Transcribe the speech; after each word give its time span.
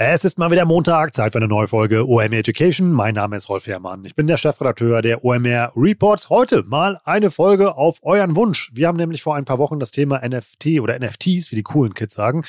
Es 0.00 0.24
ist 0.24 0.38
mal 0.38 0.52
wieder 0.52 0.64
Montag, 0.64 1.12
Zeit 1.12 1.32
für 1.32 1.38
eine 1.38 1.48
neue 1.48 1.66
Folge 1.66 2.06
OMR 2.06 2.32
Education. 2.32 2.92
Mein 2.92 3.16
Name 3.16 3.36
ist 3.36 3.48
Rolf 3.48 3.66
Herrmann. 3.66 4.04
Ich 4.04 4.14
bin 4.14 4.28
der 4.28 4.36
Chefredakteur 4.36 5.02
der 5.02 5.24
OMR 5.24 5.72
Reports. 5.74 6.30
Heute 6.30 6.62
mal 6.62 7.00
eine 7.04 7.32
Folge 7.32 7.76
auf 7.76 7.98
euren 8.02 8.36
Wunsch. 8.36 8.70
Wir 8.72 8.86
haben 8.86 8.96
nämlich 8.96 9.24
vor 9.24 9.34
ein 9.34 9.44
paar 9.44 9.58
Wochen 9.58 9.80
das 9.80 9.90
Thema 9.90 10.20
NFT 10.24 10.78
oder 10.80 10.96
NFTs, 11.00 11.50
wie 11.50 11.56
die 11.56 11.64
coolen 11.64 11.94
Kids 11.94 12.14
sagen, 12.14 12.44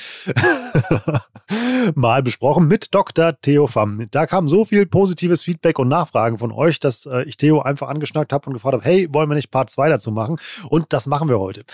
mal 1.96 2.22
besprochen 2.22 2.68
mit 2.68 2.94
Dr. 2.94 3.32
Theo 3.42 3.66
Pham. 3.66 4.06
Da 4.12 4.26
kam 4.26 4.46
so 4.46 4.64
viel 4.64 4.86
positives 4.86 5.42
Feedback 5.42 5.80
und 5.80 5.88
Nachfragen 5.88 6.38
von 6.38 6.52
euch, 6.52 6.78
dass 6.78 7.04
äh, 7.06 7.24
ich 7.24 7.36
Theo 7.36 7.62
einfach 7.62 7.88
angeschnackt 7.88 8.32
habe 8.32 8.46
und 8.46 8.52
gefragt 8.52 8.74
habe, 8.74 8.84
hey, 8.84 9.08
wollen 9.12 9.28
wir 9.28 9.34
nicht 9.34 9.50
Part 9.50 9.70
2 9.70 9.88
dazu 9.88 10.12
machen? 10.12 10.38
Und 10.68 10.92
das 10.92 11.08
machen 11.08 11.28
wir 11.28 11.40
heute. 11.40 11.64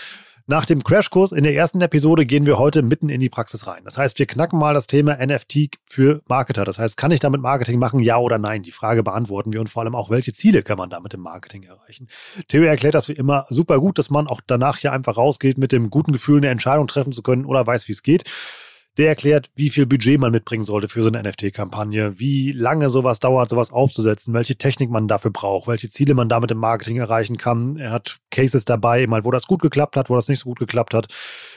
Nach 0.49 0.65
dem 0.65 0.81
Crashkurs 0.81 1.33
in 1.33 1.43
der 1.43 1.53
ersten 1.53 1.81
Episode 1.81 2.25
gehen 2.25 2.45
wir 2.45 2.57
heute 2.57 2.81
mitten 2.81 3.09
in 3.09 3.19
die 3.19 3.27
Praxis 3.27 3.67
rein. 3.67 3.81
Das 3.83 3.97
heißt, 3.97 4.17
wir 4.17 4.27
knacken 4.27 4.57
mal 4.57 4.73
das 4.73 4.87
Thema 4.87 5.17
NFT 5.17 5.71
für 5.85 6.21
Marketer. 6.29 6.63
Das 6.63 6.79
heißt, 6.79 6.95
kann 6.95 7.11
ich 7.11 7.19
damit 7.19 7.41
Marketing 7.41 7.79
machen, 7.79 7.99
ja 7.99 8.17
oder 8.17 8.37
nein? 8.37 8.63
Die 8.63 8.71
Frage 8.71 9.03
beantworten 9.03 9.51
wir 9.51 9.59
und 9.59 9.67
vor 9.67 9.83
allem 9.83 9.93
auch, 9.93 10.09
welche 10.09 10.31
Ziele 10.31 10.63
kann 10.63 10.77
man 10.77 10.89
damit 10.89 11.13
im 11.13 11.19
Marketing 11.19 11.63
erreichen? 11.63 12.07
Theo 12.47 12.63
erklärt 12.63 12.95
das 12.95 13.09
wie 13.09 13.13
immer 13.13 13.45
super 13.49 13.81
gut, 13.81 13.97
dass 13.97 14.09
man 14.09 14.27
auch 14.27 14.39
danach 14.47 14.77
hier 14.77 14.93
einfach 14.93 15.17
rausgeht 15.17 15.57
mit 15.57 15.73
dem 15.73 15.89
guten 15.89 16.13
Gefühl, 16.13 16.37
eine 16.37 16.47
Entscheidung 16.47 16.87
treffen 16.87 17.11
zu 17.11 17.23
können 17.23 17.43
oder 17.43 17.67
weiß, 17.67 17.89
wie 17.89 17.91
es 17.91 18.01
geht. 18.01 18.23
Der 18.97 19.09
erklärt, 19.09 19.51
wie 19.53 19.69
viel 19.69 19.85
Budget 19.85 20.19
man 20.19 20.31
mitbringen 20.31 20.63
sollte 20.63 20.89
für 20.89 21.03
so 21.03 21.09
eine 21.09 21.21
NFT-Kampagne, 21.21 22.19
wie 22.19 22.51
lange 22.51 22.89
sowas 22.89 23.19
dauert, 23.19 23.51
sowas 23.51 23.71
aufzusetzen, 23.71 24.33
welche 24.33 24.55
Technik 24.55 24.89
man 24.89 25.07
dafür 25.07 25.29
braucht, 25.29 25.67
welche 25.67 25.91
Ziele 25.91 26.15
man 26.15 26.29
damit 26.29 26.49
im 26.49 26.57
Marketing 26.57 26.97
erreichen 26.97 27.37
kann. 27.37 27.77
Er 27.77 27.91
hat 27.91 28.17
Cases 28.31 28.65
dabei, 28.65 29.05
mal 29.05 29.23
wo 29.23 29.29
das 29.29 29.45
gut 29.45 29.61
geklappt 29.61 29.97
hat, 29.97 30.09
wo 30.09 30.15
das 30.15 30.27
nicht 30.29 30.39
so 30.39 30.45
gut 30.49 30.57
geklappt 30.57 30.95
hat. 30.95 31.13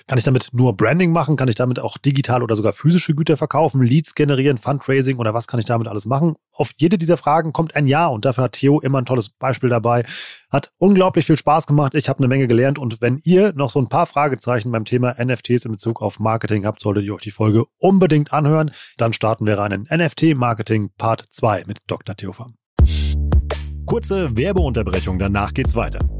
Kann 0.06 0.18
ich 0.18 0.24
damit 0.24 0.50
nur 0.52 0.76
Branding 0.76 1.12
machen? 1.12 1.36
Kann 1.36 1.48
ich 1.48 1.54
damit 1.54 1.78
auch 1.78 1.96
digital 1.96 2.42
oder 2.42 2.56
sogar 2.56 2.74
physische 2.74 3.14
Güter 3.14 3.38
verkaufen, 3.38 3.82
Leads 3.82 4.14
generieren, 4.14 4.58
Fundraising 4.58 5.16
oder 5.16 5.32
was 5.32 5.46
kann 5.46 5.60
ich 5.60 5.66
damit 5.66 5.88
alles 5.88 6.04
machen? 6.04 6.36
Auf 6.60 6.72
jede 6.76 6.98
dieser 6.98 7.16
Fragen 7.16 7.54
kommt 7.54 7.74
ein 7.74 7.86
Ja 7.86 8.08
und 8.08 8.26
dafür 8.26 8.44
hat 8.44 8.52
Theo 8.52 8.80
immer 8.80 8.98
ein 8.98 9.06
tolles 9.06 9.30
Beispiel 9.30 9.70
dabei. 9.70 10.04
Hat 10.50 10.72
unglaublich 10.76 11.24
viel 11.24 11.38
Spaß 11.38 11.66
gemacht. 11.66 11.94
Ich 11.94 12.10
habe 12.10 12.18
eine 12.18 12.28
Menge 12.28 12.48
gelernt 12.48 12.78
und 12.78 13.00
wenn 13.00 13.18
ihr 13.24 13.54
noch 13.54 13.70
so 13.70 13.80
ein 13.80 13.88
paar 13.88 14.04
Fragezeichen 14.04 14.70
beim 14.70 14.84
Thema 14.84 15.16
NFTs 15.18 15.64
in 15.64 15.72
Bezug 15.72 16.02
auf 16.02 16.18
Marketing 16.18 16.66
habt, 16.66 16.82
solltet 16.82 17.04
ihr 17.04 17.14
euch 17.14 17.22
die 17.22 17.30
Folge 17.30 17.64
unbedingt 17.78 18.34
anhören. 18.34 18.72
Dann 18.98 19.14
starten 19.14 19.46
wir 19.46 19.56
rein 19.56 19.72
in 19.72 19.88
NFT 19.90 20.34
Marketing 20.34 20.90
Part 20.98 21.24
2 21.30 21.64
mit 21.66 21.78
Dr. 21.86 22.14
Theo 22.14 22.32
Pham. 22.34 22.56
Kurze 23.86 24.36
Werbeunterbrechung, 24.36 25.18
danach 25.18 25.54
geht's 25.54 25.74
weiter. 25.74 26.19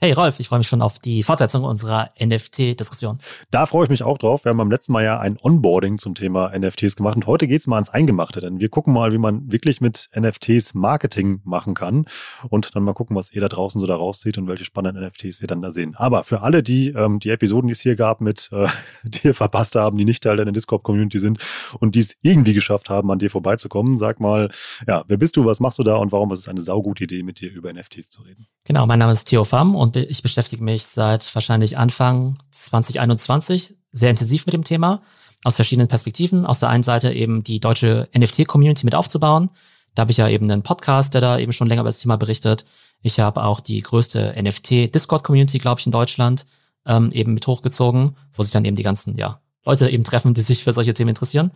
Hey 0.00 0.12
Rolf, 0.12 0.38
ich 0.38 0.48
freue 0.48 0.58
mich 0.58 0.66
schon 0.66 0.82
auf 0.82 0.98
die 0.98 1.22
Fortsetzung 1.22 1.64
unserer 1.64 2.10
NFT-Diskussion. 2.22 3.20
Da 3.50 3.64
freue 3.64 3.84
ich 3.84 3.90
mich 3.90 4.02
auch 4.02 4.18
drauf. 4.18 4.44
Wir 4.44 4.50
haben 4.50 4.58
beim 4.58 4.70
letzten 4.70 4.92
Mal 4.92 5.04
ja 5.04 5.18
ein 5.18 5.38
Onboarding 5.40 5.98
zum 5.98 6.14
Thema 6.14 6.52
NFTs 6.54 6.96
gemacht 6.96 7.16
und 7.16 7.26
heute 7.26 7.46
geht 7.46 7.60
es 7.60 7.66
mal 7.66 7.76
ans 7.76 7.88
Eingemachte, 7.88 8.40
denn 8.40 8.58
wir 8.60 8.68
gucken 8.68 8.92
mal, 8.92 9.12
wie 9.12 9.18
man 9.18 9.50
wirklich 9.50 9.80
mit 9.80 10.10
NFTs 10.14 10.74
Marketing 10.74 11.40
machen 11.44 11.74
kann 11.74 12.04
und 12.50 12.74
dann 12.74 12.82
mal 12.82 12.92
gucken, 12.92 13.16
was 13.16 13.32
ihr 13.32 13.40
da 13.40 13.48
draußen 13.48 13.80
so 13.80 13.86
da 13.86 13.96
rauszieht 13.96 14.36
und 14.36 14.46
welche 14.48 14.64
spannenden 14.64 15.06
NFTs 15.06 15.40
wir 15.40 15.46
dann 15.46 15.62
da 15.62 15.70
sehen. 15.70 15.94
Aber 15.96 16.24
für 16.24 16.42
alle, 16.42 16.62
die 16.62 16.88
ähm, 16.88 17.20
die 17.20 17.30
Episoden, 17.30 17.68
die 17.68 17.72
es 17.72 17.80
hier 17.80 17.96
gab, 17.96 18.20
mit 18.20 18.50
äh, 18.52 18.66
dir 19.04 19.32
verpasst 19.32 19.76
haben, 19.76 19.96
die 19.96 20.04
nicht 20.04 20.22
Teil 20.22 20.36
deiner 20.36 20.52
Discord-Community 20.52 21.18
sind 21.18 21.38
und 21.80 21.94
die 21.94 22.00
es 22.00 22.16
irgendwie 22.20 22.52
geschafft 22.52 22.90
haben, 22.90 23.10
an 23.10 23.20
dir 23.20 23.30
vorbeizukommen, 23.30 23.96
sag 23.96 24.20
mal, 24.20 24.50
ja, 24.86 25.04
wer 25.06 25.16
bist 25.16 25.36
du, 25.36 25.46
was 25.46 25.60
machst 25.60 25.78
du 25.78 25.82
da 25.82 25.96
und 25.96 26.12
warum 26.12 26.30
ist 26.32 26.40
es 26.40 26.48
eine 26.48 26.60
saugute 26.60 27.04
Idee, 27.04 27.22
mit 27.22 27.40
dir 27.40 27.50
über 27.50 27.72
NFTs 27.72 28.10
zu 28.10 28.22
reden? 28.22 28.48
Genau, 28.64 28.86
mein 28.86 28.98
Name 28.98 29.12
ist 29.12 29.24
Theo 29.26 29.44
Pham 29.44 29.74
und 29.84 29.96
ich 29.96 30.22
beschäftige 30.22 30.64
mich 30.64 30.86
seit 30.86 31.32
wahrscheinlich 31.34 31.76
Anfang 31.76 32.38
2021 32.52 33.74
sehr 33.92 34.08
intensiv 34.08 34.46
mit 34.46 34.54
dem 34.54 34.64
Thema 34.64 35.02
aus 35.44 35.56
verschiedenen 35.56 35.88
Perspektiven. 35.88 36.46
Aus 36.46 36.60
der 36.60 36.70
einen 36.70 36.82
Seite 36.82 37.12
eben 37.12 37.44
die 37.44 37.60
deutsche 37.60 38.08
NFT-Community 38.16 38.86
mit 38.86 38.94
aufzubauen. 38.94 39.50
Da 39.94 40.00
habe 40.00 40.10
ich 40.10 40.16
ja 40.16 40.26
eben 40.26 40.50
einen 40.50 40.62
Podcast, 40.62 41.12
der 41.12 41.20
da 41.20 41.38
eben 41.38 41.52
schon 41.52 41.68
länger 41.68 41.82
über 41.82 41.90
das 41.90 41.98
Thema 41.98 42.16
berichtet. 42.16 42.64
Ich 43.02 43.20
habe 43.20 43.44
auch 43.44 43.60
die 43.60 43.82
größte 43.82 44.34
NFT-Discord-Community, 44.40 45.58
glaube 45.58 45.80
ich, 45.80 45.86
in 45.86 45.92
Deutschland 45.92 46.46
ähm, 46.86 47.10
eben 47.12 47.34
mit 47.34 47.46
hochgezogen, 47.46 48.16
wo 48.32 48.42
sich 48.42 48.52
dann 48.52 48.64
eben 48.64 48.76
die 48.76 48.82
ganzen 48.82 49.18
ja, 49.18 49.42
Leute 49.66 49.90
eben 49.90 50.02
treffen, 50.02 50.32
die 50.32 50.40
sich 50.40 50.64
für 50.64 50.72
solche 50.72 50.94
Themen 50.94 51.10
interessieren. 51.10 51.50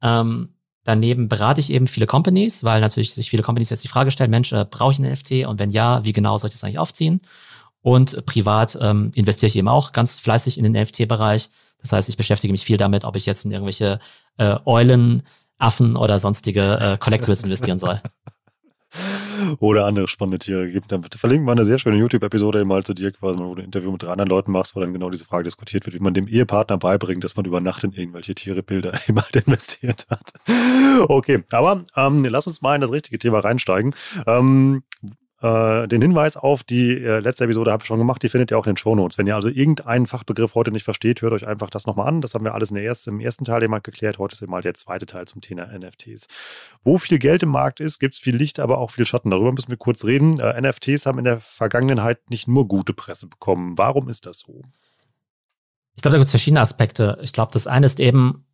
Ähm, 0.00 0.50
Daneben 0.84 1.28
berate 1.28 1.60
ich 1.60 1.72
eben 1.72 1.86
viele 1.86 2.06
Companies, 2.06 2.62
weil 2.62 2.82
natürlich 2.82 3.14
sich 3.14 3.30
viele 3.30 3.42
Companies 3.42 3.70
jetzt 3.70 3.84
die 3.84 3.88
Frage 3.88 4.10
stellen, 4.10 4.30
Mensch, 4.30 4.52
äh, 4.52 4.66
brauche 4.70 4.92
ich 4.92 4.98
ein 4.98 5.10
NFT 5.10 5.46
und 5.46 5.58
wenn 5.58 5.70
ja, 5.70 6.04
wie 6.04 6.12
genau 6.12 6.36
soll 6.36 6.48
ich 6.48 6.54
das 6.54 6.62
eigentlich 6.62 6.78
aufziehen? 6.78 7.22
Und 7.84 8.24
privat 8.24 8.78
ähm, 8.80 9.10
investiere 9.14 9.48
ich 9.48 9.56
eben 9.56 9.68
auch 9.68 9.92
ganz 9.92 10.18
fleißig 10.18 10.56
in 10.56 10.64
den 10.64 10.72
NFT-Bereich. 10.72 11.50
Das 11.82 11.92
heißt, 11.92 12.08
ich 12.08 12.16
beschäftige 12.16 12.50
mich 12.50 12.64
viel 12.64 12.78
damit, 12.78 13.04
ob 13.04 13.14
ich 13.14 13.26
jetzt 13.26 13.44
in 13.44 13.52
irgendwelche 13.52 13.98
äh, 14.38 14.56
Eulen, 14.64 15.22
Affen 15.58 15.94
oder 15.94 16.18
sonstige 16.18 16.78
äh, 16.80 16.96
Collectibles 16.96 17.44
investieren 17.44 17.78
soll. 17.78 18.00
oder 19.60 19.84
andere 19.84 20.08
spannende 20.08 20.38
Tiere 20.38 20.70
gibt. 20.70 20.92
Dann 20.92 21.02
verlinken 21.02 21.46
wir 21.46 21.52
eine 21.52 21.64
sehr 21.64 21.78
schöne 21.78 21.98
YouTube-Episode 21.98 22.64
mal 22.64 22.82
zu 22.84 22.94
dir, 22.94 23.12
quasi, 23.12 23.38
wo 23.38 23.54
du 23.54 23.60
ein 23.60 23.66
Interview 23.66 23.92
mit 23.92 24.02
drei 24.02 24.12
anderen 24.12 24.30
Leuten 24.30 24.50
machst, 24.50 24.74
wo 24.74 24.80
dann 24.80 24.94
genau 24.94 25.10
diese 25.10 25.26
Frage 25.26 25.44
diskutiert 25.44 25.84
wird, 25.84 25.94
wie 25.94 26.00
man 26.00 26.14
dem 26.14 26.26
Ehepartner 26.26 26.78
beibringt, 26.78 27.22
dass 27.22 27.36
man 27.36 27.44
über 27.44 27.60
Nacht 27.60 27.84
in 27.84 27.92
irgendwelche 27.92 28.34
Tierebilder 28.34 28.94
eben 29.06 29.20
investiert 29.44 30.06
hat. 30.08 30.32
Okay, 31.08 31.44
aber 31.50 31.84
ähm, 31.96 32.24
lass 32.24 32.46
uns 32.46 32.62
mal 32.62 32.76
in 32.76 32.80
das 32.80 32.92
richtige 32.92 33.18
Thema 33.18 33.40
reinsteigen. 33.40 33.94
Ähm, 34.26 34.84
äh, 35.44 35.86
den 35.88 36.00
Hinweis 36.00 36.38
auf 36.38 36.62
die 36.62 36.92
äh, 36.92 37.18
letzte 37.18 37.44
Episode 37.44 37.70
habe 37.70 37.82
ich 37.82 37.86
schon 37.86 37.98
gemacht, 37.98 38.22
die 38.22 38.30
findet 38.30 38.50
ihr 38.50 38.58
auch 38.58 38.64
in 38.64 38.72
den 38.72 38.76
Shownotes. 38.78 39.18
Wenn 39.18 39.26
ihr 39.26 39.34
also 39.34 39.50
irgendeinen 39.50 40.06
Fachbegriff 40.06 40.54
heute 40.54 40.70
nicht 40.70 40.84
versteht, 40.84 41.20
hört 41.20 41.34
euch 41.34 41.46
einfach 41.46 41.68
das 41.68 41.86
nochmal 41.86 42.08
an. 42.08 42.22
Das 42.22 42.32
haben 42.32 42.46
wir 42.46 42.54
alles 42.54 42.70
ersten, 42.70 43.10
im 43.10 43.20
ersten 43.20 43.44
Teil 43.44 43.60
jemand 43.60 43.84
geklärt. 43.84 44.18
Heute 44.18 44.32
ist 44.32 44.40
eben 44.40 44.52
mal 44.52 44.62
der 44.62 44.72
zweite 44.72 45.04
Teil 45.04 45.26
zum 45.26 45.42
Thema 45.42 45.66
NFTs. 45.66 46.28
Wo 46.82 46.96
viel 46.96 47.18
Geld 47.18 47.42
im 47.42 47.50
Markt 47.50 47.80
ist, 47.80 47.98
gibt 47.98 48.14
es 48.14 48.20
viel 48.20 48.34
Licht, 48.34 48.58
aber 48.58 48.78
auch 48.78 48.90
viel 48.90 49.04
Schatten. 49.04 49.30
Darüber 49.30 49.52
müssen 49.52 49.68
wir 49.68 49.76
kurz 49.76 50.06
reden. 50.06 50.40
Äh, 50.40 50.62
NFTs 50.62 51.04
haben 51.04 51.18
in 51.18 51.24
der 51.24 51.40
Vergangenheit 51.40 52.30
nicht 52.30 52.48
nur 52.48 52.66
gute 52.66 52.94
Presse 52.94 53.26
bekommen. 53.26 53.76
Warum 53.76 54.08
ist 54.08 54.24
das 54.24 54.38
so? 54.38 54.62
Ich 55.94 56.00
glaube, 56.00 56.14
da 56.14 56.18
gibt 56.18 56.24
es 56.24 56.30
verschiedene 56.30 56.62
Aspekte. 56.62 57.18
Ich 57.20 57.34
glaube, 57.34 57.52
das 57.52 57.66
eine 57.66 57.84
ist 57.84 58.00
eben, 58.00 58.46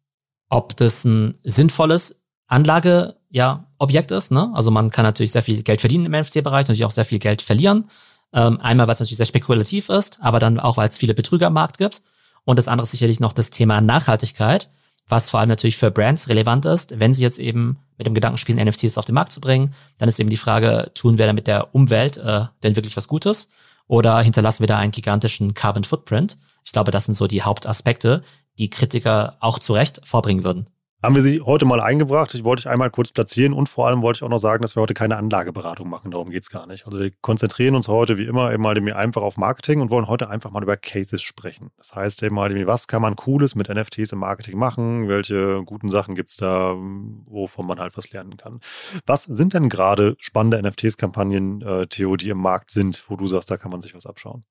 ob 0.49 0.77
das 0.77 1.05
ein 1.05 1.39
sinnvolles 1.45 2.20
Anlage 2.51 3.17
ja 3.31 3.65
Objekt 3.79 4.11
ist. 4.11 4.31
Ne? 4.31 4.51
Also 4.55 4.71
man 4.71 4.91
kann 4.91 5.05
natürlich 5.05 5.33
sehr 5.33 5.43
viel 5.43 5.63
Geld 5.63 5.81
verdienen 5.81 6.07
im 6.07 6.13
NFT-Bereich, 6.13 6.67
natürlich 6.67 6.85
auch 6.85 6.91
sehr 6.91 7.05
viel 7.05 7.19
Geld 7.19 7.43
verlieren. 7.43 7.89
Ähm, 8.33 8.61
einmal, 8.61 8.87
weil 8.87 8.95
es 8.95 9.01
natürlich 9.01 9.17
sehr 9.17 9.27
spekulativ 9.27 9.89
ist, 9.89 10.19
aber 10.21 10.39
dann 10.39 10.61
auch, 10.61 10.77
weil 10.77 10.89
es 10.89 10.99
viele 10.99 11.15
Betrüger 11.15 11.49
am 11.49 11.55
Markt 11.55 11.79
gibt. 11.79 12.03
Und 12.45 12.59
das 12.59 12.69
andere 12.69 12.85
ist 12.85 12.91
sicherlich 12.91 13.21
noch 13.21 13.33
das 13.33 13.51
Thema 13.51 13.81
Nachhaltigkeit, 13.81 14.71
was 15.09 15.31
vor 15.31 15.41
allem 15.41 15.49
natürlich 15.49 15.77
für 15.77 15.91
Brands 15.91 16.29
relevant 16.29 16.65
ist. 16.65 17.01
Wenn 17.01 17.13
sie 17.13 17.23
jetzt 17.23 17.39
eben 17.39 17.79
mit 17.99 18.07
dem 18.07 18.15
Gedanken 18.15 18.39
spielen, 18.39 18.65
NFTs 18.65 18.99
auf 18.99 19.05
den 19.05 19.15
Markt 19.15 19.33
zu 19.33 19.41
bringen, 19.41 19.75
dann 19.99 20.09
ist 20.09 20.21
eben 20.21 20.31
die 20.31 20.37
Frage, 20.37 20.91
tun 20.95 21.19
wir 21.19 21.27
damit 21.27 21.47
der 21.47 21.75
Umwelt 21.75 22.19
äh, 22.19 22.45
denn 22.63 22.77
wirklich 22.77 22.97
was 22.97 23.09
Gutes 23.09 23.51
oder 23.87 24.21
hinterlassen 24.21 24.61
wir 24.61 24.69
da 24.69 24.79
einen 24.79 24.93
gigantischen 24.93 25.55
Carbon 25.55 25.85
Footprint? 25.85 26.39
Ich 26.65 26.73
glaube, 26.73 26.93
das 26.93 27.07
sind 27.07 27.15
so 27.15 27.27
die 27.27 27.43
Hauptaspekte, 27.43 28.23
die 28.59 28.71
Kritiker 28.71 29.37
auch 29.41 29.59
zu 29.59 29.73
Recht 29.73 30.01
vorbringen 30.05 30.45
würden. 30.45 30.69
Haben 31.03 31.15
wir 31.15 31.23
sie 31.23 31.41
heute 31.41 31.65
mal 31.65 31.81
eingebracht. 31.81 32.35
Ich 32.35 32.45
wollte 32.45 32.61
ich 32.61 32.69
einmal 32.69 32.91
kurz 32.91 33.11
platzieren 33.11 33.55
und 33.55 33.69
vor 33.69 33.87
allem 33.87 34.03
wollte 34.03 34.19
ich 34.19 34.23
auch 34.23 34.29
noch 34.29 34.39
sagen, 34.39 34.61
dass 34.61 34.77
wir 34.77 34.83
heute 34.83 34.93
keine 34.93 35.17
Anlageberatung 35.17 35.89
machen. 35.89 36.11
Darum 36.11 36.31
geht 36.31 36.43
es 36.43 36.51
gar 36.51 36.67
nicht. 36.67 36.87
Also 36.87 36.99
wir 36.99 37.11
konzentrieren 37.23 37.75
uns 37.75 37.89
heute 37.89 38.19
wie 38.19 38.27
immer 38.27 38.53
eben 38.53 38.63
mal 38.63 38.77
einfach 38.93 39.23
auf 39.23 39.39
Marketing 39.39 39.81
und 39.81 39.91
wollen 39.91 40.09
heute 40.09 40.29
einfach 40.29 40.51
mal 40.51 40.63
über 40.63 40.77
Cases 40.77 41.23
sprechen. 41.23 41.71
Das 41.79 41.95
heißt 41.95 42.23
eben 42.23 42.35
mal, 42.35 42.51
was 42.67 42.87
kann 42.87 43.01
man 43.01 43.17
Cooles 43.17 43.55
mit 43.55 43.69
NFTs 43.69 44.13
im 44.13 44.19
Marketing 44.19 44.59
machen? 44.59 45.09
Welche 45.09 45.63
guten 45.65 45.89
Sachen 45.89 46.15
gibt 46.15 46.31
es 46.31 46.37
da, 46.37 46.75
wovon 46.75 47.67
man 47.67 47.81
halt 47.81 47.97
was 47.97 48.11
lernen 48.13 48.37
kann? 48.37 48.61
Was 49.07 49.25
sind 49.25 49.55
denn 49.55 49.71
gerade 49.71 50.17
spannende 50.19 50.61
NFTs-Kampagnen, 50.63 51.63
äh, 51.63 51.87
Theo, 51.87 52.17
die 52.17 52.29
im 52.29 52.39
Markt 52.39 52.71
sind, 52.71 53.03
wo 53.09 53.17
du 53.17 53.27
sagst, 53.27 53.51
da 53.51 53.57
kann 53.57 53.71
man 53.71 53.81
sich 53.81 53.95
was 53.95 54.07
abschauen? 54.07 54.45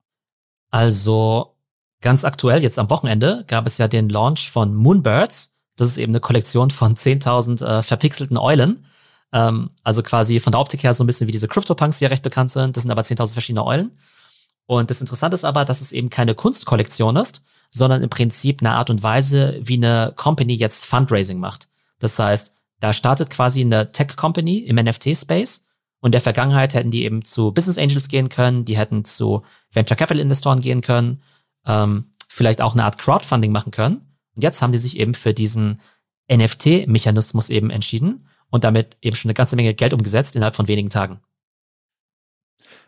Also 0.70 1.54
ganz 2.00 2.24
aktuell, 2.24 2.62
jetzt 2.62 2.78
am 2.78 2.90
Wochenende, 2.90 3.44
gab 3.46 3.66
es 3.66 3.78
ja 3.78 3.86
den 3.86 4.08
Launch 4.08 4.50
von 4.50 4.74
Moonbirds 4.74 5.59
das 5.80 5.88
ist 5.88 5.98
eben 5.98 6.12
eine 6.12 6.20
Kollektion 6.20 6.70
von 6.70 6.94
10.000 6.94 7.64
äh, 7.64 7.82
verpixelten 7.82 8.36
Eulen. 8.36 8.84
Ähm, 9.32 9.70
also 9.82 10.02
quasi 10.02 10.40
von 10.40 10.52
der 10.52 10.60
Optik 10.60 10.82
her 10.82 10.94
so 10.94 11.02
ein 11.04 11.06
bisschen 11.06 11.26
wie 11.26 11.32
diese 11.32 11.48
CryptoPunks, 11.48 11.98
die 11.98 12.04
ja 12.04 12.10
recht 12.10 12.22
bekannt 12.22 12.50
sind. 12.50 12.76
Das 12.76 12.82
sind 12.82 12.90
aber 12.90 13.02
10.000 13.02 13.32
verschiedene 13.32 13.64
Eulen. 13.64 13.92
Und 14.66 14.90
das 14.90 15.00
Interessante 15.00 15.34
ist 15.34 15.44
aber, 15.44 15.64
dass 15.64 15.80
es 15.80 15.92
eben 15.92 16.10
keine 16.10 16.34
Kunstkollektion 16.34 17.16
ist, 17.16 17.42
sondern 17.70 18.02
im 18.02 18.10
Prinzip 18.10 18.60
eine 18.60 18.74
Art 18.74 18.90
und 18.90 19.02
Weise, 19.02 19.58
wie 19.62 19.74
eine 19.74 20.12
Company 20.16 20.54
jetzt 20.54 20.84
Fundraising 20.84 21.38
macht. 21.38 21.68
Das 21.98 22.18
heißt, 22.18 22.54
da 22.78 22.92
startet 22.92 23.30
quasi 23.30 23.62
eine 23.62 23.92
Tech-Company 23.92 24.58
im 24.58 24.76
NFT-Space 24.76 25.66
und 26.00 26.08
in 26.08 26.12
der 26.12 26.20
Vergangenheit 26.20 26.74
hätten 26.74 26.90
die 26.90 27.04
eben 27.04 27.24
zu 27.24 27.52
Business 27.52 27.78
Angels 27.78 28.08
gehen 28.08 28.28
können, 28.28 28.64
die 28.64 28.76
hätten 28.76 29.04
zu 29.04 29.42
Venture 29.72 29.96
Capital 29.96 30.20
Investoren 30.20 30.60
gehen 30.60 30.80
können, 30.80 31.22
ähm, 31.66 32.06
vielleicht 32.28 32.60
auch 32.60 32.74
eine 32.74 32.84
Art 32.84 32.98
Crowdfunding 32.98 33.52
machen 33.52 33.70
können. 33.70 34.09
Und 34.40 34.42
jetzt 34.42 34.62
haben 34.62 34.72
die 34.72 34.78
sich 34.78 34.98
eben 34.98 35.12
für 35.12 35.34
diesen 35.34 35.82
NFT-Mechanismus 36.32 37.50
eben 37.50 37.68
entschieden 37.68 38.26
und 38.48 38.64
damit 38.64 38.96
eben 39.02 39.14
schon 39.14 39.28
eine 39.28 39.34
ganze 39.34 39.54
Menge 39.54 39.74
Geld 39.74 39.92
umgesetzt 39.92 40.34
innerhalb 40.34 40.56
von 40.56 40.66
wenigen 40.66 40.88
Tagen. 40.88 41.20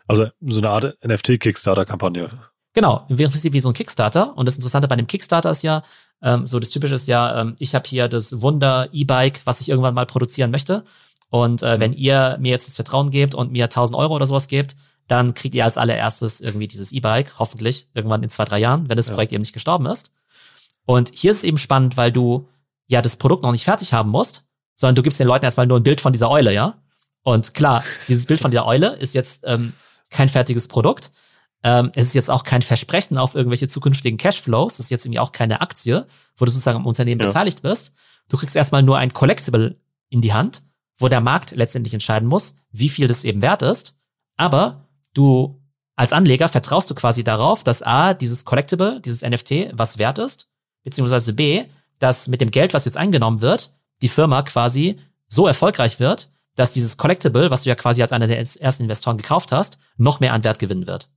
Also 0.07 0.29
so 0.41 0.57
eine 0.57 0.71
Art 0.71 0.97
NFT-Kickstarter-Kampagne. 1.05 2.31
Genau, 2.73 3.05
im 3.07 3.17
Prinzip 3.17 3.53
wie 3.53 3.59
so 3.59 3.69
ein 3.69 3.75
Kickstarter. 3.75 4.35
Und 4.35 4.47
das 4.47 4.55
Interessante 4.55 4.87
bei 4.87 4.95
dem 4.95 5.05
Kickstarter 5.05 5.51
ist 5.51 5.61
ja, 5.61 5.83
ähm, 6.23 6.47
so 6.47 6.59
das 6.59 6.71
Typische 6.71 6.95
ist 6.95 7.07
ja, 7.07 7.41
ähm, 7.41 7.55
ich 7.59 7.75
habe 7.75 7.87
hier 7.87 8.07
das 8.07 8.41
Wunder-E-Bike, 8.41 9.41
was 9.45 9.61
ich 9.61 9.69
irgendwann 9.69 9.93
mal 9.93 10.07
produzieren 10.07 10.49
möchte. 10.49 10.83
Und 11.29 11.61
äh, 11.61 11.79
wenn 11.79 11.93
ihr 11.93 12.37
mir 12.39 12.49
jetzt 12.49 12.67
das 12.67 12.77
Vertrauen 12.77 13.11
gebt 13.11 13.35
und 13.35 13.51
mir 13.51 13.65
1000 13.65 13.95
Euro 13.95 14.15
oder 14.15 14.25
sowas 14.25 14.47
gebt, 14.47 14.75
dann 15.07 15.35
kriegt 15.35 15.53
ihr 15.53 15.65
als 15.65 15.77
allererstes 15.77 16.41
irgendwie 16.41 16.67
dieses 16.67 16.91
E-Bike, 16.91 17.37
hoffentlich 17.37 17.89
irgendwann 17.93 18.23
in 18.23 18.31
zwei, 18.31 18.45
drei 18.45 18.57
Jahren, 18.57 18.89
wenn 18.89 18.97
das 18.97 19.09
ja. 19.09 19.13
Projekt 19.13 19.33
eben 19.33 19.41
nicht 19.41 19.53
gestorben 19.53 19.85
ist. 19.85 20.11
Und 20.85 21.11
hier 21.13 21.31
ist 21.31 21.37
es 21.37 21.43
eben 21.43 21.57
spannend, 21.57 21.97
weil 21.97 22.11
du 22.11 22.47
ja 22.87 23.01
das 23.01 23.15
Produkt 23.15 23.43
noch 23.43 23.51
nicht 23.51 23.63
fertig 23.63 23.93
haben 23.93 24.09
musst, 24.09 24.45
sondern 24.75 24.95
du 24.95 25.03
gibst 25.03 25.19
den 25.19 25.27
Leuten 25.27 25.45
erstmal 25.45 25.67
nur 25.67 25.79
ein 25.79 25.83
Bild 25.83 26.01
von 26.01 26.13
dieser 26.13 26.29
Eule, 26.29 26.53
ja? 26.53 26.81
Und 27.23 27.53
klar, 27.53 27.83
dieses 28.07 28.25
Bild 28.25 28.41
von 28.41 28.51
dieser 28.51 28.65
Eule 28.65 28.95
ist 28.95 29.15
jetzt 29.15 29.43
ähm, 29.45 29.73
kein 30.09 30.29
fertiges 30.29 30.67
Produkt. 30.67 31.11
Ähm, 31.63 31.91
es 31.95 32.07
ist 32.07 32.15
jetzt 32.15 32.29
auch 32.29 32.43
kein 32.43 32.61
Versprechen 32.61 33.17
auf 33.17 33.35
irgendwelche 33.35 33.69
zukünftigen 33.69 34.17
Cashflows. 34.17 34.73
Es 34.73 34.79
ist 34.85 34.89
jetzt 34.89 35.05
irgendwie 35.05 35.19
auch 35.19 35.31
keine 35.31 35.61
Aktie, 35.61 36.05
wo 36.35 36.43
du 36.43 36.51
sozusagen 36.51 36.79
am 36.79 36.85
Unternehmen 36.85 37.21
ja. 37.21 37.27
beteiligt 37.27 37.61
bist. 37.61 37.93
Du 38.27 38.37
kriegst 38.37 38.55
erstmal 38.55 38.83
nur 38.83 38.97
ein 38.97 39.13
Collectible 39.13 39.79
in 40.09 40.19
die 40.19 40.33
Hand, 40.33 40.63
wo 40.97 41.07
der 41.07 41.21
Markt 41.21 41.51
letztendlich 41.51 41.93
entscheiden 41.93 42.27
muss, 42.27 42.57
wie 42.71 42.89
viel 42.89 43.07
das 43.07 43.23
eben 43.23 43.41
wert 43.41 43.61
ist. 43.61 43.97
Aber 44.35 44.89
du 45.13 45.61
als 45.95 46.11
Anleger 46.11 46.49
vertraust 46.49 46.89
du 46.89 46.95
quasi 46.95 47.23
darauf, 47.23 47.63
dass 47.63 47.83
A, 47.83 48.13
dieses 48.13 48.43
Collectible, 48.43 48.99
dieses 48.99 49.21
NFT, 49.21 49.71
was 49.73 49.97
wert 49.97 50.17
ist 50.17 50.49
beziehungsweise 50.83 51.33
B, 51.33 51.65
dass 51.99 52.27
mit 52.27 52.41
dem 52.41 52.51
Geld, 52.51 52.73
was 52.73 52.85
jetzt 52.85 52.97
eingenommen 52.97 53.41
wird, 53.41 53.75
die 54.01 54.09
Firma 54.09 54.41
quasi 54.43 54.99
so 55.27 55.47
erfolgreich 55.47 55.99
wird, 55.99 56.31
dass 56.55 56.71
dieses 56.71 56.97
Collectible, 56.97 57.49
was 57.49 57.63
du 57.63 57.69
ja 57.69 57.75
quasi 57.75 58.01
als 58.01 58.11
einer 58.11 58.27
der 58.27 58.37
ersten 58.37 58.83
Investoren 58.83 59.17
gekauft 59.17 59.51
hast, 59.51 59.79
noch 59.97 60.19
mehr 60.19 60.33
an 60.33 60.43
Wert 60.43 60.59
gewinnen 60.59 60.87
wird. 60.87 61.09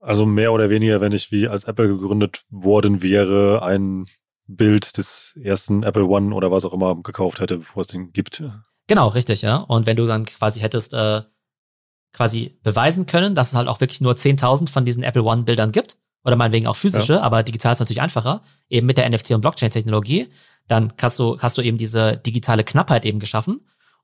Also 0.00 0.26
mehr 0.26 0.52
oder 0.52 0.68
weniger, 0.68 1.00
wenn 1.00 1.12
ich 1.12 1.30
wie 1.30 1.48
als 1.48 1.64
Apple 1.64 1.88
gegründet 1.88 2.42
worden 2.50 3.02
wäre, 3.02 3.62
ein 3.62 4.06
Bild 4.46 4.96
des 4.98 5.38
ersten 5.40 5.84
Apple 5.84 6.04
One 6.04 6.34
oder 6.34 6.50
was 6.50 6.64
auch 6.64 6.72
immer 6.72 7.00
gekauft 7.02 7.40
hätte, 7.40 7.58
bevor 7.58 7.82
es 7.82 7.86
den 7.86 8.12
gibt. 8.12 8.42
Genau, 8.88 9.08
richtig, 9.08 9.42
ja. 9.42 9.56
Und 9.56 9.86
wenn 9.86 9.96
du 9.96 10.06
dann 10.06 10.24
quasi 10.24 10.60
hättest 10.60 10.92
äh, 10.92 11.22
quasi 12.12 12.58
beweisen 12.62 13.06
können, 13.06 13.34
dass 13.34 13.48
es 13.48 13.54
halt 13.54 13.68
auch 13.68 13.80
wirklich 13.80 14.00
nur 14.00 14.14
10.000 14.14 14.68
von 14.68 14.84
diesen 14.84 15.02
Apple 15.02 15.22
One 15.22 15.44
Bildern 15.44 15.72
gibt, 15.72 15.98
oder 16.24 16.36
meinetwegen 16.36 16.66
auch 16.66 16.76
physische, 16.76 17.14
ja. 17.14 17.20
aber 17.20 17.42
digital 17.42 17.72
ist 17.72 17.80
natürlich 17.80 18.00
einfacher, 18.00 18.42
eben 18.68 18.86
mit 18.86 18.96
der 18.96 19.10
NFT- 19.10 19.34
und 19.34 19.40
Blockchain-Technologie, 19.40 20.28
dann 20.68 20.92
hast 21.00 21.18
du, 21.18 21.38
hast 21.40 21.58
du 21.58 21.62
eben 21.62 21.78
diese 21.78 22.16
digitale 22.16 22.64
Knappheit 22.64 23.04
eben 23.04 23.18
geschaffen. 23.18 23.60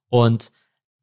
Und 0.09 0.50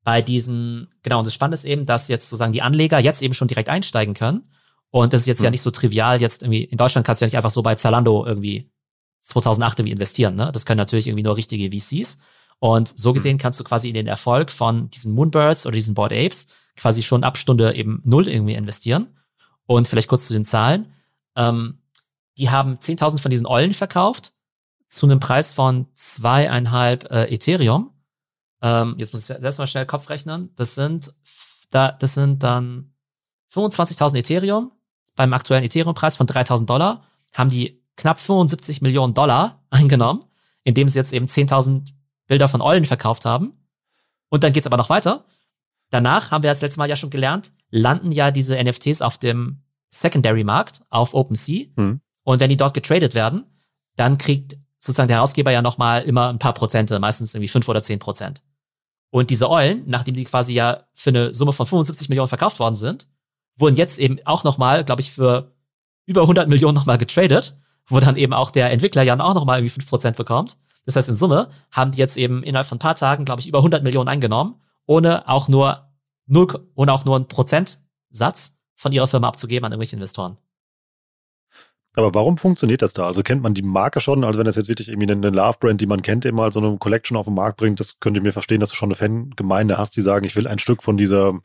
bei 0.04 0.22
diesen, 0.22 0.94
genau, 1.04 1.20
und 1.20 1.26
das 1.26 1.34
Spannende 1.34 1.56
ist 1.56 1.66
eben, 1.66 1.86
dass 1.86 2.08
jetzt 2.08 2.30
sozusagen 2.30 2.54
die 2.54 2.62
Anleger 2.62 3.00
jetzt 3.00 3.22
eben 3.22 3.34
schon 3.34 3.48
direkt 3.48 3.70
einsteigen 3.70 4.14
können. 4.14 4.48
Und 4.92 5.14
das 5.14 5.22
ist 5.22 5.28
jetzt 5.28 5.40
hm. 5.40 5.46
ja 5.46 5.52
nicht 5.52 5.62
so 5.62 5.72
trivial, 5.72 6.22
jetzt 6.22 6.44
irgendwie, 6.44 6.64
in 6.64 6.78
Deutschland 6.78 7.06
kannst 7.06 7.22
du 7.22 7.26
ja 7.26 7.28
nicht 7.28 7.38
einfach 7.38 7.50
so 7.50 7.64
bei 7.64 7.76
Zalando 7.76 8.26
irgendwie 8.26 8.72
2008 9.22 9.80
irgendwie 9.80 9.94
investieren, 9.94 10.36
ne? 10.36 10.52
Das 10.52 10.66
können 10.66 10.78
natürlich 10.78 11.08
irgendwie 11.08 11.24
nur 11.24 11.36
richtige 11.36 11.76
VCs. 11.76 12.20
Und 12.60 12.88
so 12.88 13.10
hm. 13.10 13.14
gesehen 13.16 13.38
kannst 13.38 13.60
du 13.60 13.64
quasi 13.64 13.90
in 13.90 13.96
den 13.96 14.08
Erfolg 14.08 14.52
von 14.52 14.90
diesen 14.92 15.14
Moonbirds 15.14 15.66
oder 15.66 15.76
diesen 15.76 15.96
Board 15.96 16.14
Apes 16.14 16.48
quasi 16.78 17.02
schon 17.02 17.24
ab 17.24 17.38
Stunde 17.38 17.74
eben 17.76 18.02
null 18.06 18.28
irgendwie 18.28 18.54
investieren. 18.54 19.08
Und 19.66 19.88
vielleicht 19.88 20.08
kurz 20.08 20.28
zu 20.28 20.34
den 20.34 20.46
Zahlen. 20.46 20.94
Ähm, 21.36 21.82
die 22.38 22.50
haben 22.50 22.78
10.000 22.78 23.20
von 23.20 23.32
diesen 23.32 23.48
Eulen 23.48 23.74
verkauft 23.74 24.34
zu 24.88 25.06
einem 25.06 25.20
Preis 25.20 25.54
von 25.54 25.88
zweieinhalb 25.96 27.10
äh, 27.12 27.34
Ethereum. 27.34 27.92
Ähm, 28.62 28.96
jetzt 28.98 29.14
muss 29.14 29.30
ich 29.30 29.38
selbst 29.38 29.58
mal 29.58 29.68
schnell 29.68 29.86
Kopf 29.86 30.10
rechnen. 30.10 30.54
Das 30.56 30.76
sind, 30.76 31.14
da, 31.70 31.92
das 31.92 32.14
sind 32.14 32.44
dann 32.44 32.94
25.000 33.54 34.18
Ethereum. 34.18 34.72
Beim 35.16 35.34
aktuellen 35.34 35.64
Ethereum-Preis 35.64 36.16
von 36.16 36.28
3.000 36.28 36.66
Dollar 36.66 37.04
haben 37.34 37.50
die 37.50 37.84
knapp 37.96 38.20
75 38.20 38.82
Millionen 38.82 39.14
Dollar 39.14 39.64
eingenommen, 39.70 40.26
indem 40.64 40.88
sie 40.88 41.00
jetzt 41.00 41.14
eben 41.14 41.28
10.000 41.28 41.94
Bilder 42.28 42.48
von 42.48 42.62
Eulen 42.62 42.86
verkauft 42.86 43.26
haben. 43.26 43.54
Und 44.30 44.44
dann 44.44 44.54
geht's 44.54 44.68
aber 44.68 44.78
noch 44.78 44.90
weiter. 44.90 45.26
Danach 45.92 46.32
haben 46.32 46.44
wir 46.44 46.50
das 46.50 46.62
letzte 46.62 46.80
Mal 46.80 46.90
ja 46.90 46.96
schon 46.96 47.12
gelernt, 47.12 47.54
landen 47.70 48.12
ja 48.12 48.32
diese 48.32 48.62
NFTs 48.62 49.02
auf 49.02 49.18
dem 49.18 49.62
Secondary-Markt 50.02 50.82
auf 50.90 51.14
OpenSea. 51.14 51.66
Hm. 51.76 52.02
Und 52.24 52.40
wenn 52.40 52.50
die 52.50 52.58
dort 52.58 52.74
getradet 52.74 53.14
werden, 53.14 53.46
dann 53.96 54.18
kriegt 54.18 54.58
sozusagen 54.80 55.08
der 55.08 55.18
Herausgeber 55.18 55.52
ja 55.52 55.62
nochmal 55.62 56.04
immer 56.04 56.30
ein 56.30 56.40
paar 56.40 56.54
Prozente, 56.54 57.00
meistens 57.00 57.34
irgendwie 57.34 57.48
fünf 57.48 57.68
oder 57.68 57.82
zehn 57.82 58.00
Prozent. 58.00 58.44
Und 59.10 59.30
diese 59.30 59.50
Eulen, 59.50 59.84
nachdem 59.88 60.16
die 60.16 60.26
quasi 60.26 60.54
ja 60.54 60.84
für 60.94 61.10
eine 61.10 61.34
Summe 61.34 61.54
von 61.54 61.66
75 61.66 62.10
Millionen 62.10 62.28
verkauft 62.28 62.60
worden 62.60 62.76
sind, 62.76 63.08
wurden 63.58 63.76
jetzt 63.76 63.98
eben 64.00 64.20
auch 64.26 64.44
nochmal, 64.44 64.84
glaube 64.84 65.02
ich, 65.02 65.12
für 65.12 65.54
über 66.06 66.22
100 66.22 66.50
Millionen 66.50 66.76
nochmal 66.76 66.98
getradet, 66.98 67.58
wo 67.88 68.00
dann 68.00 68.18
eben 68.18 68.34
auch 68.34 68.52
der 68.52 68.72
Entwickler 68.72 69.04
ja 69.04 69.18
auch 69.20 69.34
nochmal 69.34 69.60
irgendwie 69.60 69.74
fünf 69.74 69.90
Prozent 69.90 70.18
bekommt. 70.18 70.58
Das 70.86 70.96
heißt, 70.96 71.10
in 71.10 71.16
Summe 71.16 71.50
haben 71.72 71.92
die 71.92 71.98
jetzt 71.98 72.18
eben 72.18 72.44
innerhalb 72.44 72.68
von 72.68 72.76
ein 72.76 72.80
paar 72.80 72.96
Tagen, 72.96 73.26
glaube 73.26 73.42
ich, 73.42 73.48
über 73.48 73.60
100 73.60 73.84
Millionen 73.84 74.10
eingenommen, 74.10 74.56
ohne 74.86 75.28
auch 75.28 75.48
nur 75.48 75.90
null, 76.28 76.48
ohne 76.76 76.94
auch 76.94 77.06
nur 77.06 77.16
einen 77.16 77.28
Prozentsatz 77.28 78.58
von 78.76 78.92
ihrer 78.92 79.08
Firma 79.08 79.28
abzugeben 79.28 79.66
an 79.66 79.72
irgendwelche 79.72 79.96
Investoren. 79.96 80.38
Aber 81.96 82.14
warum 82.14 82.38
funktioniert 82.38 82.82
das 82.82 82.94
da? 82.94 83.08
Also 83.08 83.24
kennt 83.24 83.42
man 83.42 83.54
die 83.54 83.62
Marke 83.62 84.02
schon? 84.02 84.24
Also 84.24 84.38
wenn 84.38 84.46
das 84.46 84.58
jetzt 84.58 84.68
wirklich 84.68 84.90
irgendwie 84.90 85.10
eine 85.10 85.30
Love-Brand, 85.30 85.80
die 85.80 85.86
man 85.86 86.02
kennt, 86.02 86.26
immer 86.26 86.52
so 86.52 86.60
eine 86.60 86.78
Collection 86.78 87.18
auf 87.18 87.26
den 87.26 87.36
Markt 87.36 87.58
bringt, 87.58 87.80
das 87.80 88.00
könnt 88.00 88.18
ihr 88.18 88.24
mir 88.24 88.34
verstehen, 88.34 88.60
dass 88.60 88.70
du 88.70 88.76
schon 88.76 88.90
eine 88.90 88.96
Fangemeinde 88.96 89.78
hast, 89.78 89.96
die 89.96 90.02
sagen, 90.02 90.26
ich 90.26 90.36
will 90.36 90.48
ein 90.48 90.60
Stück 90.60 90.84
von 90.84 90.98
dieser, 90.98 91.40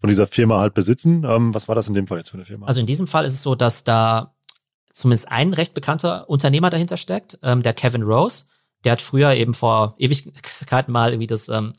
von 0.00 0.08
dieser 0.08 0.26
Firma 0.26 0.58
halt 0.58 0.74
besitzen. 0.74 1.24
Ähm, 1.24 1.54
was 1.54 1.68
war 1.68 1.76
das 1.76 1.86
in 1.86 1.94
dem 1.94 2.08
Fall 2.08 2.18
jetzt 2.18 2.30
für 2.30 2.36
eine 2.36 2.44
Firma? 2.44 2.66
Also 2.66 2.80
in 2.80 2.86
diesem 2.86 3.06
Fall 3.06 3.24
ist 3.24 3.34
es 3.34 3.42
so, 3.42 3.54
dass 3.54 3.84
da 3.84 4.34
zumindest 4.92 5.30
ein 5.30 5.52
recht 5.52 5.74
bekannter 5.74 6.28
Unternehmer 6.28 6.70
dahinter 6.70 6.96
steckt, 6.96 7.38
ähm, 7.42 7.62
der 7.62 7.74
Kevin 7.74 8.02
Rose. 8.02 8.46
Der 8.84 8.92
hat 8.92 9.02
früher 9.02 9.32
eben 9.34 9.54
vor 9.54 9.94
Ewigkeiten 9.98 10.92
mal 10.92 11.10
irgendwie 11.10 11.26
das, 11.26 11.48
ähm, 11.48 11.72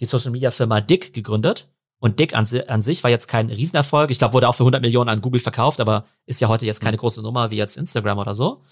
die 0.00 0.06
Social 0.06 0.30
Media 0.30 0.50
Firma 0.50 0.80
Dick 0.80 1.12
gegründet. 1.12 1.69
Und 2.00 2.18
Dick 2.18 2.34
an, 2.34 2.48
an, 2.66 2.80
sich 2.80 3.04
war 3.04 3.10
jetzt 3.10 3.28
kein 3.28 3.50
Riesenerfolg. 3.50 4.10
Ich 4.10 4.18
glaube, 4.18 4.32
wurde 4.34 4.48
auch 4.48 4.54
für 4.54 4.62
100 4.62 4.80
Millionen 4.80 5.10
an 5.10 5.20
Google 5.20 5.40
verkauft, 5.40 5.80
aber 5.80 6.06
ist 6.26 6.40
ja 6.40 6.48
heute 6.48 6.64
jetzt 6.64 6.80
keine 6.80 6.96
große 6.96 7.22
Nummer 7.22 7.50
wie 7.50 7.56
jetzt 7.56 7.76
Instagram 7.76 8.18
oder 8.18 8.34
so. 8.34 8.62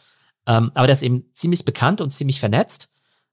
Ähm, 0.46 0.72
aber 0.74 0.86
der 0.86 0.94
ist 0.94 1.02
eben 1.02 1.26
ziemlich 1.34 1.66
bekannt 1.66 2.00
und 2.00 2.10
ziemlich 2.10 2.40
vernetzt. 2.40 2.90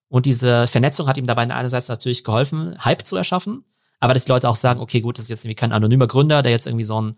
Und 0.09 0.25
diese 0.25 0.67
Vernetzung 0.67 1.07
hat 1.07 1.17
ihm 1.17 1.25
dabei 1.25 1.43
einerseits 1.43 1.87
natürlich 1.87 2.25
geholfen, 2.25 2.77
Hype 2.83 3.07
zu 3.07 3.15
erschaffen. 3.15 3.63
Aber 4.01 4.13
dass 4.13 4.25
die 4.25 4.31
Leute 4.31 4.49
auch 4.49 4.57
sagen, 4.57 4.81
okay, 4.81 4.99
gut, 4.99 5.17
das 5.17 5.25
ist 5.25 5.29
jetzt 5.29 5.45
irgendwie 5.45 5.55
kein 5.55 5.71
anonymer 5.71 6.07
Gründer, 6.07 6.43
der 6.43 6.51
jetzt 6.51 6.67
irgendwie 6.67 6.83
so 6.83 7.01
ein 7.01 7.15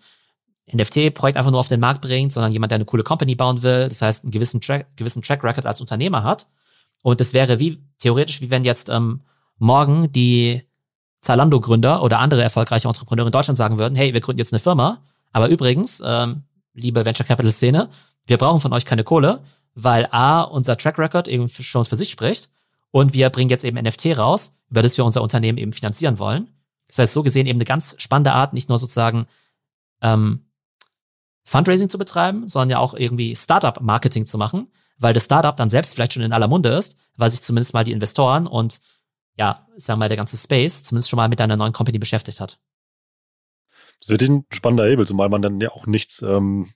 NFT-Projekt 0.71 1.37
einfach 1.37 1.51
nur 1.51 1.59
auf 1.59 1.67
den 1.67 1.79
Markt 1.79 2.01
bringt, 2.01 2.31
sondern 2.31 2.51
jemand, 2.51 2.71
der 2.71 2.75
eine 2.75 2.85
coole 2.85 3.03
Company 3.03 3.35
bauen 3.35 3.63
will. 3.63 3.87
Das 3.87 4.01
heißt, 4.01 4.23
einen 4.23 4.31
gewissen 4.31 4.61
Track, 4.61 4.95
gewissen 4.95 5.23
Track 5.23 5.43
Record 5.43 5.65
als 5.65 5.81
Unternehmer 5.81 6.23
hat. 6.23 6.47
Und 7.01 7.19
das 7.19 7.33
wäre 7.33 7.57
wie, 7.59 7.81
theoretisch, 7.97 8.41
wie 8.41 8.51
wenn 8.51 8.63
jetzt 8.63 8.89
ähm, 8.89 9.21
morgen 9.57 10.11
die 10.11 10.66
Zalando-Gründer 11.21 12.03
oder 12.03 12.19
andere 12.19 12.43
erfolgreiche 12.43 12.87
Entrepreneure 12.87 13.27
in 13.27 13.31
Deutschland 13.31 13.57
sagen 13.57 13.79
würden, 13.79 13.95
hey, 13.95 14.13
wir 14.13 14.21
gründen 14.21 14.39
jetzt 14.39 14.53
eine 14.53 14.59
Firma, 14.59 15.01
aber 15.31 15.49
übrigens, 15.49 16.01
ähm, 16.05 16.43
liebe 16.73 17.05
Venture 17.05 17.25
Capital 17.25 17.51
Szene, 17.51 17.89
wir 18.25 18.37
brauchen 18.37 18.61
von 18.61 18.73
euch 18.73 18.85
keine 18.85 19.03
Kohle, 19.03 19.41
weil 19.73 20.07
A, 20.11 20.41
unser 20.41 20.77
Track 20.77 20.97
Record 20.99 21.27
eben 21.27 21.49
schon 21.49 21.85
für 21.85 21.95
sich 21.95 22.09
spricht 22.09 22.49
und 22.91 23.13
wir 23.13 23.29
bringen 23.29 23.49
jetzt 23.49 23.63
eben 23.63 23.77
NFT 23.77 24.17
raus, 24.17 24.57
über 24.69 24.81
das 24.81 24.97
wir 24.97 25.05
unser 25.05 25.21
Unternehmen 25.21 25.57
eben 25.57 25.73
finanzieren 25.73 26.19
wollen. 26.19 26.47
Das 26.87 26.99
heißt, 26.99 27.13
so 27.13 27.23
gesehen 27.23 27.47
eben 27.47 27.57
eine 27.57 27.65
ganz 27.65 27.95
spannende 27.99 28.33
Art, 28.33 28.53
nicht 28.53 28.69
nur 28.69 28.77
sozusagen 28.77 29.27
ähm, 30.01 30.45
Fundraising 31.43 31.89
zu 31.89 31.97
betreiben, 31.97 32.47
sondern 32.47 32.69
ja 32.71 32.79
auch 32.79 32.93
irgendwie 32.93 33.35
Startup-Marketing 33.35 34.25
zu 34.25 34.37
machen, 34.37 34.67
weil 34.97 35.13
das 35.13 35.25
Startup 35.25 35.55
dann 35.55 35.69
selbst 35.69 35.93
vielleicht 35.93 36.13
schon 36.13 36.23
in 36.23 36.33
aller 36.33 36.47
Munde 36.47 36.69
ist, 36.69 36.97
weil 37.15 37.29
sich 37.29 37.41
zumindest 37.41 37.73
mal 37.73 37.83
die 37.83 37.91
Investoren 37.91 38.47
und 38.47 38.81
ja, 39.37 39.67
sagen 39.75 39.97
wir 39.97 40.03
mal, 40.03 40.07
der 40.09 40.17
ganze 40.17 40.37
Space 40.37 40.83
zumindest 40.83 41.09
schon 41.09 41.17
mal 41.17 41.29
mit 41.29 41.39
deiner 41.39 41.57
neuen 41.57 41.73
Company 41.73 41.99
beschäftigt 41.99 42.41
hat. 42.41 42.59
Das 43.99 44.09
wird 44.09 44.21
ein 44.23 44.45
spannender 44.51 44.85
Hebel, 44.85 45.07
zumal 45.07 45.29
man 45.29 45.41
dann 45.41 45.59
ja 45.59 45.69
auch 45.69 45.87
nichts, 45.87 46.21
ähm, 46.21 46.71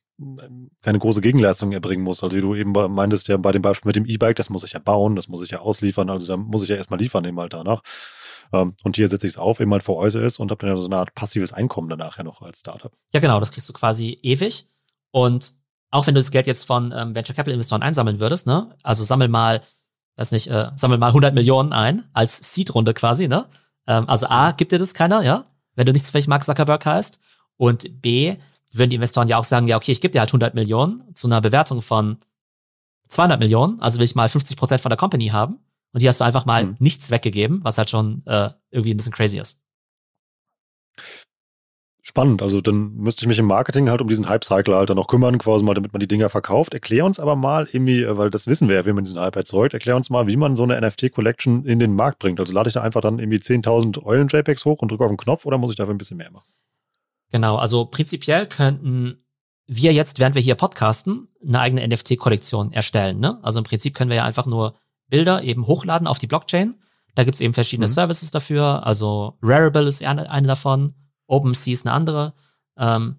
keine 0.81 0.99
große 0.99 1.21
Gegenleistung 1.21 1.71
erbringen 1.71 2.03
muss. 2.03 2.23
Also 2.23 2.35
wie 2.35 2.41
du 2.41 2.55
eben 2.55 2.71
meintest, 2.71 3.27
ja 3.27 3.37
bei 3.37 3.51
dem 3.51 3.61
Beispiel 3.61 3.89
mit 3.89 3.95
dem 3.95 4.05
E-Bike, 4.05 4.35
das 4.35 4.49
muss 4.49 4.63
ich 4.63 4.73
ja 4.73 4.79
bauen, 4.79 5.15
das 5.15 5.27
muss 5.27 5.41
ich 5.41 5.51
ja 5.51 5.59
ausliefern, 5.59 6.09
also 6.09 6.27
da 6.27 6.37
muss 6.37 6.63
ich 6.63 6.69
ja 6.69 6.75
erstmal 6.75 6.99
liefern 6.99 7.25
eben 7.25 7.39
halt 7.39 7.53
danach. 7.53 7.81
Ähm, 8.53 8.75
und 8.83 8.95
hier 8.95 9.07
setze 9.07 9.27
ich 9.27 9.33
es 9.33 9.37
auf, 9.37 9.59
eben 9.59 9.71
halt 9.71 9.83
vor 9.83 9.97
Euse 9.97 10.21
ist 10.21 10.39
und 10.39 10.51
habe 10.51 10.65
dann 10.65 10.77
so 10.77 10.85
eine 10.85 10.97
Art 10.97 11.15
passives 11.15 11.53
Einkommen 11.53 11.89
danach 11.89 12.17
ja 12.17 12.23
noch 12.23 12.41
als 12.41 12.59
Startup. 12.59 12.91
Ja, 13.13 13.19
genau, 13.19 13.39
das 13.39 13.51
kriegst 13.51 13.69
du 13.69 13.73
quasi 13.73 14.19
ewig. 14.21 14.67
Und 15.11 15.53
auch 15.89 16.07
wenn 16.07 16.15
du 16.15 16.19
das 16.19 16.31
Geld 16.31 16.47
jetzt 16.47 16.65
von 16.65 16.93
ähm, 16.95 17.15
Venture 17.15 17.35
Capital 17.35 17.53
Investoren 17.53 17.81
einsammeln 17.81 18.19
würdest, 18.19 18.47
ne? 18.47 18.75
Also 18.83 19.03
sammel 19.03 19.27
mal, 19.27 19.61
weiß 20.17 20.31
nicht, 20.31 20.47
äh, 20.47 20.69
sammel 20.75 20.97
mal 20.97 21.07
100 21.07 21.33
Millionen 21.33 21.73
ein 21.73 22.05
als 22.13 22.53
Seed-Runde 22.53 22.93
quasi, 22.93 23.27
ne? 23.27 23.47
Ähm, 23.87 24.07
also 24.07 24.27
A, 24.27 24.51
gibt 24.51 24.71
dir 24.71 24.79
das 24.79 24.93
keiner, 24.93 25.23
ja? 25.23 25.45
Wenn 25.75 25.85
du 25.85 25.93
nicht 25.93 26.05
zufällig 26.05 26.27
Mark 26.27 26.43
Zuckerberg 26.43 26.85
heißt. 26.85 27.19
Und 27.57 28.01
B, 28.01 28.37
würden 28.73 28.89
die 28.89 28.95
Investoren 28.95 29.27
ja 29.27 29.37
auch 29.37 29.43
sagen, 29.43 29.67
ja, 29.67 29.77
okay, 29.77 29.91
ich 29.91 30.01
gebe 30.01 30.11
dir 30.11 30.19
halt 30.19 30.29
100 30.29 30.55
Millionen 30.55 31.03
zu 31.15 31.27
einer 31.27 31.41
Bewertung 31.41 31.81
von 31.81 32.17
200 33.09 33.39
Millionen, 33.39 33.81
also 33.81 33.99
will 33.99 34.05
ich 34.05 34.15
mal 34.15 34.29
50 34.29 34.55
Prozent 34.57 34.81
von 34.81 34.89
der 34.89 34.97
Company 34.97 35.27
haben. 35.27 35.59
Und 35.93 35.99
hier 35.99 36.09
hast 36.09 36.21
du 36.21 36.23
einfach 36.23 36.45
mal 36.45 36.65
mhm. 36.65 36.75
nichts 36.79 37.11
weggegeben, 37.11 37.59
was 37.63 37.77
halt 37.77 37.89
schon 37.89 38.25
äh, 38.25 38.49
irgendwie 38.69 38.93
ein 38.93 38.97
bisschen 38.97 39.11
crazy 39.11 39.39
ist. 39.39 39.59
Spannend, 42.03 42.41
also 42.41 42.61
dann 42.61 42.95
müsste 42.95 43.23
ich 43.23 43.27
mich 43.27 43.37
im 43.37 43.45
Marketing 43.45 43.87
halt 43.91 44.01
um 44.01 44.07
diesen 44.07 44.27
Hype-Cycle 44.27 44.75
halt 44.75 44.89
dann 44.89 44.97
noch 44.97 45.07
kümmern, 45.07 45.37
quasi 45.37 45.63
mal, 45.63 45.75
damit 45.75 45.93
man 45.93 45.99
die 45.99 46.07
Dinger 46.07 46.29
verkauft. 46.29 46.73
Erklär 46.73 47.05
uns 47.05 47.19
aber 47.19 47.35
mal 47.35 47.67
irgendwie, 47.71 48.01
äh, 48.01 48.17
weil 48.17 48.31
das 48.31 48.47
wissen 48.47 48.67
wir 48.69 48.75
ja, 48.75 48.85
wie 48.87 48.93
man 48.93 49.03
diesen 49.03 49.19
Hype 49.19 49.35
erzeugt, 49.35 49.75
erklär 49.75 49.95
uns 49.95 50.09
mal, 50.09 50.25
wie 50.25 50.35
man 50.35 50.55
so 50.55 50.63
eine 50.63 50.81
NFT-Collection 50.81 51.63
in 51.65 51.77
den 51.77 51.93
Markt 51.93 52.17
bringt. 52.17 52.39
Also 52.39 52.53
lade 52.53 52.69
ich 52.69 52.73
da 52.73 52.81
einfach 52.81 53.01
dann 53.01 53.19
irgendwie 53.19 53.37
10.000 53.37 54.03
Eulen-JPEGs 54.03 54.65
hoch 54.65 54.81
und 54.81 54.89
drücke 54.89 55.03
auf 55.03 55.11
den 55.11 55.17
Knopf 55.17 55.45
oder 55.45 55.59
muss 55.59 55.69
ich 55.69 55.77
dafür 55.77 55.93
ein 55.93 55.99
bisschen 55.99 56.17
mehr 56.17 56.31
machen? 56.31 56.49
Genau, 57.31 57.57
also 57.57 57.85
prinzipiell 57.85 58.47
könnten 58.47 59.23
wir 59.67 59.93
jetzt, 59.93 60.17
während 60.17 60.35
wir 60.35 60.41
hier 60.41 60.55
podcasten, 60.55 61.27
eine 61.47 61.59
eigene 61.59 61.87
NFT-Kollektion 61.87 62.73
erstellen. 62.73 63.19
Ne? 63.19 63.39
Also 63.43 63.59
im 63.59 63.63
Prinzip 63.63 63.93
können 63.93 64.09
wir 64.09 64.17
ja 64.17 64.25
einfach 64.25 64.47
nur 64.47 64.75
Bilder 65.07 65.43
eben 65.43 65.67
hochladen 65.67 66.07
auf 66.07 66.17
die 66.17 66.27
Blockchain. 66.27 66.75
Da 67.13 67.23
gibt's 67.23 67.41
eben 67.41 67.53
verschiedene 67.53 67.87
mhm. 67.87 67.91
Services 67.91 68.31
dafür. 68.31 68.85
Also 68.87 69.37
Rarible 69.43 69.87
ist 69.87 70.03
eine, 70.03 70.29
eine 70.31 70.47
davon, 70.47 70.95
OpenSea 71.31 71.73
ist 71.73 71.85
eine 71.85 71.93
andere. 71.93 72.33
Ähm, 72.77 73.17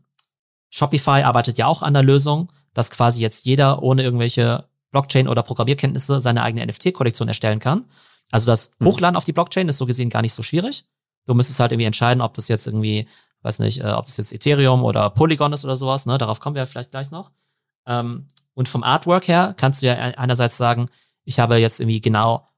Shopify 0.71 1.23
arbeitet 1.23 1.59
ja 1.59 1.67
auch 1.67 1.83
an 1.83 1.95
der 1.95 2.03
Lösung, 2.03 2.53
dass 2.75 2.91
quasi 2.91 3.21
jetzt 3.21 3.45
jeder 3.45 3.83
ohne 3.83 4.03
irgendwelche 4.03 4.69
Blockchain- 4.91 5.29
oder 5.29 5.43
Programmierkenntnisse 5.43 6.21
seine 6.21 6.43
eigene 6.43 6.67
NFT-Kollektion 6.67 7.29
erstellen 7.29 7.59
kann. 7.59 7.85
Also 8.31 8.47
das 8.47 8.71
mhm. 8.79 8.87
Hochladen 8.87 9.17
auf 9.17 9.25
die 9.25 9.33
Blockchain 9.33 9.69
ist 9.69 9.79
so 9.79 9.87
gesehen 9.87 10.11
gar 10.11 10.23
nicht 10.23 10.35
so 10.35 10.43
schwierig. 10.43 10.85
Du 11.27 11.35
müsstest 11.35 11.61
halt 11.61 11.73
irgendwie 11.73 11.87
entscheiden, 11.87 12.21
ob 12.21 12.35
das 12.35 12.49
jetzt 12.49 12.67
irgendwie 12.67 13.07
weiß 13.43 13.59
nicht, 13.59 13.81
äh, 13.81 13.93
ob 13.93 14.07
das 14.07 14.17
jetzt 14.17 14.33
Ethereum 14.33 14.85
oder 14.85 15.11
Polygon 15.11 15.53
ist 15.53 15.65
oder 15.65 15.77
sowas, 15.77 16.07
ne? 16.07 16.19
Darauf 16.19 16.41
kommen 16.41 16.57
wir 16.57 16.67
vielleicht 16.67 16.91
gleich 16.91 17.11
noch. 17.11 17.33
Ähm, 17.87 18.27
und 18.55 18.69
vom 18.69 18.83
Artwork 18.83 19.29
her 19.29 19.55
kannst 19.57 19.83
du 19.83 19.87
ja 19.87 19.95
einerseits 19.95 20.57
sagen, 20.57 20.89
ich 21.25 21.39
habe 21.39 21.57
jetzt 21.57 21.81
irgendwie 21.81 22.01
genau 22.01 22.49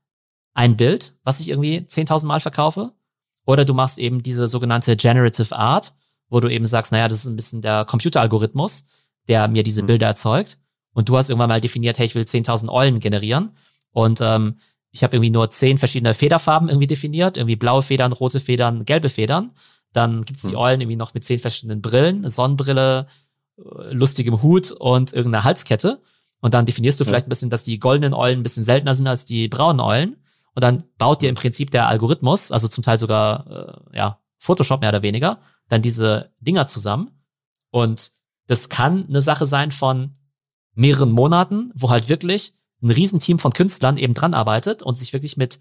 ein 0.55 0.77
Bild, 0.77 1.17
was 1.25 1.41
ich 1.41 1.49
irgendwie 1.49 1.79
10.000 1.79 2.27
Mal 2.27 2.41
verkaufe. 2.41 2.93
Oder 3.47 3.65
du 3.65 3.75
machst 3.75 3.99
eben 3.99 4.23
diese 4.23 4.49
sogenannte 4.49 4.97
Generative 4.97 5.55
Art, 5.55 5.95
wo 6.29 6.41
du 6.41 6.49
eben 6.49 6.67
sagst, 6.67 6.93
naja, 6.93 7.09
das 7.09 7.19
ist 7.19 7.27
ein 7.27 7.37
bisschen 7.37 7.63
der 7.63 7.85
Computeralgorithmus, 7.85 8.87
der 9.29 9.49
mir 9.49 9.63
diese 9.63 9.83
mhm. 9.83 9.87
Bilder 9.87 10.07
erzeugt. 10.07 10.59
Und 10.93 11.09
du 11.09 11.17
hast 11.17 11.29
irgendwann 11.29 11.49
mal 11.49 11.61
definiert, 11.61 11.99
hey, 11.99 12.07
ich 12.07 12.15
will 12.15 12.23
10.000 12.23 12.71
Eulen 12.71 13.01
generieren. 13.01 13.53
Und 13.93 14.21
ähm, 14.21 14.57
ich 14.91 15.03
habe 15.03 15.17
irgendwie 15.17 15.31
nur 15.31 15.51
zehn 15.51 15.77
verschiedene 15.77 16.15
Federfarben 16.15 16.69
irgendwie 16.69 16.87
definiert, 16.87 17.37
irgendwie 17.37 17.57
blaue 17.57 17.83
Federn, 17.83 18.13
rote 18.13 18.41
Federn, 18.41 18.85
gelbe 18.85 19.09
Federn. 19.09 19.51
Dann 19.93 20.25
gibt's 20.25 20.43
die 20.43 20.51
hm. 20.51 20.59
Eulen 20.59 20.81
irgendwie 20.81 20.97
noch 20.97 21.15
mit 21.15 21.25
zehn 21.25 21.39
verschiedenen 21.39 21.83
Brillen, 21.83 22.29
Sonnenbrille, 22.29 23.07
äh, 23.59 23.93
lustigem 23.93 24.41
Hut 24.43 24.71
und 24.71 25.13
irgendeiner 25.13 25.45
Halskette. 25.45 26.01
Und 26.41 26.55
dann 26.55 26.67
definierst 26.67 27.01
du 27.01 27.05
vielleicht 27.05 27.27
ein 27.27 27.31
bisschen, 27.31 27.51
dass 27.51 27.65
die 27.65 27.79
goldenen 27.79 28.15
Eulen 28.15 28.41
ein 28.41 28.43
bisschen 28.43 28.65
seltener 28.65 28.95
sind 28.95 29.09
als 29.09 29.25
die 29.25 29.49
braunen 29.49 29.81
Eulen. 29.81 30.17
Und 30.55 30.63
dann 30.63 30.85
baut 30.99 31.23
dir 31.23 31.29
im 31.29 31.35
Prinzip 31.35 31.71
der 31.71 31.89
Algorithmus, 31.89 32.53
also 32.53 32.69
zum 32.69 32.83
Teil 32.83 32.99
sogar, 32.99 33.91
äh, 33.93 33.97
ja, 33.97 34.21
Photoshop 34.39 34.81
mehr 34.81 34.91
oder 34.91 35.03
weniger, 35.03 35.41
dann 35.69 35.83
diese 35.83 36.33
Dinger 36.41 36.67
zusammen. 36.67 37.25
Und 37.71 38.13
das 38.47 38.69
kann 38.69 39.07
eine 39.09 39.21
Sache 39.21 39.47
sein 39.47 39.73
von 39.73 40.17
mehreren 40.75 41.11
Monaten, 41.11 41.73
wo 41.75 41.91
halt 41.91 42.09
wirklich 42.09 42.55
ein 42.83 42.91
Riesenteam 42.91 43.39
von 43.39 43.53
Künstlern 43.53 43.97
eben 43.97 44.15
dran 44.15 44.35
arbeitet 44.35 44.83
und 44.83 44.97
sich 44.99 45.13
wirklich 45.13 45.37
mit 45.37 45.61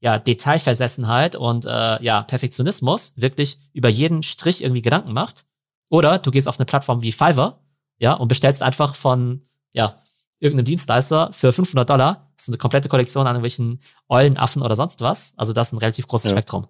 ja, 0.00 0.18
Detailversessenheit 0.18 1.36
und 1.36 1.64
äh, 1.66 2.02
ja, 2.02 2.22
Perfektionismus 2.22 3.14
wirklich 3.16 3.58
über 3.72 3.88
jeden 3.88 4.22
Strich 4.22 4.62
irgendwie 4.62 4.82
Gedanken 4.82 5.12
macht. 5.12 5.44
Oder 5.90 6.18
du 6.18 6.30
gehst 6.30 6.48
auf 6.48 6.58
eine 6.58 6.66
Plattform 6.66 7.02
wie 7.02 7.12
Fiverr, 7.12 7.60
ja, 7.98 8.14
und 8.14 8.28
bestellst 8.28 8.62
einfach 8.62 8.94
von, 8.94 9.42
ja, 9.72 10.02
irgendeinem 10.44 10.66
Dienstleister 10.66 11.30
für 11.32 11.52
500 11.52 11.88
Dollar 11.88 12.30
so 12.38 12.52
eine 12.52 12.58
komplette 12.58 12.88
Kollektion 12.88 13.26
an 13.26 13.34
irgendwelchen 13.34 13.80
Eulenaffen 14.08 14.62
oder 14.62 14.76
sonst 14.76 15.00
was. 15.00 15.32
Also 15.36 15.52
das 15.52 15.68
ist 15.68 15.72
ein 15.72 15.78
relativ 15.78 16.06
großes 16.06 16.30
ja. 16.30 16.36
Spektrum. 16.36 16.68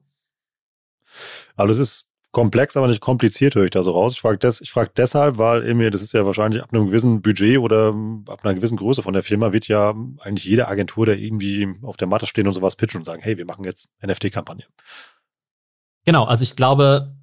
Aber 1.57 1.69
das 1.69 1.79
ist 1.79 2.09
komplex, 2.31 2.77
aber 2.77 2.89
nicht 2.89 3.01
kompliziert, 3.01 3.55
höre 3.55 3.65
ich 3.65 3.71
da 3.71 3.83
so 3.83 3.93
raus. 3.93 4.15
Ich 4.15 4.21
frage 4.21 4.39
des, 4.39 4.63
frag 4.69 4.95
deshalb, 4.95 5.39
weil 5.39 5.73
mir, 5.75 5.91
das 5.91 6.03
ist 6.03 6.13
ja 6.13 6.27
wahrscheinlich 6.27 6.63
ab 6.63 6.73
einem 6.73 6.87
gewissen 6.87 7.23
Budget 7.23 7.59
oder 7.59 7.95
ab 8.29 8.45
einer 8.45 8.55
gewissen 8.55 8.77
Größe 8.77 9.03
von 9.03 9.15
der 9.15 9.23
Firma 9.23 9.53
wird 9.53 9.69
ja 9.69 9.95
eigentlich 10.21 10.45
jede 10.45 10.69
Agentur, 10.69 11.07
der 11.07 11.19
irgendwie 11.19 11.69
auf 11.83 11.97
der 11.97 12.09
Matte 12.09 12.27
stehen 12.27 12.47
und 12.47 12.55
sowas 12.55 12.77
pitchen 12.77 12.99
und 12.99 13.05
sagen, 13.05 13.23
hey, 13.23 13.39
wir 13.39 13.47
machen 13.47 13.65
jetzt 13.65 13.89
NFT-Kampagne. 14.05 14.67
Genau, 16.05 16.25
also 16.25 16.43
ich 16.43 16.57
glaube, 16.57 17.15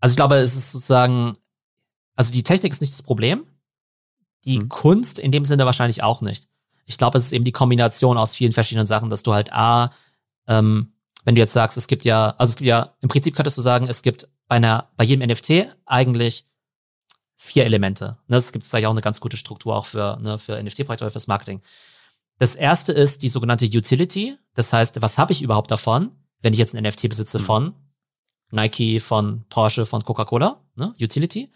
also 0.00 0.12
ich 0.12 0.16
glaube, 0.16 0.36
es 0.36 0.54
ist 0.54 0.72
sozusagen, 0.72 1.32
also 2.14 2.30
die 2.30 2.42
Technik 2.42 2.72
ist 2.72 2.80
nicht 2.80 2.92
das 2.92 3.02
Problem. 3.02 3.46
Die 4.44 4.58
hm. 4.58 4.68
Kunst 4.68 5.18
in 5.18 5.32
dem 5.32 5.44
Sinne 5.44 5.66
wahrscheinlich 5.66 6.02
auch 6.02 6.20
nicht. 6.20 6.48
Ich 6.86 6.98
glaube, 6.98 7.18
es 7.18 7.24
ist 7.24 7.32
eben 7.32 7.44
die 7.44 7.52
Kombination 7.52 8.18
aus 8.18 8.34
vielen 8.34 8.52
verschiedenen 8.52 8.86
Sachen, 8.86 9.08
dass 9.08 9.22
du 9.22 9.32
halt 9.32 9.52
A, 9.52 9.92
ähm, 10.46 10.92
wenn 11.24 11.36
du 11.36 11.40
jetzt 11.40 11.52
sagst, 11.52 11.76
es 11.76 11.86
gibt 11.86 12.04
ja, 12.04 12.34
also 12.38 12.50
es 12.50 12.56
gibt 12.56 12.66
ja, 12.66 12.94
im 13.00 13.08
Prinzip 13.08 13.36
könntest 13.36 13.56
du 13.56 13.62
sagen, 13.62 13.86
es 13.86 14.02
gibt 14.02 14.28
bei 14.48 14.56
einer, 14.56 14.88
bei 14.96 15.04
jedem 15.04 15.28
NFT 15.28 15.68
eigentlich 15.86 16.46
vier 17.36 17.64
Elemente. 17.64 18.18
Ne, 18.28 18.36
es 18.36 18.52
gibt 18.52 18.66
vielleicht 18.66 18.86
auch 18.86 18.90
eine 18.90 19.00
ganz 19.00 19.20
gute 19.20 19.36
Struktur 19.36 19.76
auch 19.76 19.86
für, 19.86 20.18
ne, 20.20 20.38
für 20.38 20.62
NFT-Projekte 20.62 21.04
oder 21.04 21.10
fürs 21.10 21.26
Marketing. 21.26 21.60
Das 22.38 22.56
erste 22.56 22.92
ist 22.92 23.22
die 23.22 23.28
sogenannte 23.28 23.66
Utility. 23.66 24.36
Das 24.54 24.72
heißt, 24.72 25.00
was 25.00 25.18
habe 25.18 25.32
ich 25.32 25.42
überhaupt 25.42 25.70
davon, 25.70 26.10
wenn 26.40 26.52
ich 26.52 26.58
jetzt 26.58 26.74
ein 26.74 26.82
NFT 26.82 27.08
besitze 27.08 27.38
mhm. 27.38 27.42
von 27.44 27.74
Nike, 28.50 29.00
von 29.00 29.44
Porsche, 29.48 29.86
von 29.86 30.04
Coca-Cola? 30.04 30.60
Ne? 30.74 30.94
Utility. 31.00 31.50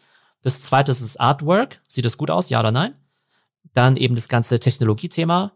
Das 0.46 0.62
zweite 0.62 0.92
ist 0.92 1.02
das 1.02 1.16
Artwork. 1.16 1.80
Sieht 1.88 2.04
das 2.04 2.16
gut 2.16 2.30
aus? 2.30 2.50
Ja 2.50 2.60
oder 2.60 2.70
nein? 2.70 2.94
Dann 3.74 3.96
eben 3.96 4.14
das 4.14 4.28
ganze 4.28 4.60
Technologiethema 4.60 5.50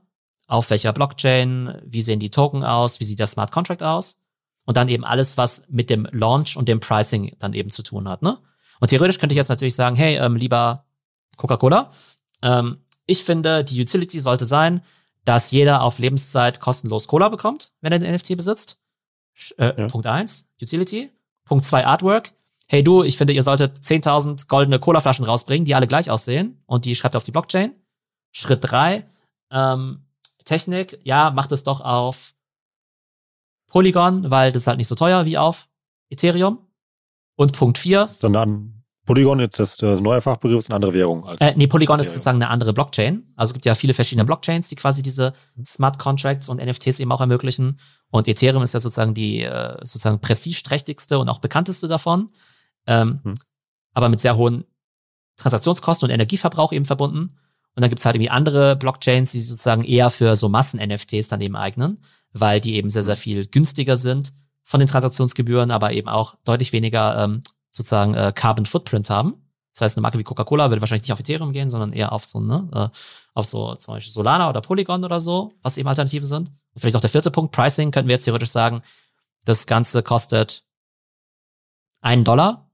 auf 0.49 0.69
welcher 0.71 0.93
Blockchain, 0.93 1.81
wie 1.85 2.03
sehen 2.03 2.19
die 2.19 2.33
Token 2.33 2.65
aus, 2.65 2.99
wie 2.99 3.05
sieht 3.05 3.21
der 3.21 3.29
Smart 3.29 3.53
Contract 3.53 3.85
aus 3.85 4.21
und 4.65 4.77
dann 4.77 4.89
eben 4.89 5.05
alles, 5.05 5.39
was 5.39 5.65
mit 5.69 5.91
dem 5.91 6.09
Launch 6.11 6.57
und 6.57 6.67
dem 6.69 6.81
Pricing 6.81 7.37
dann 7.39 7.53
eben 7.53 7.71
zu 7.71 7.85
tun 7.85 8.09
hat. 8.09 8.23
Ne? 8.23 8.39
Und 8.81 8.89
theoretisch 8.89 9.21
könnte 9.21 9.33
ich 9.33 9.37
jetzt 9.37 9.49
natürlich 9.49 9.77
sagen, 9.77 9.95
hey, 9.95 10.17
ähm, 10.17 10.35
lieber 10.35 10.87
Coca-Cola, 11.37 11.93
ähm, 12.43 12.79
ich 13.07 13.23
finde, 13.23 13.63
die 13.63 13.81
Utility 13.81 14.19
sollte 14.19 14.45
sein, 14.45 14.83
dass 15.25 15.53
jeder 15.53 15.83
auf 15.83 16.01
Lebenszeit 16.01 16.59
kostenlos 16.59 17.07
Cola 17.07 17.29
bekommt, 17.29 17.71
wenn 17.81 17.93
er 17.93 18.01
den 18.01 18.13
NFT 18.13 18.37
besitzt. 18.37 18.81
Äh, 19.57 19.83
ja. 19.83 19.87
Punkt 19.87 20.09
eins 20.09 20.49
Utility. 20.61 21.13
Punkt 21.45 21.65
zwei 21.65 21.87
Artwork. 21.87 22.33
Hey 22.73 22.85
du, 22.85 23.03
ich 23.03 23.19
finde, 23.19 23.33
ihr 23.33 23.43
solltet 23.43 23.79
10.000 23.79 24.47
goldene 24.47 24.79
Cola-Flaschen 24.79 25.25
rausbringen, 25.25 25.65
die 25.65 25.75
alle 25.75 25.89
gleich 25.89 26.09
aussehen 26.09 26.63
und 26.67 26.85
die 26.85 26.95
schreibt 26.95 27.17
auf 27.17 27.25
die 27.25 27.33
Blockchain. 27.33 27.73
Schritt 28.31 28.61
drei 28.63 29.09
ähm, 29.51 30.05
Technik, 30.45 31.01
ja, 31.03 31.33
macht 31.33 31.51
es 31.51 31.65
doch 31.65 31.81
auf 31.81 32.33
Polygon, 33.67 34.31
weil 34.31 34.53
das 34.53 34.63
ist 34.63 34.67
halt 34.69 34.79
nicht 34.79 34.87
so 34.87 34.95
teuer 34.95 35.25
wie 35.25 35.37
auf 35.37 35.69
Ethereum. 36.11 36.59
Und 37.35 37.55
Punkt 37.55 37.77
4. 37.77 38.07
Dann 38.21 38.85
Polygon, 39.05 39.41
jetzt 39.41 39.59
das, 39.59 39.77
das 39.77 40.01
neue 40.01 40.21
Fachbegriff, 40.21 40.59
ist 40.59 40.71
eine 40.71 40.77
andere 40.77 40.93
Währung. 40.93 41.25
Als 41.25 41.41
äh, 41.41 41.55
nee, 41.57 41.67
Polygon 41.67 41.97
Ethereum. 41.97 42.07
ist 42.07 42.13
sozusagen 42.13 42.41
eine 42.41 42.51
andere 42.51 42.73
Blockchain. 42.73 43.33
Also 43.35 43.51
es 43.51 43.55
gibt 43.55 43.65
ja 43.65 43.75
viele 43.75 43.95
verschiedene 43.95 44.25
Blockchains, 44.25 44.69
die 44.69 44.77
quasi 44.77 45.03
diese 45.03 45.33
Smart 45.67 45.99
Contracts 45.99 46.49
und 46.49 46.65
NFTs 46.65 47.01
eben 47.01 47.11
auch 47.11 47.21
ermöglichen. 47.21 47.81
Und 48.11 48.29
Ethereum 48.29 48.63
ist 48.63 48.75
ja 48.75 48.79
sozusagen 48.79 49.13
die 49.13 49.43
äh, 49.43 49.77
sozusagen 49.79 50.21
prestigeträchtigste 50.21 51.19
und 51.19 51.29
auch 51.29 51.41
bekannteste 51.41 51.89
davon. 51.89 52.31
Ähm, 52.87 53.21
hm. 53.23 53.35
Aber 53.93 54.09
mit 54.09 54.21
sehr 54.21 54.37
hohen 54.37 54.65
Transaktionskosten 55.37 56.07
und 56.07 56.15
Energieverbrauch 56.15 56.73
eben 56.73 56.85
verbunden. 56.85 57.39
Und 57.75 57.83
dann 57.83 57.91
gibt's 57.91 58.05
halt 58.05 58.17
irgendwie 58.17 58.31
andere 58.31 58.77
Blockchains, 58.77 59.33
die 59.33 59.39
sich 59.39 59.49
sozusagen 59.49 59.85
eher 59.85 60.11
für 60.11 60.37
so 60.37 60.49
Massen-NFTs 60.49 61.29
dann 61.29 61.41
eben 61.41 61.57
eignen, 61.57 62.03
weil 62.33 62.61
die 62.61 62.75
eben 62.75 62.91
sehr, 62.91 63.03
sehr 63.03 63.17
viel 63.17 63.47
günstiger 63.47 63.97
sind 63.97 64.33
von 64.65 64.81
den 64.81 64.89
Transaktionsgebühren, 64.89 65.71
aber 65.71 65.93
eben 65.93 66.09
auch 66.09 66.37
deutlich 66.45 66.73
weniger 66.73 67.25
ähm, 67.25 67.43
sozusagen 67.71 68.15
äh, 68.15 68.33
Carbon 68.35 68.67
Footprint 68.67 69.09
haben. 69.11 69.35
Das 69.73 69.83
heißt, 69.83 69.97
eine 69.97 70.03
Marke 70.03 70.19
wie 70.19 70.25
Coca-Cola 70.25 70.69
würde 70.69 70.83
wahrscheinlich 70.83 71.05
nicht 71.05 71.13
auf 71.13 71.21
Ethereum 71.21 71.53
gehen, 71.53 71.71
sondern 71.71 71.93
eher 71.93 72.13
auf 72.13 72.25
so, 72.25 72.41
ne, 72.41 72.69
äh, 72.73 72.97
auf 73.35 73.47
so 73.47 73.75
zum 73.77 73.95
Beispiel 73.95 74.13
Solana 74.13 74.49
oder 74.51 74.61
Polygon 74.61 75.05
oder 75.05 75.21
so, 75.21 75.55
was 75.63 75.79
eben 75.79 75.89
Alternativen 75.89 76.27
sind. 76.27 76.49
Und 76.49 76.81
vielleicht 76.81 76.95
noch 76.95 77.01
der 77.01 77.11
vierte 77.11 77.31
Punkt, 77.31 77.53
Pricing, 77.53 77.91
könnten 77.91 78.09
wir 78.09 78.17
jetzt 78.17 78.25
theoretisch 78.25 78.51
sagen, 78.51 78.83
das 79.45 79.67
Ganze 79.67 80.03
kostet 80.03 80.65
einen 82.01 82.25
Dollar 82.25 82.70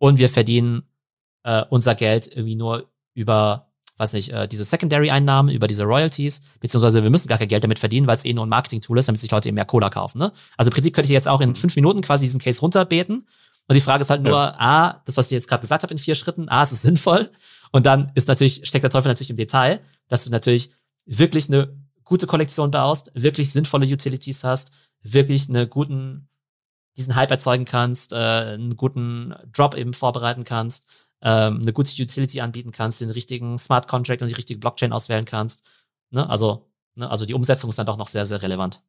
und 0.00 0.18
wir 0.18 0.28
verdienen 0.28 0.82
äh, 1.44 1.62
unser 1.70 1.94
Geld 1.94 2.26
irgendwie 2.26 2.56
nur 2.56 2.90
über, 3.14 3.68
weiß 3.98 4.14
nicht, 4.14 4.30
äh, 4.30 4.48
diese 4.48 4.64
Secondary-Einnahmen, 4.64 5.54
über 5.54 5.68
diese 5.68 5.84
Royalties, 5.84 6.42
beziehungsweise 6.58 7.02
wir 7.02 7.10
müssen 7.10 7.28
gar 7.28 7.38
kein 7.38 7.48
Geld 7.48 7.62
damit 7.62 7.78
verdienen, 7.78 8.06
weil 8.06 8.16
es 8.16 8.24
eh 8.24 8.32
nur 8.32 8.44
ein 8.44 8.48
Marketing-Tool 8.48 8.98
ist, 8.98 9.06
damit 9.06 9.20
sich 9.20 9.30
Leute 9.30 9.48
eben 9.48 9.56
mehr 9.56 9.66
Cola 9.66 9.90
kaufen. 9.90 10.18
Ne? 10.18 10.32
Also 10.56 10.70
im 10.70 10.74
Prinzip 10.74 10.94
könnte 10.94 11.06
ich 11.06 11.12
jetzt 11.12 11.28
auch 11.28 11.40
in 11.40 11.54
fünf 11.54 11.76
Minuten 11.76 12.00
quasi 12.00 12.24
diesen 12.24 12.40
Case 12.40 12.60
runterbeten 12.60 13.26
und 13.68 13.74
die 13.74 13.80
Frage 13.80 14.00
ist 14.00 14.10
halt 14.10 14.22
nur, 14.22 14.32
ja. 14.32 14.54
A, 14.58 15.02
das, 15.04 15.16
was 15.16 15.26
ich 15.26 15.32
jetzt 15.32 15.48
gerade 15.48 15.60
gesagt 15.60 15.84
habe 15.84 15.92
in 15.92 15.98
vier 15.98 16.16
Schritten, 16.16 16.48
A, 16.48 16.62
ist 16.62 16.72
es 16.72 16.82
sinnvoll? 16.82 17.30
Und 17.70 17.86
dann 17.86 18.10
ist 18.14 18.26
natürlich, 18.26 18.62
steckt 18.64 18.82
der 18.82 18.90
Teufel 18.90 19.08
natürlich 19.08 19.30
im 19.30 19.36
Detail, 19.36 19.80
dass 20.08 20.24
du 20.24 20.30
natürlich 20.30 20.70
wirklich 21.06 21.48
eine 21.48 21.76
gute 22.02 22.26
Kollektion 22.26 22.72
baust, 22.72 23.12
wirklich 23.14 23.52
sinnvolle 23.52 23.86
Utilities 23.86 24.42
hast, 24.42 24.72
wirklich 25.02 25.48
eine 25.48 25.68
guten, 25.68 26.28
diesen 26.96 27.14
Hype 27.14 27.30
erzeugen 27.30 27.64
kannst, 27.64 28.12
äh, 28.12 28.16
einen 28.16 28.76
guten 28.76 29.34
Drop 29.52 29.74
eben 29.74 29.94
vorbereiten 29.94 30.44
kannst, 30.44 30.88
ähm, 31.22 31.60
eine 31.62 31.72
gute 31.72 31.90
Utility 32.02 32.40
anbieten 32.40 32.72
kannst, 32.72 33.00
den 33.00 33.10
richtigen 33.10 33.58
Smart 33.58 33.88
Contract 33.88 34.22
und 34.22 34.28
die 34.28 34.34
richtige 34.34 34.60
Blockchain 34.60 34.92
auswählen 34.92 35.24
kannst. 35.24 35.64
Ne? 36.10 36.28
Also, 36.28 36.66
ne? 36.96 37.10
also 37.10 37.26
die 37.26 37.34
Umsetzung 37.34 37.70
ist 37.70 37.78
dann 37.78 37.86
doch 37.86 37.96
noch 37.96 38.08
sehr, 38.08 38.26
sehr 38.26 38.42
relevant. 38.42 38.82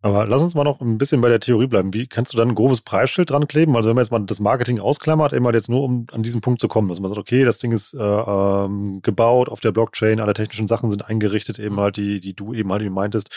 Aber 0.00 0.26
lass 0.26 0.42
uns 0.42 0.54
mal 0.54 0.62
noch 0.62 0.80
ein 0.80 0.96
bisschen 0.96 1.20
bei 1.20 1.28
der 1.28 1.40
Theorie 1.40 1.66
bleiben. 1.66 1.92
Wie 1.92 2.06
kannst 2.06 2.32
du 2.32 2.38
dann 2.38 2.50
ein 2.50 2.54
grobes 2.54 2.82
Preisschild 2.82 3.30
dran 3.30 3.48
kleben? 3.48 3.74
Also 3.74 3.88
wenn 3.88 3.96
man 3.96 4.04
jetzt 4.04 4.12
mal 4.12 4.20
das 4.20 4.38
Marketing 4.38 4.78
ausklammert, 4.78 5.32
immer 5.32 5.52
jetzt 5.52 5.68
nur 5.68 5.82
um 5.82 6.06
an 6.12 6.22
diesen 6.22 6.40
Punkt 6.40 6.60
zu 6.60 6.68
kommen, 6.68 6.88
dass 6.88 7.00
man 7.00 7.08
sagt, 7.08 7.18
okay, 7.18 7.44
das 7.44 7.58
Ding 7.58 7.72
ist 7.72 7.94
äh, 7.94 7.98
ähm, 7.98 9.00
gebaut 9.02 9.48
auf 9.48 9.58
der 9.58 9.72
Blockchain, 9.72 10.20
alle 10.20 10.34
technischen 10.34 10.68
Sachen 10.68 10.88
sind 10.88 11.04
eingerichtet, 11.04 11.58
eben 11.58 11.80
halt 11.80 11.96
die, 11.96 12.20
die 12.20 12.34
du 12.34 12.54
eben 12.54 12.70
halt 12.70 12.82
eben 12.82 12.94
meintest. 12.94 13.30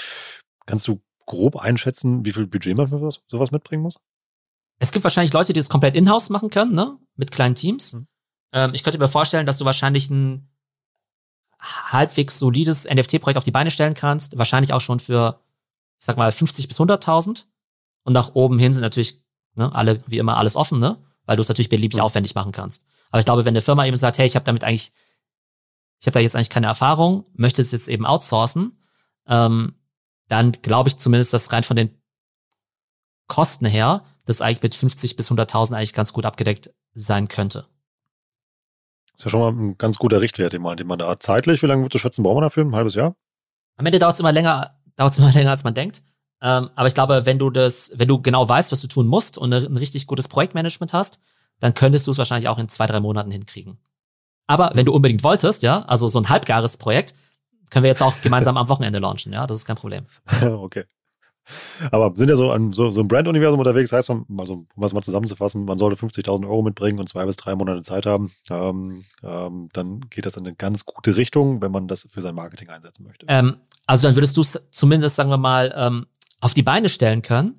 Kannst 0.67 0.87
du 0.87 1.01
grob 1.25 1.55
einschätzen, 1.57 2.25
wie 2.25 2.31
viel 2.31 2.47
Budget 2.47 2.77
man 2.77 2.87
für 2.87 2.99
sowas, 2.99 3.21
sowas 3.27 3.51
mitbringen 3.51 3.83
muss? 3.83 3.99
Es 4.79 4.91
gibt 4.91 5.03
wahrscheinlich 5.03 5.33
Leute, 5.33 5.53
die 5.53 5.59
das 5.59 5.69
komplett 5.69 5.95
in-house 5.95 6.29
machen 6.29 6.49
können, 6.49 6.73
ne? 6.73 6.97
Mit 7.15 7.31
kleinen 7.31 7.55
Teams. 7.55 7.93
Mhm. 7.93 8.07
Ähm, 8.53 8.71
ich 8.73 8.83
könnte 8.83 8.99
mir 8.99 9.07
vorstellen, 9.07 9.45
dass 9.45 9.57
du 9.57 9.65
wahrscheinlich 9.65 10.09
ein 10.09 10.49
halbwegs 11.59 12.39
solides 12.39 12.85
NFT-Projekt 12.85 13.37
auf 13.37 13.43
die 13.43 13.51
Beine 13.51 13.69
stellen 13.69 13.93
kannst. 13.93 14.37
Wahrscheinlich 14.37 14.73
auch 14.73 14.81
schon 14.81 14.99
für 14.99 15.39
ich 16.01 16.05
sag 16.05 16.17
mal, 16.17 16.31
50 16.31 16.67
bis 16.67 16.79
100.000. 16.79 17.45
Und 18.03 18.13
nach 18.13 18.33
oben 18.33 18.57
hin 18.57 18.73
sind 18.73 18.81
natürlich 18.81 19.23
ne, 19.53 19.73
alle, 19.73 20.03
wie 20.07 20.17
immer, 20.17 20.37
alles 20.37 20.55
offen, 20.55 20.79
ne? 20.79 20.97
Weil 21.25 21.35
du 21.35 21.41
es 21.41 21.49
natürlich 21.49 21.69
beliebig 21.69 21.97
mhm. 21.97 22.03
aufwendig 22.03 22.33
machen 22.33 22.51
kannst. 22.51 22.85
Aber 23.11 23.19
ich 23.19 23.25
glaube, 23.25 23.45
wenn 23.45 23.53
eine 23.53 23.61
Firma 23.61 23.85
eben 23.85 23.95
sagt, 23.95 24.17
hey, 24.17 24.25
ich 24.25 24.35
habe 24.35 24.43
damit 24.43 24.63
eigentlich, 24.63 24.93
ich 25.99 26.07
habe 26.07 26.13
da 26.13 26.19
jetzt 26.19 26.35
eigentlich 26.35 26.49
keine 26.49 26.65
Erfahrung, 26.65 27.23
möchte 27.33 27.61
es 27.61 27.71
jetzt 27.71 27.87
eben 27.87 28.07
outsourcen, 28.07 28.83
ähm, 29.27 29.75
dann 30.31 30.53
glaube 30.53 30.87
ich 30.87 30.97
zumindest, 30.97 31.33
dass 31.33 31.51
rein 31.51 31.63
von 31.63 31.75
den 31.75 32.01
Kosten 33.27 33.65
her, 33.65 34.05
das 34.25 34.41
eigentlich 34.41 34.63
mit 34.63 34.75
50 34.75 35.17
bis 35.17 35.29
100.000 35.29 35.75
eigentlich 35.75 35.93
ganz 35.93 36.13
gut 36.13 36.25
abgedeckt 36.25 36.71
sein 36.93 37.27
könnte. 37.27 37.67
Das 39.11 39.21
ist 39.21 39.25
ja 39.25 39.31
schon 39.31 39.39
mal 39.41 39.51
ein 39.51 39.77
ganz 39.77 39.97
guter 39.97 40.21
Richtwert, 40.21 40.53
den 40.53 40.61
man, 40.61 40.77
den 40.77 40.87
man 40.87 40.99
da 40.99 41.09
hat. 41.09 41.21
Zeitlich, 41.21 41.61
wie 41.61 41.65
lange 41.65 41.81
würdest 41.81 41.95
du 41.95 41.99
schätzen, 41.99 42.23
braucht 42.23 42.35
man 42.35 42.43
dafür? 42.43 42.63
Ein 42.63 42.75
halbes 42.75 42.95
Jahr? 42.95 43.15
Am 43.75 43.85
Ende 43.85 43.99
dauert 43.99 44.13
es 44.13 44.21
immer 44.21 44.31
länger, 44.31 44.79
dauert 44.95 45.17
immer 45.17 45.31
länger, 45.33 45.51
als 45.51 45.65
man 45.65 45.73
denkt. 45.73 46.01
Ähm, 46.41 46.69
aber 46.75 46.87
ich 46.87 46.93
glaube, 46.93 47.25
wenn 47.25 47.37
du 47.37 47.49
das, 47.49 47.91
wenn 47.95 48.07
du 48.07 48.21
genau 48.21 48.47
weißt, 48.47 48.71
was 48.71 48.81
du 48.81 48.87
tun 48.87 49.07
musst 49.07 49.37
und 49.37 49.53
ein 49.53 49.77
richtig 49.77 50.07
gutes 50.07 50.29
Projektmanagement 50.29 50.93
hast, 50.93 51.19
dann 51.59 51.73
könntest 51.73 52.07
du 52.07 52.11
es 52.11 52.17
wahrscheinlich 52.17 52.47
auch 52.47 52.57
in 52.57 52.69
zwei, 52.69 52.87
drei 52.87 53.01
Monaten 53.01 53.31
hinkriegen. 53.31 53.79
Aber 54.47 54.71
wenn 54.75 54.85
du 54.85 54.93
unbedingt 54.93 55.23
wolltest, 55.23 55.61
ja, 55.61 55.81
also 55.83 56.07
so 56.07 56.19
ein 56.19 56.29
halbgares 56.29 56.77
Projekt, 56.77 57.15
können 57.71 57.83
wir 57.83 57.89
jetzt 57.89 58.03
auch 58.03 58.13
gemeinsam 58.21 58.57
am 58.57 58.69
Wochenende 58.69 58.99
launchen, 58.99 59.33
ja, 59.33 59.47
das 59.47 59.57
ist 59.57 59.65
kein 59.65 59.75
Problem. 59.75 60.05
okay. 60.41 60.83
Aber 61.89 62.13
sind 62.15 62.29
ja 62.29 62.35
so, 62.35 62.51
ein, 62.51 62.71
so, 62.71 62.91
so 62.91 63.03
Brand-Universum 63.03 63.59
unterwegs, 63.59 63.91
heißt 63.91 64.09
man, 64.09 64.25
also 64.37 64.53
um 64.53 64.67
was 64.75 64.93
mal 64.93 65.01
zusammenzufassen, 65.01 65.65
man 65.65 65.77
sollte 65.77 65.97
50.000 65.97 66.43
Euro 66.45 66.61
mitbringen 66.61 66.99
und 66.99 67.09
zwei 67.09 67.25
bis 67.25 67.35
drei 67.35 67.55
Monate 67.55 67.81
Zeit 67.81 68.05
haben. 68.05 68.31
Ähm, 68.49 69.03
ähm, 69.23 69.69
dann 69.73 70.01
geht 70.09 70.25
das 70.25 70.37
in 70.37 70.45
eine 70.45 70.55
ganz 70.55 70.85
gute 70.85 71.17
Richtung, 71.17 71.61
wenn 71.61 71.71
man 71.71 71.87
das 71.87 72.07
für 72.09 72.21
sein 72.21 72.35
Marketing 72.35 72.69
einsetzen 72.69 73.03
möchte. 73.03 73.25
Ähm, 73.27 73.57
also 73.87 74.07
dann 74.07 74.15
würdest 74.15 74.37
du 74.37 74.41
es 74.41 74.67
zumindest, 74.71 75.15
sagen 75.15 75.29
wir 75.29 75.37
mal, 75.37 75.73
ähm, 75.75 76.05
auf 76.41 76.53
die 76.53 76.63
Beine 76.63 76.89
stellen 76.89 77.21
können. 77.21 77.55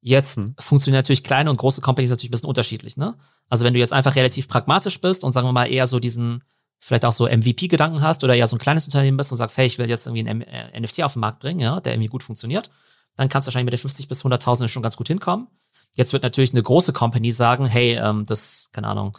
Jetzt 0.00 0.36
hm. 0.36 0.54
funktionieren 0.58 0.98
natürlich 0.98 1.24
kleine 1.24 1.48
und 1.50 1.56
große 1.56 1.80
Companies 1.80 2.10
natürlich 2.10 2.30
ein 2.30 2.32
bisschen 2.32 2.48
unterschiedlich, 2.48 2.96
ne? 2.96 3.16
Also 3.48 3.64
wenn 3.64 3.74
du 3.74 3.80
jetzt 3.80 3.92
einfach 3.92 4.16
relativ 4.16 4.48
pragmatisch 4.48 5.00
bist 5.00 5.24
und 5.24 5.32
sagen 5.32 5.46
wir 5.46 5.52
mal 5.52 5.66
eher 5.66 5.86
so 5.86 6.00
diesen, 6.00 6.42
vielleicht 6.84 7.04
auch 7.04 7.12
so 7.12 7.28
MVP-Gedanken 7.28 8.02
hast 8.02 8.24
oder 8.24 8.34
eher 8.34 8.48
so 8.48 8.56
ein 8.56 8.58
kleines 8.58 8.84
Unternehmen 8.86 9.16
bist 9.16 9.30
und 9.30 9.38
sagst, 9.38 9.56
hey, 9.56 9.66
ich 9.66 9.78
will 9.78 9.88
jetzt 9.88 10.08
irgendwie 10.08 10.28
ein 10.28 10.82
NFT 10.82 10.98
äh, 10.98 11.02
auf 11.04 11.12
den 11.12 11.20
Markt 11.20 11.38
bringen, 11.38 11.60
ja, 11.60 11.78
der 11.78 11.92
irgendwie 11.92 12.08
gut 12.08 12.24
funktioniert, 12.24 12.70
dann 13.14 13.28
kannst 13.28 13.46
du 13.46 13.50
wahrscheinlich 13.50 13.66
mit 13.66 13.74
den 13.74 13.82
50 13.82 14.08
bis 14.08 14.24
100.000 14.24 14.66
schon 14.66 14.82
ganz 14.82 14.96
gut 14.96 15.06
hinkommen. 15.06 15.46
Jetzt 15.94 16.12
wird 16.12 16.24
natürlich 16.24 16.52
eine 16.52 16.62
große 16.62 16.92
Company 16.92 17.30
sagen, 17.30 17.66
hey, 17.66 18.00
ähm, 18.02 18.24
das, 18.26 18.70
keine 18.72 18.88
Ahnung, 18.88 19.16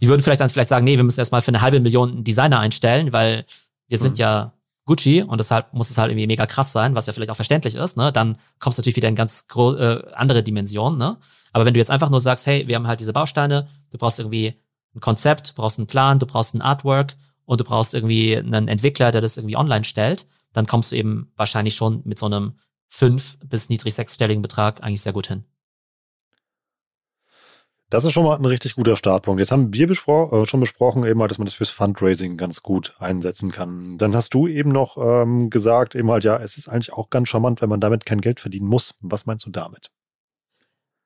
die 0.00 0.08
würden 0.08 0.22
vielleicht 0.22 0.40
dann 0.40 0.48
vielleicht 0.48 0.70
sagen, 0.70 0.84
nee, 0.84 0.96
wir 0.96 1.04
müssen 1.04 1.20
erstmal 1.20 1.40
für 1.40 1.48
eine 1.48 1.60
halbe 1.60 1.78
Million 1.78 2.10
einen 2.10 2.24
Designer 2.24 2.58
einstellen, 2.58 3.12
weil 3.12 3.46
wir 3.86 3.98
sind 3.98 4.14
mhm. 4.14 4.20
ja 4.20 4.52
Gucci 4.84 5.22
und 5.22 5.38
deshalb 5.38 5.72
muss 5.74 5.88
es 5.88 5.98
halt 5.98 6.10
irgendwie 6.10 6.26
mega 6.26 6.46
krass 6.46 6.72
sein, 6.72 6.96
was 6.96 7.06
ja 7.06 7.12
vielleicht 7.12 7.30
auch 7.30 7.36
verständlich 7.36 7.76
ist, 7.76 7.96
ne? 7.96 8.10
Dann 8.10 8.38
kommst 8.58 8.78
du 8.78 8.80
natürlich 8.80 8.96
wieder 8.96 9.08
in 9.08 9.14
ganz 9.14 9.46
äh, 9.54 10.12
andere 10.14 10.42
Dimensionen, 10.42 10.98
ne? 10.98 11.18
Aber 11.52 11.64
wenn 11.64 11.74
du 11.74 11.78
jetzt 11.78 11.92
einfach 11.92 12.10
nur 12.10 12.18
sagst, 12.18 12.46
hey, 12.46 12.66
wir 12.66 12.74
haben 12.74 12.88
halt 12.88 12.98
diese 12.98 13.12
Bausteine, 13.12 13.68
du 13.90 13.98
brauchst 13.98 14.18
irgendwie 14.18 14.60
ein 14.94 15.00
Konzept, 15.00 15.50
du 15.50 15.54
brauchst 15.54 15.78
einen 15.78 15.86
Plan, 15.86 16.18
du 16.18 16.26
brauchst 16.26 16.54
ein 16.54 16.62
Artwork 16.62 17.14
und 17.44 17.60
du 17.60 17.64
brauchst 17.64 17.94
irgendwie 17.94 18.36
einen 18.36 18.68
Entwickler, 18.68 19.12
der 19.12 19.20
das 19.20 19.36
irgendwie 19.36 19.56
online 19.56 19.84
stellt, 19.84 20.26
dann 20.52 20.66
kommst 20.66 20.92
du 20.92 20.96
eben 20.96 21.32
wahrscheinlich 21.36 21.74
schon 21.74 22.02
mit 22.04 22.18
so 22.18 22.26
einem 22.26 22.58
fünf 22.88 23.38
bis 23.40 23.68
niedrig 23.68 23.94
sechsstelligen 23.94 24.42
Betrag 24.42 24.82
eigentlich 24.82 25.00
sehr 25.00 25.14
gut 25.14 25.26
hin. 25.26 25.44
Das 27.92 28.06
ist 28.06 28.12
schon 28.12 28.24
mal 28.24 28.36
ein 28.36 28.44
richtig 28.46 28.74
guter 28.74 28.96
Startpunkt. 28.96 29.38
Jetzt 29.38 29.52
haben 29.52 29.74
wir 29.74 29.86
bespro 29.86 30.42
äh, 30.42 30.46
schon 30.46 30.60
besprochen, 30.60 31.04
eben 31.04 31.20
halt, 31.20 31.30
dass 31.30 31.36
man 31.36 31.44
das 31.44 31.52
fürs 31.52 31.68
Fundraising 31.68 32.38
ganz 32.38 32.62
gut 32.62 32.94
einsetzen 32.98 33.50
kann. 33.50 33.98
Dann 33.98 34.16
hast 34.16 34.32
du 34.32 34.46
eben 34.46 34.72
noch 34.72 34.96
ähm, 34.96 35.50
gesagt, 35.50 35.94
eben 35.94 36.10
halt, 36.10 36.24
ja, 36.24 36.38
es 36.38 36.56
ist 36.56 36.68
eigentlich 36.68 36.94
auch 36.94 37.10
ganz 37.10 37.28
charmant, 37.28 37.60
wenn 37.60 37.68
man 37.68 37.80
damit 37.80 38.06
kein 38.06 38.22
Geld 38.22 38.40
verdienen 38.40 38.66
muss. 38.66 38.94
Was 39.02 39.26
meinst 39.26 39.44
du 39.44 39.50
damit? 39.50 39.90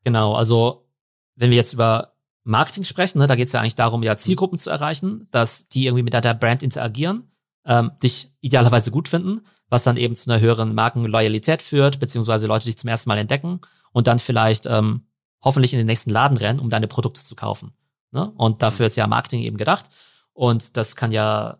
Genau, 0.04 0.34
also 0.34 0.88
wenn 1.34 1.50
wir 1.50 1.56
jetzt 1.56 1.72
über 1.72 2.15
Marketing 2.46 2.84
sprechen, 2.84 3.18
ne, 3.18 3.26
da 3.26 3.34
geht 3.34 3.46
es 3.46 3.52
ja 3.52 3.60
eigentlich 3.60 3.74
darum, 3.74 4.02
ja, 4.02 4.16
Zielgruppen 4.16 4.58
zu 4.58 4.70
erreichen, 4.70 5.28
dass 5.30 5.68
die 5.68 5.86
irgendwie 5.86 6.02
mit 6.02 6.14
deiner 6.14 6.34
Brand 6.34 6.62
interagieren, 6.62 7.30
ähm, 7.64 7.92
dich 8.02 8.32
idealerweise 8.40 8.90
gut 8.90 9.08
finden 9.08 9.42
was 9.68 9.82
dann 9.82 9.96
eben 9.96 10.16
zu 10.16 10.30
einer 10.30 10.40
höheren 10.40 10.74
Markenloyalität 10.74 11.62
führt, 11.62 11.98
beziehungsweise 11.98 12.46
Leute 12.46 12.66
dich 12.66 12.78
zum 12.78 12.88
ersten 12.88 13.08
Mal 13.08 13.18
entdecken 13.18 13.60
und 13.92 14.06
dann 14.06 14.18
vielleicht 14.18 14.66
ähm, 14.66 15.06
hoffentlich 15.42 15.72
in 15.72 15.78
den 15.78 15.86
nächsten 15.86 16.10
Laden 16.10 16.36
rennen, 16.36 16.60
um 16.60 16.70
deine 16.70 16.88
Produkte 16.88 17.24
zu 17.24 17.34
kaufen. 17.34 17.72
Ne? 18.12 18.30
Und 18.36 18.62
dafür 18.62 18.86
ist 18.86 18.96
ja 18.96 19.06
Marketing 19.06 19.42
eben 19.42 19.56
gedacht. 19.56 19.86
Und 20.32 20.76
das 20.76 20.96
kann 20.96 21.10
ja, 21.10 21.58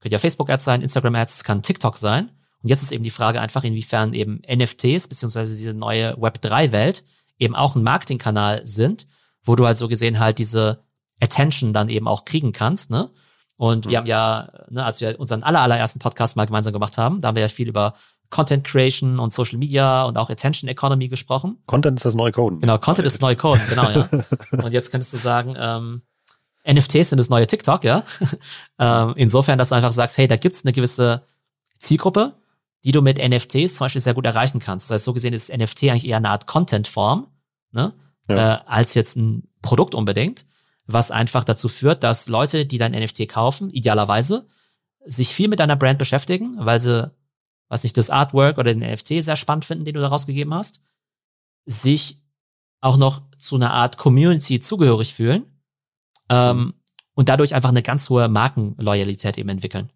kann 0.00 0.12
ja 0.12 0.18
Facebook-Ads 0.18 0.64
sein, 0.64 0.82
Instagram-Ads, 0.82 1.44
kann 1.44 1.62
TikTok 1.62 1.96
sein. 1.96 2.30
Und 2.62 2.68
jetzt 2.68 2.82
ist 2.82 2.92
eben 2.92 3.04
die 3.04 3.10
Frage 3.10 3.40
einfach, 3.40 3.64
inwiefern 3.64 4.14
eben 4.14 4.42
NFTs, 4.48 5.08
beziehungsweise 5.08 5.56
diese 5.56 5.74
neue 5.74 6.16
Web3-Welt 6.16 7.04
eben 7.38 7.54
auch 7.54 7.76
ein 7.76 7.82
Marketingkanal 7.82 8.66
sind, 8.66 9.06
wo 9.44 9.56
du 9.56 9.66
halt 9.66 9.78
so 9.78 9.88
gesehen 9.88 10.18
halt 10.18 10.38
diese 10.38 10.82
Attention 11.20 11.72
dann 11.72 11.88
eben 11.88 12.08
auch 12.08 12.24
kriegen 12.24 12.52
kannst, 12.52 12.90
ne? 12.90 13.10
Und 13.56 13.86
mhm. 13.86 13.90
wir 13.90 13.98
haben 13.98 14.06
ja, 14.06 14.52
ne, 14.70 14.84
als 14.84 15.00
wir 15.00 15.18
unseren 15.18 15.42
aller, 15.42 15.60
allerersten 15.60 15.98
Podcast 15.98 16.36
mal 16.36 16.46
gemeinsam 16.46 16.72
gemacht 16.72 16.96
haben, 16.96 17.20
da 17.20 17.28
haben 17.28 17.34
wir 17.34 17.42
ja 17.42 17.48
viel 17.48 17.68
über 17.68 17.94
Content 18.30 18.64
Creation 18.64 19.18
und 19.18 19.32
Social 19.32 19.58
Media 19.58 20.04
und 20.04 20.16
auch 20.16 20.30
Attention 20.30 20.68
Economy 20.68 21.08
gesprochen. 21.08 21.58
Content 21.66 21.98
ist 21.98 22.04
das 22.04 22.14
neue 22.14 22.30
Code. 22.30 22.58
Genau, 22.58 22.78
Content 22.78 23.06
ist 23.06 23.14
das 23.14 23.20
neue 23.20 23.36
Code, 23.36 23.60
genau, 23.68 23.90
ja. 23.90 24.08
und 24.62 24.72
jetzt 24.72 24.90
könntest 24.90 25.12
du 25.12 25.16
sagen, 25.16 25.56
ähm, 25.58 26.02
NFTs 26.70 27.10
sind 27.10 27.18
das 27.18 27.30
neue 27.30 27.46
TikTok, 27.46 27.84
ja. 27.84 28.04
ähm, 28.78 29.14
insofern, 29.16 29.58
dass 29.58 29.70
du 29.70 29.74
einfach 29.74 29.92
sagst, 29.92 30.18
hey, 30.18 30.28
da 30.28 30.36
gibt's 30.36 30.64
eine 30.64 30.72
gewisse 30.72 31.24
Zielgruppe, 31.78 32.34
die 32.84 32.92
du 32.92 33.02
mit 33.02 33.18
NFTs 33.18 33.76
zum 33.76 33.86
Beispiel 33.86 34.02
sehr 34.02 34.14
gut 34.14 34.26
erreichen 34.26 34.60
kannst. 34.60 34.88
Das 34.88 34.96
heißt, 34.96 35.04
so 35.04 35.14
gesehen 35.14 35.32
ist 35.32 35.54
NFT 35.54 35.84
eigentlich 35.84 36.06
eher 36.06 36.18
eine 36.18 36.30
Art 36.30 36.46
Content-Form, 36.46 37.28
ne? 37.72 37.94
Ja. 38.28 38.54
Äh, 38.54 38.58
als 38.66 38.94
jetzt 38.94 39.16
ein 39.16 39.48
Produkt 39.62 39.94
unbedingt 39.94 40.46
was 40.88 41.10
einfach 41.10 41.44
dazu 41.44 41.68
führt, 41.68 42.02
dass 42.02 42.28
Leute, 42.28 42.66
die 42.66 42.78
dein 42.78 42.92
NFT 42.92 43.28
kaufen, 43.28 43.70
idealerweise 43.70 44.48
sich 45.04 45.34
viel 45.34 45.48
mit 45.48 45.60
deiner 45.60 45.76
Brand 45.76 45.98
beschäftigen, 45.98 46.56
weil 46.58 46.78
sie, 46.78 47.12
was 47.68 47.82
nicht, 47.82 47.96
das 47.98 48.10
Artwork 48.10 48.56
oder 48.58 48.74
den 48.74 48.90
NFT 48.90 49.22
sehr 49.22 49.36
spannend 49.36 49.66
finden, 49.66 49.84
den 49.84 49.94
du 49.94 50.00
da 50.00 50.08
rausgegeben 50.08 50.52
hast, 50.54 50.82
sich 51.66 52.22
auch 52.80 52.96
noch 52.96 53.22
zu 53.36 53.56
einer 53.56 53.72
Art 53.72 53.98
Community 53.98 54.60
zugehörig 54.60 55.12
fühlen 55.12 55.60
ähm, 56.30 56.74
und 57.14 57.28
dadurch 57.28 57.54
einfach 57.54 57.68
eine 57.68 57.82
ganz 57.82 58.08
hohe 58.08 58.28
Markenloyalität 58.28 59.36
eben 59.36 59.50
entwickeln. 59.50 59.92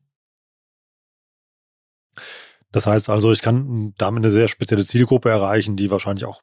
Das 2.71 2.87
heißt 2.87 3.09
also, 3.09 3.33
ich 3.33 3.41
kann 3.41 3.95
damit 3.97 4.23
eine 4.23 4.31
sehr 4.31 4.49
spezielle 4.49 4.85
Zielgruppe 4.85 5.31
erreichen, 5.31 5.77
die 5.77 5.91
wahrscheinlich 5.91 6.27
auch 6.27 6.43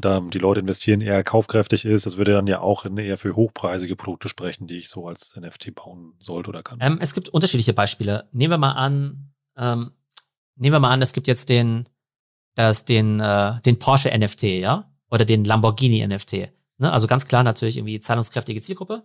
da 0.00 0.20
die 0.20 0.38
Leute 0.38 0.60
investieren, 0.60 1.00
eher 1.00 1.22
kaufkräftig 1.24 1.84
ist. 1.84 2.06
Das 2.06 2.16
würde 2.16 2.32
dann 2.32 2.46
ja 2.46 2.60
auch 2.60 2.84
eher 2.84 3.16
für 3.16 3.34
hochpreisige 3.34 3.96
Produkte 3.96 4.28
sprechen, 4.28 4.66
die 4.66 4.78
ich 4.78 4.88
so 4.88 5.06
als 5.08 5.34
NFT 5.36 5.74
bauen 5.74 6.14
sollte 6.20 6.50
oder 6.50 6.62
kann. 6.62 6.78
Ähm, 6.80 6.98
es 7.00 7.14
gibt 7.14 7.28
unterschiedliche 7.28 7.72
Beispiele. 7.72 8.28
Nehmen 8.32 8.52
wir 8.52 8.58
mal 8.58 8.72
an, 8.72 9.32
ähm, 9.56 9.92
nehmen 10.56 10.74
wir 10.74 10.80
mal 10.80 10.90
an, 10.90 11.02
es 11.02 11.12
gibt 11.12 11.26
jetzt 11.26 11.48
den, 11.48 11.88
das, 12.54 12.84
den, 12.84 13.20
äh, 13.20 13.60
den 13.62 13.78
Porsche 13.78 14.16
NFT, 14.16 14.42
ja? 14.42 14.90
Oder 15.10 15.24
den 15.24 15.44
Lamborghini 15.44 16.06
NFT. 16.06 16.50
Ne? 16.78 16.92
Also 16.92 17.06
ganz 17.06 17.26
klar 17.26 17.42
natürlich 17.42 17.76
irgendwie 17.76 18.00
zahlungskräftige 18.00 18.60
Zielgruppe. 18.60 19.04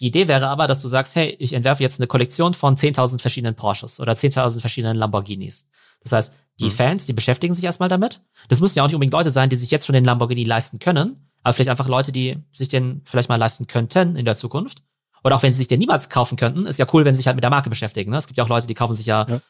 Die 0.00 0.06
Idee 0.06 0.26
wäre 0.26 0.48
aber, 0.48 0.66
dass 0.66 0.80
du 0.80 0.88
sagst, 0.88 1.14
hey, 1.14 1.36
ich 1.38 1.52
entwerfe 1.52 1.82
jetzt 1.82 2.00
eine 2.00 2.06
Kollektion 2.06 2.54
von 2.54 2.76
10.000 2.76 3.20
verschiedenen 3.20 3.54
Porsches 3.54 4.00
oder 4.00 4.12
10.000 4.14 4.60
verschiedenen 4.60 4.96
Lamborghinis. 4.96 5.68
Das 6.02 6.12
heißt, 6.12 6.34
die 6.62 6.68
mhm. 6.68 6.74
Fans, 6.74 7.06
die 7.06 7.12
beschäftigen 7.12 7.52
sich 7.52 7.64
erstmal 7.64 7.88
damit. 7.88 8.20
Das 8.48 8.60
müssen 8.60 8.78
ja 8.78 8.82
auch 8.82 8.86
nicht 8.86 8.94
unbedingt 8.94 9.12
Leute 9.12 9.30
sein, 9.30 9.50
die 9.50 9.56
sich 9.56 9.70
jetzt 9.70 9.86
schon 9.86 9.94
den 9.94 10.04
Lamborghini 10.04 10.44
leisten 10.44 10.78
können, 10.78 11.28
aber 11.42 11.52
vielleicht 11.52 11.70
einfach 11.70 11.88
Leute, 11.88 12.12
die 12.12 12.38
sich 12.52 12.68
den 12.68 13.02
vielleicht 13.04 13.28
mal 13.28 13.36
leisten 13.36 13.66
könnten 13.66 14.16
in 14.16 14.24
der 14.24 14.36
Zukunft. 14.36 14.82
Oder 15.24 15.36
auch 15.36 15.42
wenn 15.42 15.52
sie 15.52 15.58
sich 15.58 15.68
den 15.68 15.78
niemals 15.78 16.08
kaufen 16.08 16.36
könnten, 16.36 16.66
ist 16.66 16.78
ja 16.78 16.86
cool, 16.92 17.04
wenn 17.04 17.14
sie 17.14 17.18
sich 17.18 17.26
halt 17.26 17.36
mit 17.36 17.44
der 17.44 17.50
Marke 17.50 17.70
beschäftigen. 17.70 18.10
Ne? 18.10 18.16
Es 18.16 18.26
gibt 18.26 18.38
ja 18.38 18.44
auch 18.44 18.48
Leute, 18.48 18.66
die 18.66 18.74
kaufen 18.74 18.94
sich 18.94 19.06
ja, 19.06 19.26
ja. 19.28 19.40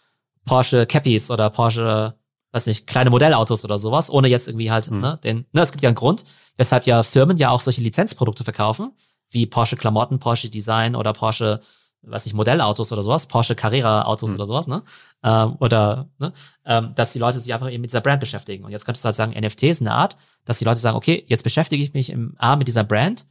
Porsche 0.44 0.86
Cappies 0.86 1.30
oder 1.30 1.48
Porsche, 1.50 2.14
weiß 2.52 2.66
nicht, 2.66 2.86
kleine 2.86 3.10
Modellautos 3.10 3.64
oder 3.64 3.78
sowas, 3.78 4.10
ohne 4.10 4.28
jetzt 4.28 4.48
irgendwie 4.48 4.70
halt, 4.70 4.90
mhm. 4.90 5.00
ne, 5.00 5.18
den, 5.22 5.46
ne, 5.52 5.62
es 5.62 5.72
gibt 5.72 5.82
ja 5.82 5.88
einen 5.88 5.96
Grund, 5.96 6.24
weshalb 6.56 6.86
ja 6.86 7.02
Firmen 7.02 7.36
ja 7.36 7.50
auch 7.50 7.60
solche 7.60 7.80
Lizenzprodukte 7.80 8.44
verkaufen, 8.44 8.92
wie 9.30 9.46
Porsche 9.46 9.76
Klamotten, 9.76 10.18
Porsche 10.18 10.50
Design 10.50 10.94
oder 10.94 11.12
Porsche 11.12 11.60
weiß 12.02 12.24
nicht, 12.24 12.34
Modellautos 12.34 12.92
oder 12.92 13.02
sowas, 13.02 13.26
Porsche 13.26 13.54
Carrera-Autos 13.54 14.30
mhm. 14.30 14.36
oder 14.36 14.46
sowas, 14.46 14.66
ne? 14.66 14.82
Ähm, 15.22 15.56
oder, 15.60 16.08
ne? 16.18 16.32
Ähm, 16.64 16.92
dass 16.94 17.12
die 17.12 17.18
Leute 17.18 17.38
sich 17.38 17.52
einfach 17.54 17.70
eben 17.70 17.80
mit 17.80 17.90
dieser 17.90 18.00
Brand 18.00 18.20
beschäftigen. 18.20 18.64
Und 18.64 18.72
jetzt 18.72 18.84
könntest 18.84 19.04
du 19.04 19.06
halt 19.06 19.16
sagen, 19.16 19.32
NFT 19.38 19.64
ist 19.64 19.80
eine 19.80 19.92
Art, 19.92 20.16
dass 20.44 20.58
die 20.58 20.64
Leute 20.64 20.80
sagen, 20.80 20.96
okay, 20.96 21.24
jetzt 21.28 21.44
beschäftige 21.44 21.82
ich 21.82 21.94
mich 21.94 22.10
im 22.10 22.34
A 22.38 22.56
mit 22.56 22.68
dieser 22.68 22.84
Brand, 22.84 23.26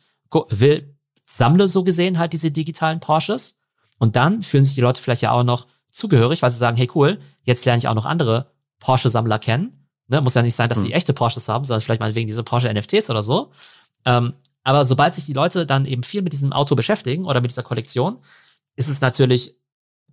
will, 0.50 0.96
sammle 1.26 1.68
so 1.68 1.84
gesehen 1.84 2.18
halt 2.18 2.34
diese 2.34 2.52
digitalen 2.52 3.00
Porsches 3.00 3.60
und 4.00 4.16
dann 4.16 4.42
fühlen 4.42 4.64
sich 4.64 4.76
die 4.76 4.82
Leute 4.82 5.02
vielleicht 5.02 5.22
ja 5.22 5.32
auch 5.32 5.44
noch 5.44 5.68
zugehörig, 5.90 6.42
weil 6.42 6.50
sie 6.50 6.58
sagen, 6.58 6.78
hey 6.78 6.90
cool, 6.96 7.20
jetzt 7.44 7.66
lerne 7.66 7.80
ich 7.80 7.88
auch 7.88 7.94
noch 7.94 8.06
andere 8.06 8.52
Porsche-Sammler 8.80 9.40
kennen. 9.40 9.88
Ne? 10.08 10.22
Muss 10.22 10.34
ja 10.34 10.42
nicht 10.42 10.56
sein, 10.56 10.70
dass 10.70 10.80
mhm. 10.80 10.86
die 10.86 10.94
echte 10.94 11.14
Porsches 11.14 11.48
haben, 11.50 11.66
sondern 11.66 11.82
vielleicht 11.82 12.02
mal 12.02 12.16
wegen 12.16 12.28
dieser 12.28 12.44
Porsche-NFTs 12.44 13.10
oder 13.10 13.22
so. 13.22 13.52
Ähm, 14.06 14.34
aber 14.64 14.86
sobald 14.86 15.16
sich 15.16 15.26
die 15.26 15.34
Leute 15.34 15.66
dann 15.66 15.86
eben 15.86 16.04
viel 16.04 16.22
mit 16.22 16.34
diesem 16.34 16.54
Auto 16.54 16.76
beschäftigen 16.76 17.26
oder 17.26 17.42
mit 17.42 17.52
dieser 17.52 17.64
Kollektion, 17.64 18.20
ist 18.76 18.88
es 18.88 19.02
natürlich 19.02 19.56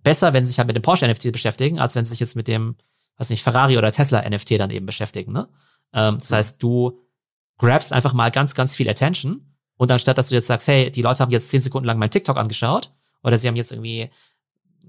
besser, 0.03 0.33
wenn 0.33 0.43
sie 0.43 0.49
sich 0.49 0.59
halt 0.59 0.67
mit 0.67 0.75
dem 0.75 0.83
Porsche 0.83 1.07
NFT 1.07 1.31
beschäftigen, 1.31 1.79
als 1.79 1.95
wenn 1.95 2.05
sie 2.05 2.11
sich 2.11 2.19
jetzt 2.19 2.35
mit 2.35 2.47
dem, 2.47 2.75
was 3.17 3.29
nicht, 3.29 3.43
Ferrari 3.43 3.77
oder 3.77 3.91
Tesla 3.91 4.27
NFT 4.27 4.51
dann 4.51 4.71
eben 4.71 4.85
beschäftigen. 4.85 5.33
Ne? 5.33 5.49
Ähm, 5.93 6.17
das 6.19 6.31
heißt, 6.31 6.63
du 6.63 6.99
grabst 7.57 7.93
einfach 7.93 8.13
mal 8.13 8.31
ganz, 8.31 8.55
ganz 8.55 8.75
viel 8.75 8.89
Attention 8.89 9.55
und 9.77 9.91
anstatt, 9.91 10.17
dass 10.17 10.29
du 10.29 10.35
jetzt 10.35 10.47
sagst, 10.47 10.67
hey, 10.67 10.91
die 10.91 11.01
Leute 11.01 11.19
haben 11.19 11.31
jetzt 11.31 11.49
zehn 11.49 11.61
Sekunden 11.61 11.87
lang 11.87 11.97
mein 11.97 12.11
TikTok 12.11 12.37
angeschaut 12.37 12.91
oder 13.23 13.37
sie 13.37 13.47
haben 13.47 13.55
jetzt 13.55 13.71
irgendwie 13.71 14.09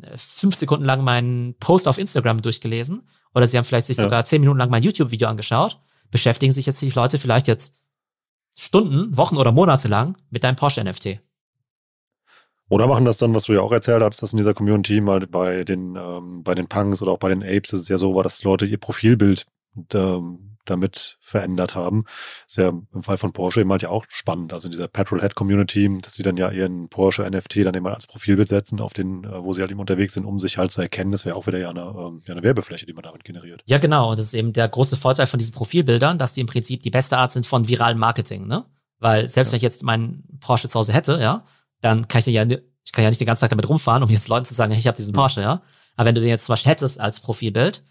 äh, 0.03 0.17
fünf 0.17 0.55
Sekunden 0.55 0.85
lang 0.85 1.03
meinen 1.03 1.55
Post 1.59 1.89
auf 1.89 1.99
Instagram 1.99 2.43
durchgelesen 2.43 3.09
oder 3.35 3.47
sie 3.47 3.59
haben 3.59 3.65
vielleicht 3.65 3.87
sich 3.87 3.97
ja. 3.97 4.05
sogar 4.05 4.25
zehn 4.25 4.41
Minuten 4.41 4.59
lang 4.59 4.71
mein 4.71 4.83
YouTube-Video 4.83 5.29
angeschaut, 5.29 5.79
beschäftigen 6.11 6.53
sich 6.53 6.67
jetzt 6.67 6.81
die 6.83 6.91
Leute 6.91 7.19
vielleicht 7.19 7.49
jetzt 7.49 7.77
Stunden, 8.57 9.17
Wochen 9.17 9.37
oder 9.37 9.53
Monate 9.53 9.89
lang 9.89 10.17
mit 10.31 10.45
deinem 10.45 10.57
Porsche 10.57 10.83
NFT. 10.85 11.21
Oder 12.71 12.87
machen 12.87 13.05
das 13.05 13.19
dann, 13.19 13.35
was 13.35 13.45
du 13.45 13.53
ja 13.53 13.61
auch 13.61 13.73
erzählt 13.73 14.01
hast, 14.03 14.23
dass 14.23 14.33
in 14.33 14.37
dieser 14.37 14.55
Community 14.55 15.01
mal 15.01 15.27
bei 15.27 15.65
den, 15.65 15.97
ähm, 15.97 16.45
bei 16.45 16.55
den 16.55 16.69
Punks 16.69 17.03
oder 17.03 17.13
auch 17.13 17.19
bei 17.19 17.29
den 17.29 17.43
Apes 17.43 17.73
ist 17.73 17.81
es 17.81 17.89
ja 17.89 17.99
so 17.99 18.15
war, 18.15 18.23
dass 18.23 18.45
Leute 18.45 18.65
ihr 18.65 18.79
Profilbild 18.79 19.45
ähm, 19.93 20.57
damit 20.67 21.17
verändert 21.21 21.75
haben. 21.75 22.05
ist 22.47 22.59
ja 22.59 22.69
im 22.69 23.03
Fall 23.03 23.17
von 23.17 23.33
Porsche 23.33 23.63
eben 23.63 23.73
halt 23.73 23.83
ja 23.83 23.89
auch 23.89 24.05
spannend. 24.09 24.53
Also 24.53 24.69
in 24.69 24.71
dieser 24.71 24.87
Petrolhead-Community, 24.87 25.99
dass 26.01 26.15
sie 26.15 26.23
dann 26.23 26.37
ja 26.37 26.51
ihren 26.51 26.89
Porsche 26.89 27.29
NFT 27.29 27.65
dann 27.65 27.75
eben 27.75 27.87
als 27.89 28.07
Profilbild 28.07 28.49
setzen, 28.49 28.81
auf 28.81 28.93
den, 28.93 29.25
äh, 29.25 29.43
wo 29.43 29.53
sie 29.53 29.63
halt 29.63 29.73
eben 29.73 29.81
unterwegs 29.81 30.15
sind, 30.15 30.25
um 30.25 30.39
sich 30.39 30.57
halt 30.57 30.71
zu 30.71 30.81
erkennen. 30.81 31.11
Das 31.11 31.25
wäre 31.25 31.35
auch 31.35 31.49
wieder 31.49 31.59
ja 31.59 31.71
eine, 31.71 31.81
ähm, 31.81 32.23
ja 32.25 32.35
eine 32.35 32.45
Werbefläche, 32.45 32.87
die 32.87 32.93
man 32.93 33.03
damit 33.03 33.25
generiert. 33.25 33.63
Ja, 33.67 33.79
genau. 33.79 34.11
Und 34.11 34.19
das 34.19 34.27
ist 34.27 34.35
eben 34.35 34.53
der 34.53 34.69
große 34.69 34.97
Vorteil 34.97 35.27
von 35.27 35.39
diesen 35.39 35.55
Profilbildern, 35.55 36.19
dass 36.19 36.35
die 36.35 36.41
im 36.41 36.47
Prinzip 36.47 36.85
die 36.85 36.91
beste 36.91 37.19
Art 37.19 37.33
sind 37.33 37.49
von 37.49 37.67
viralem 37.67 37.99
Marketing, 37.99 38.47
ne? 38.47 38.65
Weil 39.01 39.31
selbst 39.31 39.49
ja. 39.49 39.53
wenn 39.53 39.57
ich 39.57 39.63
jetzt 39.63 39.83
meinen 39.83 40.25
Porsche 40.41 40.69
zu 40.69 40.79
Hause 40.79 40.93
hätte, 40.93 41.19
ja, 41.21 41.45
dann 41.81 42.09
kann 42.09 42.21
ich 42.21 42.27
ja, 42.27 42.45
ich 42.45 42.93
kann 42.93 43.05
ja 43.05 43.11
nicht 43.11 43.21
den 43.21 43.27
ganzen 43.27 43.43
Tag 43.43 43.51
damit 43.51 43.69
rumfahren, 43.69 44.03
um 44.03 44.11
jetzt 44.11 44.29
Leuten 44.29 44.45
zu 44.45 44.55
sagen, 44.55 44.73
hey, 44.73 44.81
ich 44.81 44.87
habe 44.87 44.97
diesen 44.97 45.15
Porsche, 45.15 45.43
ja. 45.43 45.63
Aber 45.97 46.07
wenn 46.07 46.15
du 46.15 46.21
den 46.21 46.31
jetzt 46.31 46.47
zum 46.47 46.55
Beispiel 46.55 46.71
hättest 46.71 47.01
als 47.01 47.21
Profilbild, 47.21 47.83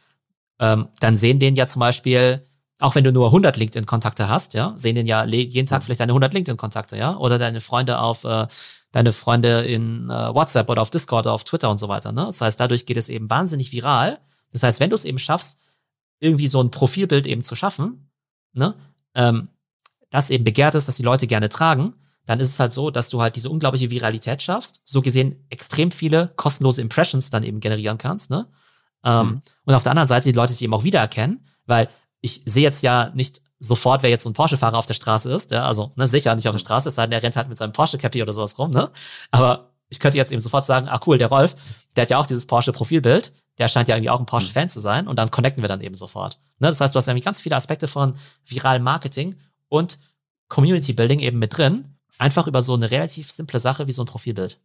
ähm, 0.59 0.89
dann 0.99 1.15
sehen 1.15 1.39
den 1.39 1.55
ja 1.55 1.67
zum 1.67 1.79
Beispiel, 1.79 2.45
auch 2.79 2.95
wenn 2.95 3.03
du 3.03 3.11
nur 3.11 3.27
100 3.27 3.57
LinkedIn-Kontakte 3.57 4.27
hast, 4.27 4.53
ja, 4.53 4.73
sehen 4.75 4.95
den 4.95 5.07
ja 5.07 5.25
jeden 5.25 5.67
Tag 5.67 5.83
vielleicht 5.83 5.99
deine 6.01 6.11
100 6.11 6.33
LinkedIn-Kontakte, 6.33 6.97
ja, 6.97 7.15
oder 7.17 7.37
deine 7.37 7.61
Freunde 7.61 7.99
auf, 7.99 8.23
äh, 8.23 8.47
deine 8.91 9.13
Freunde 9.13 9.61
in 9.61 10.09
äh, 10.09 10.33
WhatsApp 10.33 10.69
oder 10.69 10.81
auf 10.81 10.89
Discord 10.89 11.25
oder 11.25 11.33
auf 11.33 11.43
Twitter 11.43 11.69
und 11.69 11.79
so 11.79 11.87
weiter, 11.87 12.11
ne. 12.11 12.25
Das 12.25 12.41
heißt, 12.41 12.59
dadurch 12.59 12.85
geht 12.85 12.97
es 12.97 13.09
eben 13.09 13.29
wahnsinnig 13.29 13.71
viral. 13.71 14.19
Das 14.51 14.63
heißt, 14.63 14.79
wenn 14.79 14.89
du 14.89 14.95
es 14.95 15.05
eben 15.05 15.19
schaffst, 15.19 15.59
irgendwie 16.19 16.47
so 16.47 16.61
ein 16.61 16.71
Profilbild 16.71 17.27
eben 17.27 17.43
zu 17.43 17.55
schaffen, 17.55 18.09
ne, 18.53 18.75
ähm, 19.15 19.49
das 20.09 20.29
eben 20.29 20.43
begehrt 20.43 20.75
ist, 20.75 20.87
dass 20.87 20.95
die 20.95 21.03
Leute 21.03 21.27
gerne 21.27 21.49
tragen, 21.49 21.93
dann 22.29 22.39
ist 22.39 22.49
es 22.49 22.59
halt 22.59 22.73
so, 22.73 22.91
dass 22.91 23.09
du 23.09 23.23
halt 23.23 23.35
diese 23.35 23.49
unglaubliche 23.49 23.89
Viralität 23.89 24.43
schaffst, 24.43 24.81
so 24.85 25.01
gesehen 25.01 25.43
extrem 25.49 25.89
viele 25.89 26.31
kostenlose 26.35 26.79
Impressions 26.79 27.31
dann 27.31 27.41
eben 27.41 27.59
generieren 27.59 27.97
kannst, 27.97 28.29
ne? 28.29 28.45
Ähm, 29.03 29.25
mhm. 29.25 29.41
Und 29.65 29.73
auf 29.73 29.81
der 29.81 29.93
anderen 29.93 30.07
Seite 30.07 30.29
die 30.29 30.37
Leute 30.37 30.53
sich 30.53 30.61
eben 30.61 30.75
auch 30.75 30.83
wiedererkennen, 30.83 31.43
weil 31.65 31.89
ich 32.21 32.43
sehe 32.45 32.61
jetzt 32.61 32.83
ja 32.83 33.09
nicht 33.15 33.41
sofort, 33.59 34.03
wer 34.03 34.11
jetzt 34.11 34.21
so 34.21 34.29
ein 34.29 34.33
Porsche-Fahrer 34.33 34.77
auf 34.77 34.85
der 34.85 34.93
Straße 34.93 35.31
ist, 35.31 35.49
ja, 35.49 35.65
also 35.65 35.91
ne, 35.95 36.05
sicher 36.05 36.35
nicht 36.35 36.47
auf 36.47 36.53
der 36.53 36.59
Straße, 36.59 36.89
es 36.89 36.95
sei 36.95 37.01
denn, 37.05 37.11
der 37.11 37.23
rennt 37.23 37.35
halt 37.35 37.49
mit 37.49 37.57
seinem 37.57 37.73
Porsche-Cappy 37.73 38.21
oder 38.21 38.31
sowas 38.31 38.59
rum, 38.59 38.69
ne? 38.69 38.91
Aber 39.31 39.71
ich 39.89 39.99
könnte 39.99 40.19
jetzt 40.19 40.31
eben 40.31 40.39
sofort 40.39 40.67
sagen, 40.67 40.87
ah 40.87 41.01
cool, 41.07 41.17
der 41.17 41.29
Rolf, 41.29 41.55
der 41.95 42.03
hat 42.03 42.11
ja 42.11 42.19
auch 42.19 42.27
dieses 42.27 42.45
Porsche-Profilbild, 42.45 43.33
der 43.57 43.69
scheint 43.69 43.87
ja 43.87 43.95
irgendwie 43.95 44.11
auch 44.11 44.19
ein 44.19 44.27
Porsche-Fan 44.27 44.65
mhm. 44.65 44.69
zu 44.69 44.79
sein 44.81 45.07
und 45.07 45.15
dann 45.15 45.31
connecten 45.31 45.63
wir 45.63 45.67
dann 45.67 45.81
eben 45.81 45.95
sofort. 45.95 46.37
Ne? 46.59 46.67
Das 46.67 46.79
heißt, 46.79 46.93
du 46.93 46.97
hast 46.97 47.07
irgendwie 47.07 47.25
ganz 47.25 47.41
viele 47.41 47.55
Aspekte 47.55 47.87
von 47.87 48.17
viralem 48.45 48.83
Marketing 48.83 49.35
und 49.67 49.97
Community 50.47 50.93
Building 50.93 51.21
eben 51.21 51.39
mit 51.39 51.57
drin, 51.57 51.95
Einfach 52.19 52.47
über 52.47 52.61
so 52.61 52.75
eine 52.75 52.91
relativ 52.91 53.31
simple 53.31 53.59
Sache 53.59 53.87
wie 53.87 53.91
so 53.91 54.03
ein 54.03 54.07
Profilbild. 54.07 54.59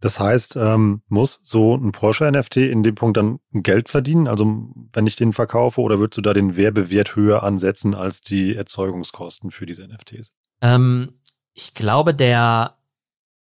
Das 0.00 0.18
heißt, 0.18 0.56
ähm, 0.56 1.02
muss 1.08 1.40
so 1.44 1.76
ein 1.76 1.92
Porsche-NFT 1.92 2.56
in 2.56 2.82
dem 2.82 2.94
Punkt 2.94 3.16
dann 3.16 3.38
Geld 3.52 3.88
verdienen? 3.88 4.26
Also 4.26 4.70
wenn 4.92 5.06
ich 5.06 5.14
den 5.14 5.32
verkaufe 5.32 5.80
oder 5.80 5.98
würdest 5.98 6.18
du 6.18 6.22
da 6.22 6.32
den 6.32 6.56
Werbewert 6.56 7.14
höher 7.14 7.42
ansetzen 7.42 7.94
als 7.94 8.20
die 8.20 8.56
Erzeugungskosten 8.56 9.50
für 9.50 9.66
diese 9.66 9.86
NFTs? 9.86 10.30
Ähm, 10.60 11.20
ich 11.52 11.74
glaube, 11.74 12.14
der, 12.14 12.78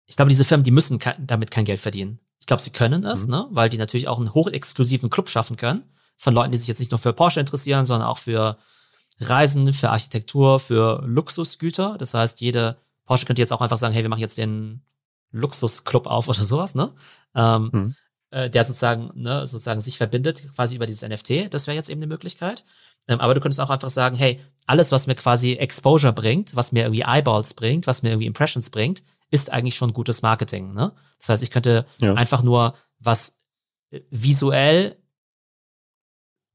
ich 0.06 0.16
glaube, 0.16 0.30
diese 0.30 0.46
Firmen, 0.46 0.64
die 0.64 0.72
müssen 0.72 1.00
ke 1.00 1.16
damit 1.20 1.52
kein 1.52 1.66
Geld 1.66 1.80
verdienen. 1.80 2.20
Ich 2.40 2.48
glaube, 2.48 2.62
sie 2.62 2.72
können 2.72 3.04
es, 3.04 3.26
mhm. 3.26 3.32
ne? 3.32 3.48
weil 3.50 3.70
die 3.70 3.78
natürlich 3.78 4.08
auch 4.08 4.20
einen 4.20 4.34
hochexklusiven 4.34 5.10
Club 5.10 5.30
schaffen 5.30 5.58
können 5.58 5.84
von 6.16 6.34
Leuten, 6.34 6.52
die 6.52 6.58
sich 6.58 6.68
jetzt 6.68 6.80
nicht 6.80 6.92
nur 6.92 7.00
für 7.00 7.12
Porsche 7.12 7.42
interessieren, 7.42 7.86
sondern 7.86 8.08
auch 8.08 8.18
für 8.18 8.58
Reisen, 9.20 9.72
für 9.74 9.90
Architektur, 9.90 10.60
für 10.60 11.02
Luxusgüter. 11.06 11.96
Das 11.98 12.14
heißt, 12.14 12.42
jede 12.42 12.78
Porsche 13.06 13.26
könnte 13.26 13.42
jetzt 13.42 13.54
auch 13.54 13.62
einfach 13.62 13.78
sagen, 13.78 13.94
hey, 13.94 14.04
wir 14.04 14.10
machen 14.10 14.20
jetzt 14.20 14.38
den 14.38 14.82
Luxusclub 15.32 16.08
auf 16.08 16.28
oder 16.28 16.44
sowas, 16.44 16.76
ne? 16.76 16.92
Ähm, 17.34 17.72
hm. 17.72 17.96
äh, 18.32 18.50
der 18.50 18.64
sozusagen, 18.64 19.12
ne, 19.16 19.46
sozusagen 19.46 19.82
sich 19.82 19.98
verbindet, 19.98 20.50
quasi 20.56 20.76
über 20.76 20.86
dieses 20.86 21.08
NFT. 21.08 21.54
Das 21.54 21.68
wäre 21.68 21.76
jetzt 21.76 21.90
eben 21.90 22.00
eine 22.00 22.08
Möglichkeit. 22.08 22.64
Ähm, 23.08 23.20
aber 23.20 23.34
du 23.34 23.42
könntest 23.42 23.60
auch 23.62 23.70
einfach 23.70 23.90
sagen, 23.90 24.16
hey, 24.16 24.40
alles, 24.66 24.92
was 24.92 25.08
mir 25.08 25.16
quasi 25.16 25.54
Exposure 25.54 26.14
bringt, 26.14 26.56
was 26.56 26.72
mir 26.72 26.84
irgendwie 26.84 27.04
Eyeballs 27.04 27.54
bringt, 27.54 27.88
was 27.88 28.04
mir 28.04 28.10
irgendwie 28.10 28.28
Impressions 28.28 28.70
bringt, 28.70 29.04
ist 29.30 29.52
eigentlich 29.52 29.76
schon 29.76 29.94
gutes 29.94 30.22
Marketing. 30.22 30.74
Ne? 30.74 30.94
Das 31.20 31.30
heißt, 31.30 31.44
ich 31.44 31.52
könnte 31.52 31.86
ja. 32.00 32.14
einfach 32.14 32.44
nur 32.44 32.76
was 33.00 33.38
visuell 34.10 34.98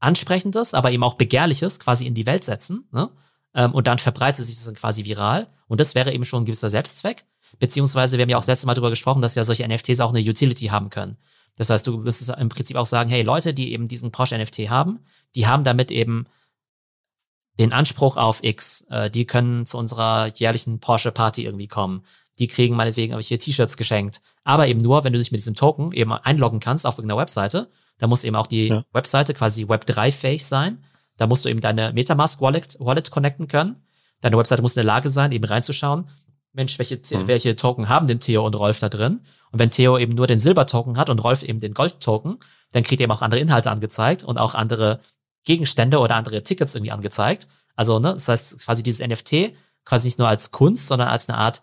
Ansprechendes, 0.01 0.75
aber 0.75 0.91
eben 0.91 1.05
auch 1.05 1.15
Begehrliches 1.15 1.79
quasi 1.79 2.07
in 2.07 2.15
die 2.15 2.27
Welt 2.27 2.45
setzen. 2.45 2.89
Ne? 2.91 3.11
Ähm, 3.55 3.73
und 3.73 3.87
dann 3.87 3.99
verbreitet 3.99 4.45
sich 4.45 4.57
das 4.57 4.65
dann 4.65 4.75
quasi 4.75 5.05
viral. 5.05 5.47
Und 5.69 5.81
das 5.81 5.95
wäre 5.95 6.13
eben 6.13 6.25
schon 6.25 6.43
ein 6.43 6.47
gewisser 6.47 6.71
Selbstzweck. 6.71 7.25
Beziehungsweise, 7.59 8.17
wir 8.17 8.23
haben 8.23 8.31
ja 8.31 8.37
auch 8.37 8.41
das 8.41 8.49
letzte 8.49 8.67
Mal 8.67 8.75
darüber 8.75 8.91
gesprochen, 8.91 9.23
dass 9.23 9.35
ja 9.35 9.45
solche 9.45 9.67
NFTs 9.67 10.01
auch 10.01 10.11
eine 10.11 10.21
Utility 10.21 10.67
haben 10.67 10.91
können. 10.91 11.17
Das 11.57 11.69
heißt, 11.69 11.87
du 11.87 11.99
müsstest 11.99 12.31
im 12.31 12.49
Prinzip 12.49 12.77
auch 12.77 12.87
sagen, 12.87 13.11
hey, 13.11 13.23
Leute, 13.23 13.53
die 13.53 13.73
eben 13.73 13.89
diesen 13.89 14.13
Porsche 14.13 14.39
NFT 14.39 14.71
haben, 14.71 15.01
die 15.35 15.47
haben 15.47 15.65
damit 15.65 15.91
eben 15.91 16.27
den 17.59 17.73
Anspruch 17.73 18.17
auf 18.17 18.43
X. 18.43 18.87
Äh, 18.89 19.11
die 19.11 19.27
können 19.27 19.67
zu 19.67 19.77
unserer 19.77 20.29
jährlichen 20.35 20.81
Porsche 20.81 21.13
Party 21.13 21.45
irgendwie 21.45 21.69
kommen. 21.69 22.05
Die 22.39 22.47
kriegen 22.47 22.77
meinetwegen 22.77 23.13
irgendwelche 23.13 23.37
T-Shirts 23.37 23.77
geschenkt. 23.77 24.23
Aber 24.45 24.69
eben 24.69 24.81
nur, 24.81 25.05
wenn 25.05 25.13
du 25.13 25.19
dich 25.19 25.33
mit 25.33 25.41
diesem 25.41 25.55
Token 25.55 25.93
eben 25.93 26.13
einloggen 26.13 26.61
kannst 26.61 26.87
auf 26.87 26.97
irgendeiner 26.97 27.21
Webseite 27.21 27.71
da 28.01 28.07
muss 28.07 28.25
eben 28.25 28.35
auch 28.35 28.47
die 28.47 28.69
ja. 28.69 28.85
Webseite 28.93 29.35
quasi 29.35 29.65
Web3-fähig 29.65 30.45
sein. 30.45 30.83
Da 31.17 31.27
musst 31.27 31.45
du 31.45 31.49
eben 31.49 31.61
deine 31.61 31.93
Metamask-Wallet 31.93 32.79
Wallet 32.81 33.11
connecten 33.11 33.47
können. 33.47 33.77
Deine 34.23 34.37
Webseite 34.37 34.63
muss 34.63 34.73
in 34.73 34.81
der 34.81 34.85
Lage 34.85 35.11
sein, 35.11 35.33
eben 35.33 35.45
reinzuschauen, 35.45 36.09
Mensch, 36.53 36.79
welche, 36.79 36.97
mhm. 36.97 37.29
welche 37.29 37.55
Token 37.55 37.89
haben 37.89 38.07
denn 38.09 38.19
Theo 38.19 38.45
und 38.45 38.55
Rolf 38.55 38.81
da 38.81 38.89
drin? 38.89 39.21
Und 39.53 39.59
wenn 39.61 39.71
Theo 39.71 39.99
eben 39.99 40.15
nur 40.15 40.27
den 40.27 40.41
Silber-Token 40.41 40.99
hat 40.99 41.09
und 41.09 41.23
Rolf 41.23 41.43
eben 41.43 41.61
den 41.61 41.75
Gold-Token, 41.75 42.39
dann 42.73 42.83
kriegt 42.83 43.01
er 43.01 43.05
eben 43.05 43.13
auch 43.13 43.23
andere 43.23 43.41
Inhalte 43.41 43.71
angezeigt 43.71 44.25
und 44.25 44.39
auch 44.39 44.55
andere 44.55 45.01
Gegenstände 45.45 45.99
oder 45.99 46.17
andere 46.17 46.43
Tickets 46.43 46.75
irgendwie 46.75 46.91
angezeigt. 46.91 47.49
Also, 47.77 47.99
ne, 47.99 48.13
das 48.13 48.29
heißt 48.29 48.65
quasi 48.65 48.83
dieses 48.83 49.07
NFT 49.07 49.53
quasi 49.85 50.09
nicht 50.09 50.19
nur 50.19 50.29
als 50.29 50.51
Kunst, 50.51 50.89
sondern 50.89 51.09
als 51.09 51.29
eine 51.29 51.39
Art 51.39 51.63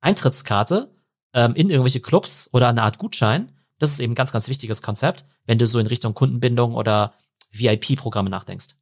Eintrittskarte 0.00 0.90
ähm, 1.32 1.54
in 1.54 1.70
irgendwelche 1.70 2.00
Clubs 2.00 2.50
oder 2.52 2.68
eine 2.68 2.82
Art 2.82 2.98
Gutschein. 2.98 3.52
Das 3.78 3.90
ist 3.90 4.00
eben 4.00 4.12
ein 4.12 4.16
ganz, 4.16 4.32
ganz 4.32 4.48
wichtiges 4.48 4.82
Konzept, 4.82 5.26
wenn 5.46 5.58
du 5.58 5.66
so 5.66 5.78
in 5.78 5.86
Richtung 5.86 6.14
Kundenbindung 6.14 6.74
oder 6.74 7.14
VIP-Programme 7.52 8.30
nachdenkst 8.30 8.74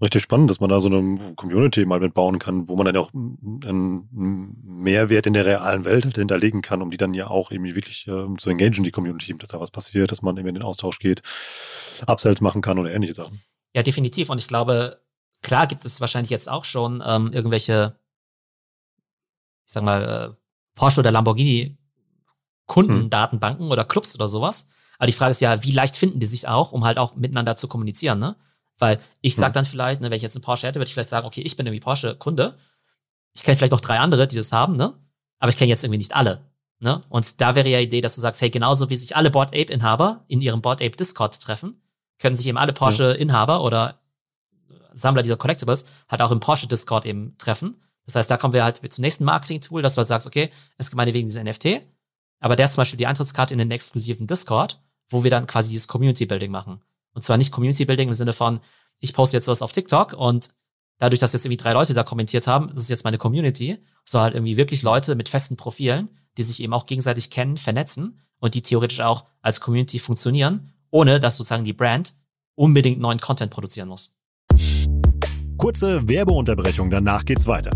richtig 0.00 0.22
spannend, 0.22 0.50
dass 0.50 0.60
man 0.60 0.70
da 0.70 0.80
so 0.80 0.88
eine 0.88 1.34
Community 1.34 1.84
mal 1.84 2.00
mitbauen 2.00 2.38
kann, 2.38 2.68
wo 2.68 2.76
man 2.76 2.86
dann 2.86 2.96
auch 2.96 3.12
einen 3.12 4.08
Mehrwert 4.62 5.26
in 5.26 5.34
der 5.34 5.44
realen 5.44 5.84
Welt 5.84 6.16
hinterlegen 6.16 6.62
kann, 6.62 6.82
um 6.82 6.90
die 6.90 6.96
dann 6.96 7.14
ja 7.14 7.28
auch 7.28 7.50
irgendwie 7.50 7.74
wirklich 7.74 8.08
äh, 8.08 8.34
zu 8.38 8.50
engagieren, 8.50 8.84
die 8.84 8.90
Community, 8.90 9.36
dass 9.36 9.50
da 9.50 9.60
was 9.60 9.70
passiert, 9.70 10.10
dass 10.10 10.22
man 10.22 10.36
eben 10.36 10.48
in 10.48 10.54
den 10.54 10.62
Austausch 10.62 10.98
geht, 10.98 11.22
Upsells 12.06 12.40
machen 12.40 12.62
kann 12.62 12.78
oder 12.78 12.92
ähnliche 12.92 13.14
Sachen. 13.14 13.42
Ja, 13.74 13.82
definitiv. 13.82 14.30
Und 14.30 14.38
ich 14.38 14.48
glaube, 14.48 15.00
klar 15.42 15.66
gibt 15.66 15.84
es 15.84 16.00
wahrscheinlich 16.00 16.30
jetzt 16.30 16.48
auch 16.48 16.64
schon 16.64 17.02
ähm, 17.06 17.32
irgendwelche, 17.32 17.96
ich 19.66 19.72
sag 19.72 19.84
mal, 19.84 20.32
äh, 20.32 20.34
Porsche 20.74 21.00
oder 21.00 21.10
Lamborghini 21.10 21.76
Kundendatenbanken 22.70 23.66
hm. 23.66 23.72
oder 23.72 23.84
Clubs 23.84 24.14
oder 24.14 24.28
sowas. 24.28 24.68
Aber 24.98 25.08
die 25.08 25.12
Frage 25.12 25.32
ist 25.32 25.40
ja, 25.40 25.64
wie 25.64 25.72
leicht 25.72 25.96
finden 25.96 26.20
die 26.20 26.26
sich 26.26 26.46
auch, 26.46 26.70
um 26.70 26.84
halt 26.84 26.98
auch 26.98 27.16
miteinander 27.16 27.56
zu 27.56 27.66
kommunizieren, 27.66 28.20
ne? 28.20 28.36
Weil 28.78 29.00
ich 29.20 29.34
sag 29.34 29.48
hm. 29.48 29.52
dann 29.54 29.64
vielleicht, 29.64 30.00
ne, 30.00 30.08
wenn 30.08 30.16
ich 30.16 30.22
jetzt 30.22 30.36
einen 30.36 30.44
Porsche 30.44 30.68
hätte, 30.68 30.78
würde 30.78 30.86
ich 30.86 30.94
vielleicht 30.94 31.08
sagen, 31.08 31.26
okay, 31.26 31.42
ich 31.42 31.56
bin 31.56 31.66
irgendwie 31.66 31.80
Porsche-Kunde. 31.80 32.56
Ich 33.34 33.42
kenne 33.42 33.56
vielleicht 33.56 33.72
noch 33.72 33.80
drei 33.80 33.98
andere, 33.98 34.28
die 34.28 34.36
das 34.36 34.52
haben, 34.52 34.76
ne? 34.76 34.94
Aber 35.40 35.50
ich 35.50 35.56
kenne 35.56 35.68
jetzt 35.68 35.82
irgendwie 35.82 35.98
nicht 35.98 36.14
alle. 36.14 36.44
Ne? 36.78 37.00
Und 37.08 37.40
da 37.40 37.56
wäre 37.56 37.68
ja 37.68 37.78
die 37.78 37.86
Idee, 37.86 38.00
dass 38.00 38.14
du 38.14 38.20
sagst, 38.20 38.40
hey, 38.40 38.50
genauso 38.50 38.88
wie 38.88 38.96
sich 38.96 39.16
alle 39.16 39.30
Board 39.30 39.48
Ape-Inhaber 39.50 40.24
in 40.28 40.40
ihrem 40.40 40.62
Board 40.62 40.80
Ape 40.80 40.96
Discord 40.96 41.38
treffen, 41.40 41.82
können 42.18 42.36
sich 42.36 42.46
eben 42.46 42.56
alle 42.56 42.72
Porsche-Inhaber 42.72 43.62
oder 43.62 43.98
Sammler 44.92 45.22
dieser 45.22 45.36
Collectibles 45.36 45.84
halt 46.08 46.22
auch 46.22 46.30
im 46.30 46.40
Porsche 46.40 46.68
Discord 46.68 47.04
eben 47.04 47.36
treffen. 47.36 47.82
Das 48.06 48.14
heißt, 48.14 48.30
da 48.30 48.36
kommen 48.36 48.54
wir 48.54 48.64
halt 48.64 48.80
zum 48.92 49.02
nächsten 49.02 49.24
Marketing-Tool, 49.24 49.82
dass 49.82 49.94
du 49.94 49.98
halt 49.98 50.08
sagst, 50.08 50.26
okay, 50.26 50.50
es 50.78 50.88
gibt 50.88 50.96
meinetwegen 50.96 51.28
diese 51.28 51.42
NFT, 51.42 51.82
aber 52.40 52.56
der 52.56 52.64
ist 52.64 52.72
zum 52.72 52.80
Beispiel 52.80 52.98
die 52.98 53.06
Eintrittskarte 53.06 53.54
in 53.54 53.58
den 53.58 53.70
exklusiven 53.70 54.26
Discord, 54.26 54.82
wo 55.08 55.22
wir 55.22 55.30
dann 55.30 55.46
quasi 55.46 55.68
dieses 55.68 55.88
Community-Building 55.88 56.50
machen. 56.50 56.80
Und 57.12 57.22
zwar 57.22 57.36
nicht 57.36 57.52
Community 57.52 57.84
Building 57.84 58.08
im 58.08 58.14
Sinne 58.14 58.32
von, 58.32 58.60
ich 58.98 59.12
poste 59.12 59.36
jetzt 59.36 59.48
was 59.48 59.62
auf 59.62 59.72
TikTok 59.72 60.14
und 60.14 60.50
dadurch, 60.98 61.20
dass 61.20 61.32
jetzt 61.32 61.44
irgendwie 61.44 61.62
drei 61.62 61.72
Leute 61.72 61.94
da 61.94 62.02
kommentiert 62.02 62.46
haben, 62.46 62.68
das 62.74 62.84
ist 62.84 62.90
jetzt 62.90 63.04
meine 63.04 63.18
Community, 63.18 63.78
so 64.04 64.20
halt 64.20 64.34
irgendwie 64.34 64.56
wirklich 64.56 64.82
Leute 64.82 65.14
mit 65.14 65.28
festen 65.28 65.56
Profilen, 65.56 66.08
die 66.36 66.42
sich 66.42 66.62
eben 66.62 66.72
auch 66.72 66.86
gegenseitig 66.86 67.30
kennen, 67.30 67.56
vernetzen 67.56 68.20
und 68.38 68.54
die 68.54 68.62
theoretisch 68.62 69.00
auch 69.00 69.26
als 69.42 69.60
Community 69.60 69.98
funktionieren, 69.98 70.72
ohne 70.90 71.20
dass 71.20 71.36
sozusagen 71.36 71.64
die 71.64 71.72
Brand 71.72 72.14
unbedingt 72.54 73.00
neuen 73.00 73.20
Content 73.20 73.50
produzieren 73.50 73.88
muss. 73.88 74.14
Kurze 75.56 76.08
Werbeunterbrechung, 76.08 76.90
danach 76.90 77.24
geht's 77.24 77.46
weiter. 77.46 77.70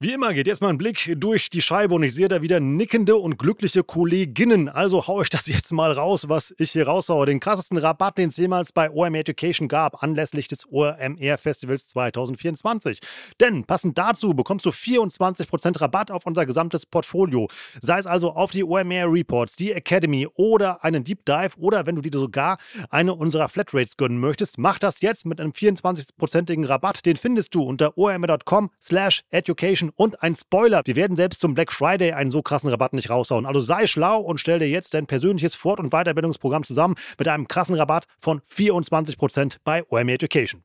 Wie 0.00 0.12
immer 0.12 0.32
geht 0.32 0.46
jetzt 0.46 0.62
mal 0.62 0.68
ein 0.68 0.78
Blick 0.78 1.12
durch 1.16 1.50
die 1.50 1.60
Scheibe 1.60 1.92
und 1.92 2.04
ich 2.04 2.14
sehe 2.14 2.28
da 2.28 2.40
wieder 2.40 2.60
nickende 2.60 3.16
und 3.16 3.36
glückliche 3.36 3.82
Kolleginnen. 3.82 4.68
Also 4.68 5.08
haue 5.08 5.24
ich 5.24 5.28
das 5.28 5.48
jetzt 5.48 5.72
mal 5.72 5.90
raus, 5.90 6.28
was 6.28 6.54
ich 6.56 6.70
hier 6.70 6.86
raushaue. 6.86 7.26
Den 7.26 7.40
krassesten 7.40 7.78
Rabatt, 7.78 8.16
den 8.16 8.28
es 8.28 8.36
jemals 8.36 8.70
bei 8.70 8.92
OMR 8.92 9.18
Education 9.18 9.66
gab, 9.66 10.00
anlässlich 10.04 10.46
des 10.46 10.70
OMR 10.70 11.36
Festivals 11.36 11.88
2024. 11.88 13.00
Denn 13.40 13.64
passend 13.64 13.98
dazu 13.98 14.34
bekommst 14.34 14.66
du 14.66 14.70
24% 14.70 15.80
Rabatt 15.80 16.12
auf 16.12 16.26
unser 16.26 16.46
gesamtes 16.46 16.86
Portfolio. 16.86 17.48
Sei 17.82 17.98
es 17.98 18.06
also 18.06 18.34
auf 18.34 18.52
die 18.52 18.62
OMR 18.62 19.12
Reports, 19.12 19.56
die 19.56 19.72
Academy 19.72 20.28
oder 20.36 20.84
einen 20.84 21.02
Deep 21.02 21.24
Dive 21.24 21.56
oder 21.56 21.86
wenn 21.86 21.96
du 21.96 22.02
dir 22.02 22.16
sogar 22.16 22.58
eine 22.90 23.16
unserer 23.16 23.48
Flatrates 23.48 23.96
gönnen 23.96 24.20
möchtest, 24.20 24.58
mach 24.58 24.78
das 24.78 25.00
jetzt 25.00 25.26
mit 25.26 25.40
einem 25.40 25.50
24%igen 25.50 26.66
Rabatt. 26.66 27.04
Den 27.04 27.16
findest 27.16 27.52
du 27.56 27.64
unter 27.64 27.98
omr.com 27.98 28.70
slash 28.80 29.24
education 29.30 29.87
und 29.96 30.22
ein 30.22 30.34
Spoiler, 30.34 30.82
wir 30.84 30.96
werden 30.96 31.16
selbst 31.16 31.40
zum 31.40 31.54
Black 31.54 31.72
Friday 31.72 32.12
einen 32.12 32.30
so 32.30 32.42
krassen 32.42 32.70
Rabatt 32.70 32.92
nicht 32.92 33.10
raushauen. 33.10 33.46
Also 33.46 33.60
sei 33.60 33.86
schlau 33.86 34.20
und 34.20 34.38
stell 34.40 34.58
dir 34.58 34.68
jetzt 34.68 34.94
dein 34.94 35.06
persönliches 35.06 35.54
Fort- 35.54 35.80
und 35.80 35.90
Weiterbildungsprogramm 35.90 36.64
zusammen 36.64 36.94
mit 37.18 37.28
einem 37.28 37.48
krassen 37.48 37.76
Rabatt 37.76 38.06
von 38.20 38.40
24% 38.40 39.58
bei 39.64 39.84
OMR 39.88 40.14
Education. 40.14 40.62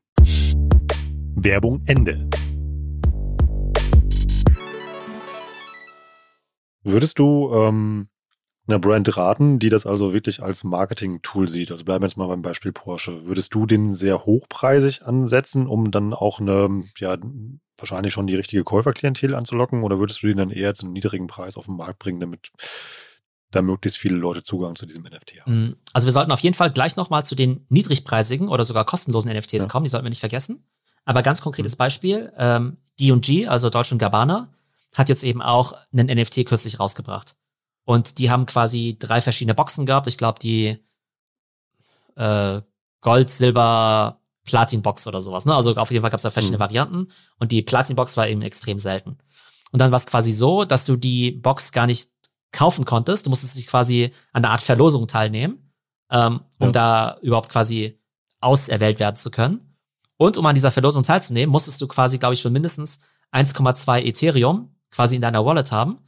Werbung 1.36 1.82
Ende. 1.86 2.28
Würdest 6.82 7.18
du 7.18 7.52
ähm, 7.54 8.08
einer 8.66 8.78
Brand 8.78 9.16
raten, 9.16 9.58
die 9.58 9.68
das 9.68 9.86
also 9.86 10.12
wirklich 10.12 10.42
als 10.42 10.64
Marketing-Tool 10.64 11.48
sieht? 11.48 11.70
Also 11.70 11.84
bleiben 11.84 12.02
wir 12.02 12.08
jetzt 12.08 12.16
mal 12.16 12.28
beim 12.28 12.42
Beispiel 12.42 12.72
Porsche. 12.72 13.26
Würdest 13.26 13.54
du 13.54 13.66
den 13.66 13.92
sehr 13.92 14.24
hochpreisig 14.24 15.02
ansetzen, 15.04 15.66
um 15.66 15.90
dann 15.90 16.14
auch 16.14 16.40
eine 16.40 16.82
ja, 16.98 17.16
wahrscheinlich 17.78 18.12
schon 18.12 18.26
die 18.26 18.36
richtige 18.36 18.64
Käuferklientel 18.64 19.34
anzulocken 19.34 19.82
oder 19.82 19.98
würdest 19.98 20.22
du 20.22 20.28
den 20.28 20.38
dann 20.38 20.50
eher 20.50 20.74
zu 20.74 20.86
einem 20.86 20.92
niedrigen 20.92 21.26
Preis 21.26 21.56
auf 21.56 21.66
den 21.66 21.76
Markt 21.76 21.98
bringen, 21.98 22.20
damit 22.20 22.50
da 23.50 23.62
möglichst 23.62 23.98
viele 23.98 24.16
Leute 24.16 24.42
Zugang 24.42 24.76
zu 24.76 24.86
diesem 24.86 25.04
NFT 25.04 25.40
haben? 25.42 25.68
Mm, 25.68 25.76
also 25.92 26.06
wir 26.06 26.12
sollten 26.12 26.32
auf 26.32 26.40
jeden 26.40 26.54
Fall 26.54 26.72
gleich 26.72 26.96
nochmal 26.96 27.24
zu 27.24 27.34
den 27.34 27.66
niedrigpreisigen 27.68 28.48
oder 28.48 28.64
sogar 28.64 28.84
kostenlosen 28.84 29.32
NFTs 29.32 29.52
ja. 29.52 29.66
kommen, 29.66 29.84
die 29.84 29.90
sollten 29.90 30.06
wir 30.06 30.10
nicht 30.10 30.20
vergessen. 30.20 30.66
Aber 31.04 31.22
ganz 31.22 31.40
konkretes 31.40 31.72
mhm. 31.72 31.78
Beispiel, 31.78 32.32
ähm, 32.36 32.78
D&G, 32.98 33.46
also 33.46 33.70
Deutsch 33.70 33.92
und 33.92 33.98
Gabbana, 33.98 34.52
hat 34.94 35.08
jetzt 35.08 35.24
eben 35.24 35.42
auch 35.42 35.74
einen 35.92 36.06
NFT 36.06 36.46
kürzlich 36.46 36.80
rausgebracht. 36.80 37.36
Und 37.84 38.18
die 38.18 38.30
haben 38.30 38.46
quasi 38.46 38.96
drei 38.98 39.20
verschiedene 39.20 39.54
Boxen 39.54 39.86
gehabt. 39.86 40.06
Ich 40.06 40.18
glaube, 40.18 40.38
die 40.38 40.78
äh, 42.16 42.60
Gold, 43.00 43.30
Silber, 43.30 44.20
Platin-Box 44.44 45.06
oder 45.06 45.20
sowas. 45.20 45.44
Ne? 45.44 45.54
Also 45.54 45.74
auf 45.74 45.90
jeden 45.90 46.02
Fall 46.02 46.10
gab 46.10 46.18
es 46.18 46.22
da 46.22 46.30
verschiedene 46.30 46.58
mhm. 46.58 46.62
Varianten 46.62 47.08
und 47.38 47.52
die 47.52 47.62
Platin-Box 47.62 48.16
war 48.16 48.28
eben 48.28 48.42
extrem 48.42 48.78
selten. 48.78 49.18
Und 49.72 49.80
dann 49.80 49.90
war 49.90 49.96
es 49.96 50.06
quasi 50.06 50.32
so, 50.32 50.64
dass 50.64 50.84
du 50.84 50.96
die 50.96 51.32
Box 51.32 51.72
gar 51.72 51.86
nicht 51.86 52.10
kaufen 52.52 52.84
konntest. 52.84 53.26
Du 53.26 53.30
musstest 53.30 53.56
dich 53.58 53.66
quasi 53.66 54.12
an 54.32 54.44
einer 54.44 54.52
Art 54.52 54.60
Verlosung 54.60 55.08
teilnehmen, 55.08 55.72
ähm, 56.10 56.40
um 56.58 56.68
ja. 56.68 56.72
da 56.72 57.18
überhaupt 57.22 57.48
quasi 57.50 58.00
auserwählt 58.40 59.00
werden 59.00 59.16
zu 59.16 59.30
können. 59.30 59.76
Und 60.16 60.36
um 60.36 60.46
an 60.46 60.54
dieser 60.54 60.70
Verlosung 60.70 61.02
teilzunehmen, 61.02 61.50
musstest 61.50 61.80
du 61.80 61.88
quasi, 61.88 62.18
glaube 62.18 62.34
ich, 62.34 62.40
schon 62.40 62.52
mindestens 62.52 63.00
1,2 63.32 64.04
Ethereum 64.04 64.76
quasi 64.90 65.16
in 65.16 65.20
deiner 65.20 65.44
Wallet 65.44 65.72
haben, 65.72 65.98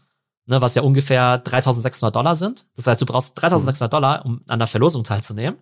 ne, 0.47 0.61
was 0.63 0.75
ja 0.75 0.83
ungefähr 0.83 1.39
3600 1.39 2.15
Dollar 2.15 2.35
sind. 2.35 2.67
Das 2.77 2.87
heißt, 2.87 3.01
du 3.01 3.07
brauchst 3.07 3.41
3600 3.41 3.91
mhm. 3.91 3.91
Dollar, 3.91 4.25
um 4.25 4.41
an 4.49 4.59
der 4.59 4.69
Verlosung 4.69 5.05
teilzunehmen. 5.05 5.59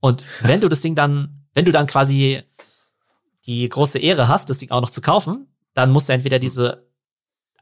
Und 0.00 0.24
wenn 0.40 0.60
du 0.60 0.68
das 0.68 0.80
Ding 0.80 0.94
dann 0.94 1.44
wenn 1.54 1.64
du 1.64 1.72
dann 1.72 1.86
quasi 1.86 2.42
die 3.46 3.68
große 3.68 3.98
Ehre 3.98 4.28
hast, 4.28 4.50
das 4.50 4.58
Ding 4.58 4.70
auch 4.70 4.80
noch 4.80 4.90
zu 4.90 5.00
kaufen, 5.00 5.46
dann 5.72 5.90
musst 5.90 6.08
du 6.08 6.12
entweder 6.12 6.38
diese 6.38 6.88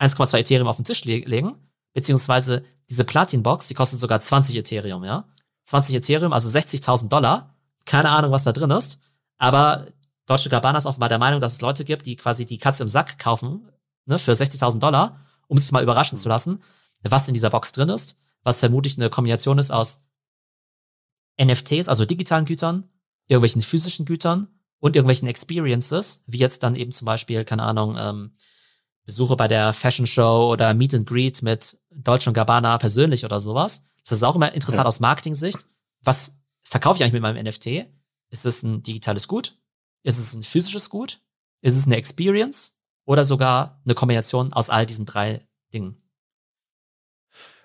1,2 0.00 0.38
Ethereum 0.38 0.66
auf 0.66 0.76
den 0.76 0.84
Tisch 0.84 1.04
le 1.04 1.18
legen, 1.20 1.56
beziehungsweise 1.92 2.64
diese 2.88 3.04
Platin-Box, 3.04 3.68
die 3.68 3.74
kostet 3.74 4.00
sogar 4.00 4.20
20 4.20 4.56
Ethereum, 4.56 5.04
ja. 5.04 5.28
20 5.64 5.94
Ethereum, 5.94 6.32
also 6.32 6.48
60.000 6.48 7.08
Dollar. 7.08 7.54
Keine 7.84 8.10
Ahnung, 8.10 8.32
was 8.32 8.44
da 8.44 8.52
drin 8.52 8.70
ist. 8.70 9.00
Aber 9.38 9.86
Deutsche 10.26 10.50
Gabbana 10.50 10.78
ist 10.78 10.86
offenbar 10.86 11.08
der 11.08 11.18
Meinung, 11.18 11.40
dass 11.40 11.52
es 11.52 11.60
Leute 11.60 11.84
gibt, 11.84 12.06
die 12.06 12.16
quasi 12.16 12.46
die 12.46 12.58
Katze 12.58 12.82
im 12.82 12.88
Sack 12.88 13.18
kaufen, 13.18 13.68
ne, 14.06 14.18
für 14.18 14.32
60.000 14.32 14.78
Dollar, 14.78 15.20
um 15.48 15.58
sich 15.58 15.72
mal 15.72 15.82
überraschen 15.82 16.18
zu 16.18 16.28
lassen, 16.28 16.62
was 17.02 17.28
in 17.28 17.34
dieser 17.34 17.50
Box 17.50 17.72
drin 17.72 17.88
ist. 17.88 18.18
Was 18.44 18.60
vermutlich 18.60 18.98
eine 18.98 19.10
Kombination 19.10 19.58
ist 19.58 19.70
aus 19.70 20.04
NFTs, 21.40 21.88
also 21.88 22.04
digitalen 22.04 22.44
Gütern, 22.44 22.88
irgendwelchen 23.26 23.62
physischen 23.62 24.04
Gütern 24.04 24.48
und 24.80 24.96
irgendwelchen 24.96 25.28
Experiences, 25.28 26.24
wie 26.26 26.38
jetzt 26.38 26.62
dann 26.62 26.74
eben 26.74 26.92
zum 26.92 27.06
Beispiel, 27.06 27.44
keine 27.44 27.62
Ahnung, 27.62 27.96
ähm, 27.98 28.32
Besuche 29.04 29.36
bei 29.36 29.48
der 29.48 29.72
Fashion 29.72 30.06
Show 30.06 30.50
oder 30.52 30.74
Meet 30.74 30.94
and 30.94 31.06
Greet 31.06 31.42
mit 31.42 31.78
Deutsch 31.90 32.26
und 32.26 32.34
Gabbana 32.34 32.78
persönlich 32.78 33.24
oder 33.24 33.40
sowas. 33.40 33.84
Das 34.02 34.12
ist 34.12 34.22
auch 34.22 34.36
immer 34.36 34.52
interessant 34.52 34.84
ja. 34.84 34.88
aus 34.88 35.00
Marketing-Sicht. 35.00 35.66
Was 36.02 36.38
verkaufe 36.62 36.96
ich 36.96 37.02
eigentlich 37.02 37.14
mit 37.14 37.22
meinem 37.22 37.44
NFT? 37.44 37.86
Ist 38.30 38.46
es 38.46 38.62
ein 38.62 38.82
digitales 38.82 39.28
Gut? 39.28 39.58
Ist 40.02 40.18
es 40.18 40.34
ein 40.34 40.42
physisches 40.42 40.88
Gut? 40.88 41.20
Ist 41.60 41.76
es 41.76 41.86
eine 41.86 41.96
Experience? 41.96 42.76
Oder 43.04 43.24
sogar 43.24 43.80
eine 43.84 43.94
Kombination 43.94 44.52
aus 44.52 44.70
all 44.70 44.86
diesen 44.86 45.06
drei 45.06 45.46
Dingen? 45.72 46.02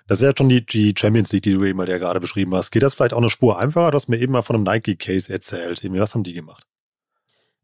Das 0.08 0.22
wäre 0.22 0.34
schon 0.38 0.50
die, 0.50 0.66
die 0.66 0.96
Champions 0.98 1.32
League, 1.32 1.44
die 1.44 1.54
du 1.54 1.64
eben 1.66 1.78
mal 1.78 1.90
ja 1.90 1.98
gerade 1.98 2.22
beschrieben 2.22 2.56
hast. 2.56 2.72
Geht 2.72 2.84
das 2.84 2.96
vielleicht 2.96 3.14
auch 3.14 3.18
eine 3.18 3.30
Spur 3.30 3.60
einfacher? 3.60 3.92
Du 3.92 3.96
hast 3.96 4.08
mir 4.08 4.18
eben 4.18 4.32
mal 4.32 4.42
von 4.42 4.56
einem 4.56 4.64
Nike-Case 4.64 5.32
erzählt. 5.32 5.84
Was 5.84 6.16
haben 6.16 6.24
die 6.24 6.34
gemacht? 6.34 6.66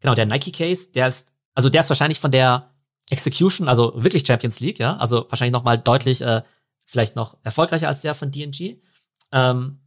Genau, 0.01 0.13
der 0.13 0.25
Nike-Case, 0.25 0.91
der 0.91 1.07
ist, 1.07 1.33
also 1.53 1.69
der 1.69 1.81
ist 1.81 1.89
wahrscheinlich 1.89 2.19
von 2.19 2.31
der 2.31 2.73
Execution, 3.09 3.69
also 3.69 3.93
wirklich 3.95 4.25
Champions 4.25 4.59
League, 4.59 4.79
ja, 4.79 4.97
also 4.97 5.25
wahrscheinlich 5.29 5.53
nochmal 5.53 5.77
deutlich, 5.77 6.21
äh, 6.21 6.41
vielleicht 6.85 7.15
noch 7.15 7.37
erfolgreicher 7.43 7.87
als 7.87 8.01
der 8.01 8.13
von 8.13 8.31
DNG. 8.31 8.81
Ähm, 9.31 9.79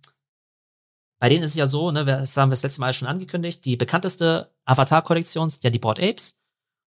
bei 1.18 1.28
denen 1.28 1.44
ist 1.44 1.50
es 1.50 1.56
ja 1.56 1.66
so, 1.66 1.90
ne, 1.90 2.04
das 2.04 2.36
haben 2.36 2.48
wir 2.48 2.54
das 2.54 2.62
letzte 2.62 2.80
Mal 2.80 2.94
schon 2.94 3.08
angekündigt, 3.08 3.64
die 3.64 3.76
bekannteste 3.76 4.54
Avatar-Kollektion 4.64 5.48
ist 5.48 5.64
ja 5.64 5.70
die 5.70 5.78
Board 5.78 5.98
Apes. 5.98 6.40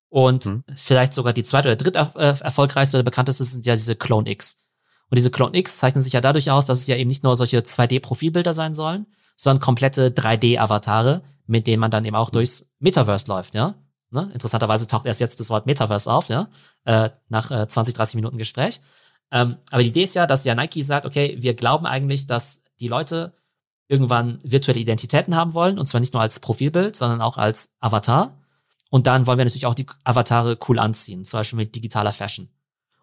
Und 0.10 0.46
hm. 0.46 0.64
vielleicht 0.76 1.14
sogar 1.14 1.34
die 1.34 1.44
zweite 1.44 1.70
oder 1.70 1.76
dritte 1.76 2.12
äh, 2.16 2.40
erfolgreichste 2.40 2.98
oder 2.98 3.04
bekannteste 3.04 3.44
sind 3.44 3.66
ja 3.66 3.76
diese 3.76 3.96
Clone 3.96 4.30
X. 4.30 4.66
Und 5.10 5.18
diese 5.18 5.32
Clone 5.32 5.58
X 5.58 5.78
zeichnen 5.78 6.04
sich 6.04 6.14
ja 6.14 6.22
dadurch 6.22 6.50
aus, 6.52 6.66
dass 6.66 6.80
es 6.80 6.88
ja 6.88 6.96
eben 6.96 7.08
nicht 7.08 7.24
nur 7.24 7.36
solche 7.36 7.60
2D-Profilbilder 7.60 8.54
sein 8.54 8.74
sollen, 8.74 9.08
sondern 9.38 9.62
komplette 9.62 10.10
3D-Avatare, 10.10 11.22
mit 11.48 11.68
denen 11.68 11.80
man 11.80 11.92
dann 11.92 12.06
eben 12.06 12.16
auch 12.16 12.30
durchs 12.30 12.70
Metaverse 12.80 13.28
läuft, 13.28 13.56
ja. 13.56 13.76
Ne? 14.12 14.30
Interessanterweise 14.34 14.88
taucht 14.88 15.06
erst 15.06 15.20
jetzt 15.20 15.40
das 15.40 15.52
Wort 15.52 15.68
Metaverse 15.68 16.12
auf, 16.12 16.30
ja, 16.30 16.50
äh, 16.86 17.12
nach 17.28 17.52
äh, 17.52 17.68
20, 17.68 17.94
30 17.94 18.16
Minuten 18.16 18.38
Gespräch. 18.38 18.82
Ähm, 19.32 19.58
aber 19.70 19.84
die 19.84 19.90
Idee 19.90 20.04
ist 20.04 20.16
ja, 20.16 20.26
dass 20.26 20.46
ja 20.46 20.56
Nike 20.56 20.82
sagt, 20.82 21.06
okay, 21.06 21.38
wir 21.40 21.54
glauben 21.54 21.86
eigentlich, 21.86 22.26
dass 22.26 22.64
die 22.80 22.88
Leute 22.88 23.34
irgendwann 23.88 24.40
virtuelle 24.44 24.80
Identitäten 24.80 25.36
haben 25.36 25.54
wollen, 25.54 25.78
und 25.78 25.88
zwar 25.88 26.00
nicht 26.00 26.14
nur 26.14 26.22
als 26.22 26.40
Profilbild, 26.40 26.96
sondern 26.96 27.22
auch 27.22 27.38
als 27.38 27.70
Avatar. 27.80 28.39
Und 28.90 29.08
dann 29.08 29.28
wollen 29.28 29.38
wir 29.38 29.46
natürlich 29.46 29.66
auch 29.66 29.76
die 29.76 29.86
Avatare 30.04 30.58
cool 30.68 30.80
anziehen, 30.80 31.26
zum 31.26 31.40
Beispiel 31.40 31.58
mit 31.58 31.76
digitaler 31.76 32.14
Fashion. 32.14 32.50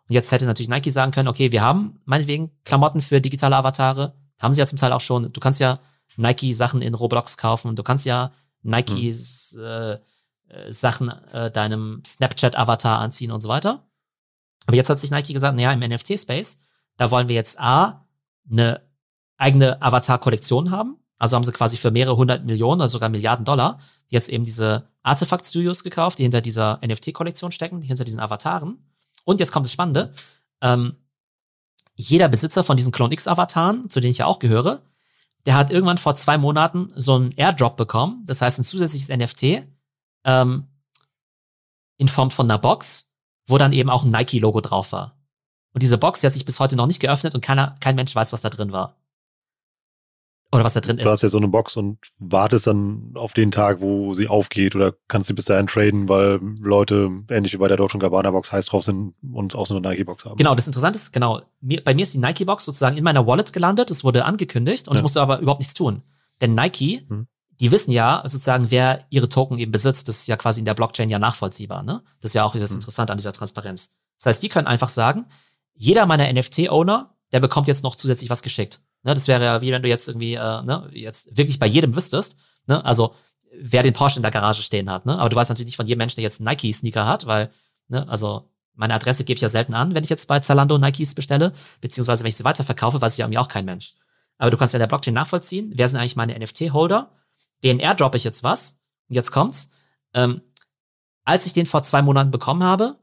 Und 0.09 0.15
jetzt 0.15 0.31
hätte 0.33 0.47
natürlich 0.47 0.69
Nike 0.69 0.91
sagen 0.91 1.13
können, 1.13 1.29
okay, 1.29 1.53
wir 1.53 1.63
haben 1.63 2.01
meinetwegen 2.05 2.51
Klamotten 2.65 3.01
für 3.01 3.21
digitale 3.21 3.57
Avatare. 3.57 4.15
Haben 4.39 4.53
sie 4.53 4.61
ja 4.61 4.67
zum 4.67 4.79
Teil 4.79 4.93
auch 4.93 5.01
schon. 5.01 5.33
Du 5.33 5.41
kannst 5.41 5.61
ja 5.61 5.81
Nike-Sachen 6.17 6.83
in 6.83 6.95
Roblox 6.95 7.37
kaufen. 7.37 7.77
Du 7.77 7.83
kannst 7.83 8.07
ja 8.07 8.33
Nikes 8.63 9.55
hm. 9.57 9.65
äh, 9.65 9.99
äh, 10.49 10.73
Sachen 10.73 11.09
äh, 11.09 11.51
deinem 11.51 12.03
Snapchat-Avatar 12.05 13.01
anziehen 13.01 13.33
und 13.33 13.41
so 13.41 13.49
weiter. 13.49 13.85
Aber 14.67 14.77
jetzt 14.77 14.91
hat 14.91 14.99
sich 14.99 15.11
Nike 15.11 15.33
gesagt, 15.33 15.57
naja, 15.57 15.73
im 15.73 15.81
NFT-Space, 15.81 16.61
da 16.97 17.11
wollen 17.11 17.29
wir 17.29 17.35
jetzt 17.35 17.59
A, 17.61 18.07
eine 18.51 18.83
eigene 19.37 19.81
Avatar-Kollektion 19.83 20.71
haben. 20.71 20.99
Also 21.19 21.37
haben 21.37 21.45
sie 21.45 21.53
quasi 21.53 21.77
für 21.77 21.91
mehrere 21.91 22.17
hundert 22.17 22.45
Millionen 22.45 22.81
oder 22.81 22.89
sogar 22.89 23.09
Milliarden 23.09 23.45
Dollar 23.45 23.79
jetzt 24.09 24.29
eben 24.29 24.45
diese 24.45 24.89
Artifact 25.03 25.47
Studios 25.47 25.83
gekauft, 25.83 26.19
die 26.19 26.25
hinter 26.25 26.41
dieser 26.41 26.81
NFT-Kollektion 26.85 27.53
stecken, 27.53 27.81
die 27.81 27.87
hinter 27.87 28.05
diesen 28.05 28.21
Avataren. 28.21 28.79
Und 29.25 29.41
jetzt 29.41 29.53
kommt 29.53 29.67
das 29.67 29.73
Spannende. 29.73 30.13
Ähm, 30.61 30.97
jeder 31.95 32.29
Besitzer 32.29 32.63
von 32.63 32.77
diesen 32.77 32.93
Clone 32.93 33.15
X-Avataren, 33.15 33.89
zu 33.89 34.01
denen 34.01 34.11
ich 34.11 34.19
ja 34.19 34.27
auch 34.27 34.39
gehöre, 34.39 34.83
der 35.47 35.55
hat 35.55 35.71
irgendwann 35.71 35.99
vor 35.99 36.15
zwei 36.15 36.39
Monaten 36.39 36.89
so 36.95 37.15
einen 37.15 37.33
Airdrop 37.33 37.77
bekommen. 37.77 38.25
Das 38.27 38.43
heißt, 38.43 38.59
ein 38.59 38.65
zusätzliches 38.65 39.09
NFT 39.09 39.67
ähm, 40.25 40.67
in 41.97 42.09
Form 42.09 42.31
von 42.31 42.47
einer 42.51 42.59
Box, 42.59 43.11
wo 43.47 43.57
dann 43.57 43.73
eben 43.73 43.89
auch 43.89 44.05
ein 44.05 44.11
Nike-Logo 44.11 44.61
drauf 44.61 44.93
war. 44.93 45.17
Und 45.73 45.83
diese 45.83 45.99
Box, 45.99 46.21
die 46.21 46.27
hat 46.27 46.35
sich 46.35 46.45
bis 46.45 46.61
heute 46.61 46.77
noch 46.77 46.87
nicht 46.87 47.01
geöffnet 47.01 47.35
und 47.35 47.43
keiner, 47.43 47.77
kein 47.81 47.97
Mensch 47.97 48.15
weiß, 48.15 48.33
was 48.33 48.41
da 48.41 48.51
drin 48.51 48.73
war. 48.73 48.97
Oder 50.53 50.63
was 50.65 50.75
da 50.75 50.81
drin 50.81 50.99
ist. 50.99 51.05
Du 51.05 51.11
hast 51.11 51.23
ja 51.23 51.29
so 51.29 51.39
eine 51.39 51.49
Box 51.49 51.77
und 51.77 51.99
wartest 52.19 52.69
dann 52.69 53.13
auf 53.15 53.33
den 53.33 53.51
Tag, 53.51 53.81
wo 53.81 54.13
sie 54.13 54.29
aufgeht 54.29 54.77
oder 54.77 54.95
kannst 55.09 55.27
sie 55.27 55.35
bis 55.35 55.47
dahin 55.47 55.67
traden, 55.67 56.09
weil 56.09 56.41
Leute 56.61 57.11
ähnlich 57.31 57.53
wie 57.53 57.57
bei 57.57 57.67
der 57.67 57.77
Deutschen 57.77 57.99
Gabbana 57.99 58.31
Box 58.31 58.53
heiß 58.53 58.67
drauf 58.67 58.85
sind 58.85 59.15
und 59.33 59.57
auch 59.57 59.67
so 59.67 59.77
eine 59.77 59.89
Nike 59.89 60.05
Box 60.05 60.25
haben. 60.25 60.37
Genau, 60.37 60.55
das 60.55 60.67
Interessante 60.67 60.99
ist, 60.99 61.13
genau, 61.13 61.43
mir, 61.61 61.83
bei 61.83 61.95
mir 61.95 62.03
ist 62.03 62.15
die 62.15 62.19
Nike 62.19 62.45
Box 62.45 62.65
sozusagen 62.65 62.97
in 62.97 63.03
meiner 63.03 63.27
Wallet 63.27 63.53
gelandet, 63.53 63.91
es 63.91 64.05
wurde 64.05 64.25
angekündigt 64.25 64.87
und 64.87 64.95
ja. 64.95 64.99
ich 64.99 65.03
musste 65.03 65.21
aber 65.21 65.41
überhaupt 65.41 65.61
nichts 65.61 65.75
tun. 65.75 66.03
Denn 66.41 66.55
Nike, 66.55 67.05
hm. 67.09 67.27
die 67.59 67.73
wissen 67.73 67.91
ja 67.91 68.23
sozusagen, 68.25 68.71
wer 68.71 69.05
ihre 69.11 69.29
Token 69.29 69.59
eben 69.59 69.73
besitzt, 69.73 70.07
das 70.07 70.19
ist 70.19 70.27
ja 70.29 70.37
quasi 70.37 70.61
in 70.61 70.65
der 70.65 70.75
Blockchain 70.75 71.09
ja 71.09 71.19
nachvollziehbar, 71.19 71.83
ne? 71.83 72.03
Das 72.21 72.31
ist 72.31 72.35
ja 72.35 72.45
auch 72.45 72.55
das 72.55 72.71
hm. 72.71 72.77
Interessante 72.77 73.13
an 73.13 73.19
dieser 73.19 73.33
Transparenz. 73.33 73.91
Das 74.19 74.27
heißt, 74.27 74.43
die 74.43 74.49
können 74.49 74.69
einfach 74.69 74.89
sagen, 74.89 75.27
jeder 75.75 76.07
meiner 76.07 76.33
NFT-Owner, 76.33 77.15
der 77.33 77.41
bekommt 77.41 77.67
jetzt 77.67 77.83
noch 77.83 77.97
zusätzlich 77.97 78.31
was 78.31 78.43
geschickt. 78.43 78.81
Ne, 79.07 79.15
das 79.15 79.29
wäre 79.29 79.45
ja 79.45 79.61
wie 79.61 79.71
wenn 79.71 79.83
du 79.83 79.89
jetzt 79.89 80.09
irgendwie, 80.09 80.35
äh, 80.35 80.63
ne, 80.63 80.91
jetzt 80.93 81.37
wirklich 81.37 81.61
bei 81.61 81.67
jedem 81.67 81.95
wüsstest, 81.95 82.37
ne, 82.67 82.85
also 82.85 83.15
wer 83.53 83.85
den 83.85 83.93
Porsche 83.93 84.17
in 84.17 84.23
der 84.23 84.33
Garage 84.33 84.63
stehen 84.63 84.91
hat, 84.91 85.07
ne? 85.07 85.17
Aber 85.17 85.29
du 85.29 85.37
weißt 85.37 85.49
natürlich 85.49 85.69
nicht 85.69 85.77
von 85.77 85.87
jedem 85.87 85.99
Menschen, 85.99 86.17
der 86.17 86.25
jetzt 86.25 86.41
einen 86.41 86.49
Nike-Sneaker 86.49 87.07
hat, 87.07 87.25
weil, 87.25 87.53
ne, 87.87 88.09
also 88.09 88.51
meine 88.75 88.95
Adresse 88.95 89.23
gebe 89.23 89.37
ich 89.37 89.43
ja 89.43 89.49
selten 89.49 89.75
an, 89.75 89.95
wenn 89.95 90.03
ich 90.03 90.11
jetzt 90.11 90.27
bei 90.27 90.41
Zalando 90.41 90.77
Nikes 90.77 91.15
bestelle, 91.15 91.53
beziehungsweise 91.81 92.25
wenn 92.25 92.31
ich 92.31 92.37
sie 92.37 92.43
weiterverkaufe, 92.43 93.01
weiß 93.01 93.13
ich 93.13 93.19
ja 93.19 93.27
irgendwie 93.27 93.39
auch 93.39 93.47
kein 93.47 93.65
Mensch. 93.65 93.95
Aber 94.39 94.51
du 94.51 94.57
kannst 94.57 94.75
ja 94.75 94.79
in 94.79 94.83
der 94.83 94.89
Blockchain 94.89 95.15
nachvollziehen, 95.15 95.71
wer 95.77 95.87
sind 95.87 96.01
eigentlich 96.01 96.17
meine 96.17 96.37
NFT-Holder, 96.37 97.13
den 97.63 97.79
airdroppe 97.79 98.17
ich 98.17 98.25
jetzt 98.25 98.43
was, 98.43 98.81
und 99.09 99.15
jetzt 99.15 99.31
kommt's, 99.31 99.71
ähm, 100.15 100.41
als 101.25 101.47
ich 101.47 101.53
den 101.53 101.67
vor 101.67 101.85
zwei 101.85 102.03
Monaten 102.03 102.33
bekommen 102.33 102.65
habe, 102.65 102.97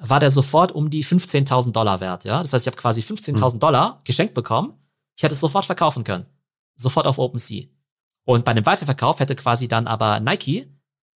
war 0.00 0.20
der 0.20 0.28
sofort 0.28 0.72
um 0.72 0.90
die 0.90 1.02
15.000 1.02 1.72
Dollar 1.72 2.00
wert, 2.00 2.24
ja. 2.24 2.40
Das 2.40 2.52
heißt, 2.52 2.66
ich 2.66 2.70
habe 2.70 2.80
quasi 2.80 3.00
15.000 3.00 3.52
hm. 3.54 3.58
Dollar 3.60 4.02
geschenkt 4.04 4.34
bekommen 4.34 4.74
ich 5.16 5.22
hätte 5.22 5.34
es 5.34 5.40
sofort 5.40 5.64
verkaufen 5.64 6.04
können. 6.04 6.28
Sofort 6.76 7.06
auf 7.06 7.18
OpenSea. 7.18 7.66
Und 8.24 8.44
bei 8.44 8.50
einem 8.50 8.66
Weiterverkauf 8.66 9.20
hätte 9.20 9.34
quasi 9.34 9.66
dann 9.66 9.86
aber 9.86 10.20
Nike 10.20 10.68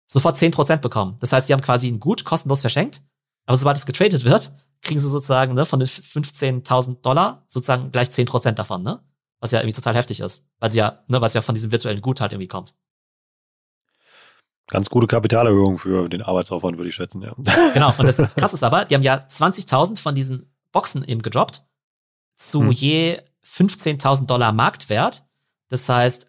sofort 0.06 0.36
10% 0.36 0.78
bekommen. 0.78 1.16
Das 1.20 1.32
heißt, 1.32 1.46
sie 1.46 1.52
haben 1.52 1.60
quasi 1.60 1.88
ein 1.88 2.00
Gut 2.00 2.24
kostenlos 2.24 2.62
verschenkt, 2.62 3.02
aber 3.46 3.56
sobald 3.56 3.76
es 3.76 3.86
getradet 3.86 4.24
wird, 4.24 4.52
kriegen 4.82 4.98
sie 4.98 5.08
sozusagen 5.08 5.54
ne, 5.54 5.66
von 5.66 5.80
den 5.80 5.88
15.000 5.88 7.02
Dollar 7.02 7.44
sozusagen 7.46 7.92
gleich 7.92 8.08
10% 8.08 8.52
davon, 8.52 8.82
ne? 8.82 9.04
Was 9.40 9.52
ja 9.52 9.60
irgendwie 9.60 9.76
total 9.76 9.94
heftig 9.94 10.20
ist, 10.20 10.46
weil 10.58 10.70
sie 10.70 10.78
ja, 10.78 11.02
ne, 11.08 11.20
was 11.20 11.34
ja 11.34 11.42
von 11.42 11.54
diesem 11.54 11.72
virtuellen 11.72 12.00
Gut 12.00 12.20
halt 12.20 12.32
irgendwie 12.32 12.48
kommt. 12.48 12.74
Ganz 14.66 14.88
gute 14.88 15.06
Kapitalerhöhung 15.06 15.78
für 15.78 16.08
den 16.08 16.22
Arbeitsaufwand, 16.22 16.76
würde 16.76 16.90
ich 16.90 16.94
schätzen, 16.94 17.22
ja. 17.22 17.34
Genau, 17.74 17.92
und 17.98 18.06
das 18.06 18.16
krasse 18.36 18.56
ist 18.56 18.62
aber, 18.62 18.84
die 18.84 18.94
haben 18.94 19.02
ja 19.02 19.16
20.000 19.16 19.98
von 19.98 20.14
diesen 20.14 20.54
Boxen 20.72 21.02
eben 21.04 21.22
gedroppt 21.22 21.64
zu 22.36 22.60
hm. 22.60 22.70
je 22.70 23.22
15.000 23.44 24.26
Dollar 24.26 24.52
Marktwert. 24.52 25.24
Das 25.68 25.88
heißt, 25.88 26.26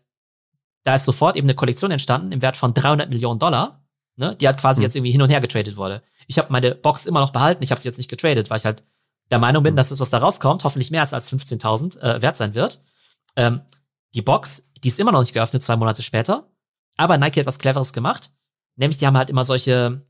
da 0.84 0.96
ist 0.96 1.06
sofort 1.06 1.36
eben 1.36 1.46
eine 1.46 1.56
Kollektion 1.56 1.92
entstanden 1.92 2.32
im 2.32 2.42
Wert 2.42 2.58
von 2.58 2.74
300 2.74 3.10
Millionen 3.10 3.40
Dollar, 3.40 3.86
ne, 4.16 4.36
die 4.36 4.48
halt 4.48 4.60
quasi 4.60 4.80
mhm. 4.80 4.84
jetzt 4.84 4.96
irgendwie 4.96 5.12
hin 5.12 5.22
und 5.22 5.30
her 5.30 5.42
getradet 5.42 5.78
wurde. 5.78 6.04
Ich 6.28 6.38
habe 6.38 6.52
meine 6.52 6.76
Box 6.76 7.06
immer 7.06 7.20
noch 7.20 7.32
behalten, 7.32 7.64
ich 7.64 7.72
habe 7.72 7.80
sie 7.80 7.88
jetzt 7.88 7.98
nicht 7.98 8.10
getradet, 8.10 8.50
weil 8.50 8.58
ich 8.58 8.66
halt 8.66 8.84
der 9.30 9.40
Meinung 9.40 9.64
bin, 9.64 9.74
mhm. 9.74 9.78
dass 9.78 9.90
das, 9.90 10.00
was 10.00 10.10
da 10.10 10.18
rauskommt, 10.18 10.64
hoffentlich 10.64 10.92
mehr 10.92 11.02
als 11.02 11.14
15.000 11.14 12.00
äh, 12.00 12.22
wert 12.22 12.38
sein 12.38 12.54
wird. 12.54 12.84
Ähm, 13.36 13.62
die 14.14 14.22
Box, 14.22 14.70
die 14.84 14.90
ist 14.90 15.00
immer 15.00 15.12
noch 15.12 15.22
nicht 15.22 15.34
geöffnet, 15.34 15.64
zwei 15.64 15.78
Monate 15.78 16.04
später. 16.04 16.50
Aber 16.98 17.18
Nike 17.18 17.40
hat 17.40 17.46
was 17.46 17.60
Cleveres 17.60 17.94
gemacht. 17.94 18.32
Nämlich, 18.76 18.98
die 18.98 19.08
haben 19.08 19.18
halt 19.18 19.30
immer 19.30 19.44
solche, 19.44 20.02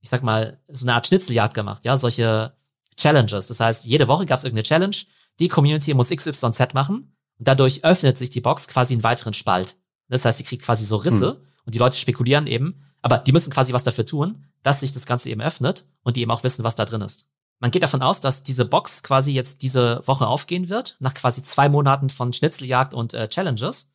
ich 0.00 0.08
sag 0.08 0.22
mal, 0.22 0.60
so 0.68 0.84
eine 0.84 0.94
Art 0.94 1.06
Schnitzeljagd 1.06 1.54
gemacht, 1.54 1.84
ja, 1.84 1.96
solche 1.96 2.54
Challenges. 2.96 3.48
Das 3.48 3.60
heißt, 3.60 3.84
jede 3.84 4.08
Woche 4.08 4.26
gab 4.26 4.38
es 4.38 4.44
irgendeine 4.44 4.64
Challenge 4.64 4.96
die 5.40 5.48
Community 5.48 5.94
muss 5.94 6.10
XYZ 6.10 6.74
machen 6.74 7.16
und 7.38 7.48
dadurch 7.48 7.84
öffnet 7.84 8.18
sich 8.18 8.30
die 8.30 8.40
Box 8.40 8.68
quasi 8.68 8.94
einen 8.94 9.02
weiteren 9.02 9.34
Spalt. 9.34 9.76
Das 10.08 10.24
heißt, 10.24 10.38
sie 10.38 10.44
kriegt 10.44 10.62
quasi 10.62 10.84
so 10.84 10.96
Risse 10.96 11.30
hm. 11.30 11.36
und 11.64 11.74
die 11.74 11.78
Leute 11.78 11.96
spekulieren 11.96 12.46
eben, 12.46 12.82
aber 13.02 13.18
die 13.18 13.32
müssen 13.32 13.52
quasi 13.52 13.72
was 13.72 13.84
dafür 13.84 14.04
tun, 14.04 14.44
dass 14.62 14.80
sich 14.80 14.92
das 14.92 15.06
Ganze 15.06 15.30
eben 15.30 15.40
öffnet 15.40 15.86
und 16.02 16.16
die 16.16 16.20
eben 16.20 16.30
auch 16.30 16.44
wissen, 16.44 16.64
was 16.64 16.76
da 16.76 16.84
drin 16.84 17.00
ist. 17.00 17.26
Man 17.58 17.70
geht 17.70 17.82
davon 17.82 18.02
aus, 18.02 18.20
dass 18.20 18.42
diese 18.42 18.64
Box 18.64 19.02
quasi 19.02 19.32
jetzt 19.32 19.62
diese 19.62 20.02
Woche 20.06 20.26
aufgehen 20.26 20.68
wird, 20.68 20.96
nach 20.98 21.14
quasi 21.14 21.42
zwei 21.42 21.68
Monaten 21.68 22.10
von 22.10 22.32
Schnitzeljagd 22.32 22.94
und 22.94 23.14
äh, 23.14 23.28
Challenges. 23.28 23.92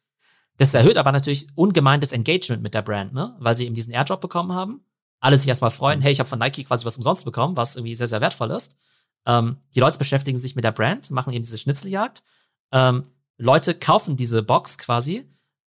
Das 0.58 0.73
erhöht 0.73 0.97
aber 0.97 1.12
natürlich 1.12 1.47
ungemein 1.55 1.99
das 1.99 2.12
Engagement 2.12 2.62
mit 2.62 2.73
der 2.73 2.84
Brand, 2.84 3.13
ne? 3.13 3.36
weil 3.39 3.55
sie 3.55 3.65
eben 3.65 3.75
diesen 3.75 3.91
Airdrop 3.91 4.21
bekommen 4.21 4.53
haben. 4.53 4.86
Alle 5.19 5.38
sich 5.38 5.47
erstmal 5.47 5.71
freuen, 5.71 6.01
hey, 6.01 6.12
ich 6.12 6.19
habe 6.19 6.29
von 6.29 6.39
Nike 6.39 6.63
quasi 6.63 6.86
was 6.86 6.97
umsonst 6.97 7.25
bekommen, 7.25 7.58
was 7.58 7.75
irgendwie 7.75 7.95
sehr, 7.95 8.08
sehr 8.08 8.21
wertvoll 8.21 8.51
ist. 8.51 8.77
Ähm, 9.25 9.57
die 9.73 9.79
Leute 9.79 9.97
beschäftigen 9.97 10.38
sich 10.38 10.55
mit 10.55 10.63
der 10.63 10.71
Brand, 10.71 11.11
machen 11.11 11.33
eben 11.33 11.43
diese 11.43 11.57
Schnitzeljagd. 11.57 12.23
Ähm, 12.71 13.03
Leute 13.38 13.73
kaufen 13.75 14.15
diese 14.15 14.43
Box 14.43 14.77
quasi. 14.77 15.29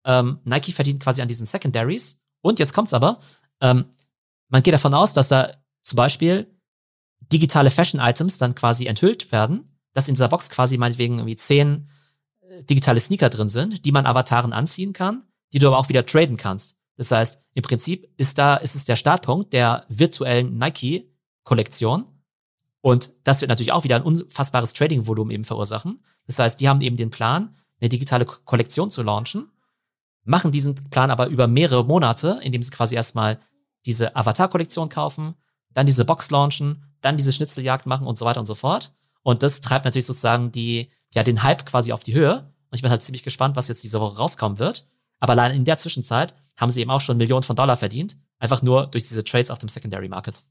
Ähm, 0.05 0.41
Nike 0.45 0.73
verdient 0.73 1.01
quasi 1.01 1.21
an 1.23 1.29
diesen 1.29 1.47
Secondaries. 1.47 2.21
Und 2.43 2.59
jetzt 2.59 2.73
kommt's 2.73 2.95
aber, 2.95 3.21
ähm, 3.61 3.87
man 4.49 4.63
geht 4.63 4.75
davon 4.75 4.95
aus, 4.95 5.13
dass 5.13 5.29
da 5.29 5.53
zum 5.83 5.97
Beispiel 5.97 6.47
digitale 7.21 7.71
Fashion-Items 7.71 8.39
dann 8.39 8.55
quasi 8.55 8.87
enthüllt 8.87 9.31
werden, 9.31 9.69
dass 9.93 10.09
in 10.09 10.15
dieser 10.15 10.29
Box 10.29 10.49
quasi 10.49 10.79
meinetwegen 10.79 11.19
irgendwie 11.19 11.37
zehn 11.37 11.91
äh, 12.41 12.63
digitale 12.65 13.01
Sneaker 13.01 13.29
drin 13.29 13.49
sind, 13.49 13.85
die 13.85 13.93
man 13.93 14.07
Avataren 14.07 14.53
anziehen 14.53 14.93
kann, 14.93 15.25
die 15.53 15.59
du 15.59 15.67
aber 15.67 15.79
auch 15.79 15.89
wieder 15.89 16.07
traden 16.07 16.37
kannst. 16.37 16.77
Das 16.97 17.11
heißt, 17.11 17.41
im 17.55 17.63
Prinzip 17.63 18.13
ist 18.17 18.39
da, 18.39 18.57
ist 18.57 18.75
es 18.75 18.85
der 18.85 18.97
Startpunkt 18.97 19.53
der 19.53 19.85
virtuellen 19.89 20.59
Nike-Kollektion 20.59 22.07
und 22.83 23.13
das 23.25 23.41
wird 23.41 23.51
natürlich 23.51 23.73
auch 23.73 23.85
wieder 23.85 23.97
ein 23.97 24.03
unfassbares 24.03 24.73
Trading-Volumen 24.73 25.31
eben 25.31 25.45
verursachen. 25.45 26.03
Das 26.27 26.39
heißt, 26.39 26.61
die 26.61 26.69
haben 26.69 26.81
eben 26.81 26.97
den 26.97 27.11
Plan, 27.11 27.57
eine 27.81 27.89
digitale 27.89 28.25
Kollektion 28.25 28.91
zu 28.91 29.03
launchen, 29.03 29.51
machen 30.25 30.51
diesen 30.51 30.75
Plan 30.91 31.11
aber 31.11 31.27
über 31.29 31.47
mehrere 31.47 31.85
Monate, 31.85 32.41
indem 32.43 32.63
sie 32.63 32.71
quasi 32.71 32.95
erstmal 32.95 33.41
diese 33.87 34.17
Avatar-Kollektion 34.17 34.89
kaufen, 34.89 35.35
dann 35.73 35.87
diese 35.87 36.05
Box 36.05 36.31
launchen, 36.31 36.85
dann 37.01 37.17
diese 37.17 37.33
Schnitzeljagd 37.33 37.87
machen 37.87 38.07
und 38.07 38.19
so 38.19 38.25
weiter 38.25 38.41
und 38.41 38.47
so 38.47 38.55
fort. 38.55 38.93
Und 39.23 39.43
das 39.43 39.61
treibt 39.61 39.85
natürlich 39.85 40.07
sozusagen 40.07 40.53
die, 40.53 40.91
ja, 41.13 41.23
den 41.23 41.43
Hype 41.43 41.67
quasi 41.67 41.93
auf 41.93 42.03
die 42.03 42.15
Höhe. 42.15 42.53
Und 42.71 42.77
ich 42.77 42.83
bin 42.83 42.91
halt 42.91 43.03
ziemlich 43.03 43.23
gespannt, 43.23 43.57
was 43.57 43.69
jetzt 43.69 43.83
diese 43.83 44.01
Woche 44.01 44.17
rauskommen 44.17 44.59
wird. 44.59 44.87
Aber 45.19 45.33
allein 45.33 45.55
in 45.55 45.65
der 45.65 45.79
Zwischenzeit 45.79 46.35
haben 46.57 46.71
sie 46.71 46.81
eben 46.81 46.91
auch 46.91 47.01
schon 47.01 47.17
Millionen 47.17 47.43
von 47.43 47.57
Dollar 47.57 47.77
verdient. 47.77 48.17
Einfach 48.39 48.63
nur 48.63 48.87
durch 48.87 49.09
diese 49.09 49.25
Trades 49.25 49.51
auf 49.51 49.59
dem 49.59 49.69
Secondary 49.69 50.09
Market. 50.09 50.45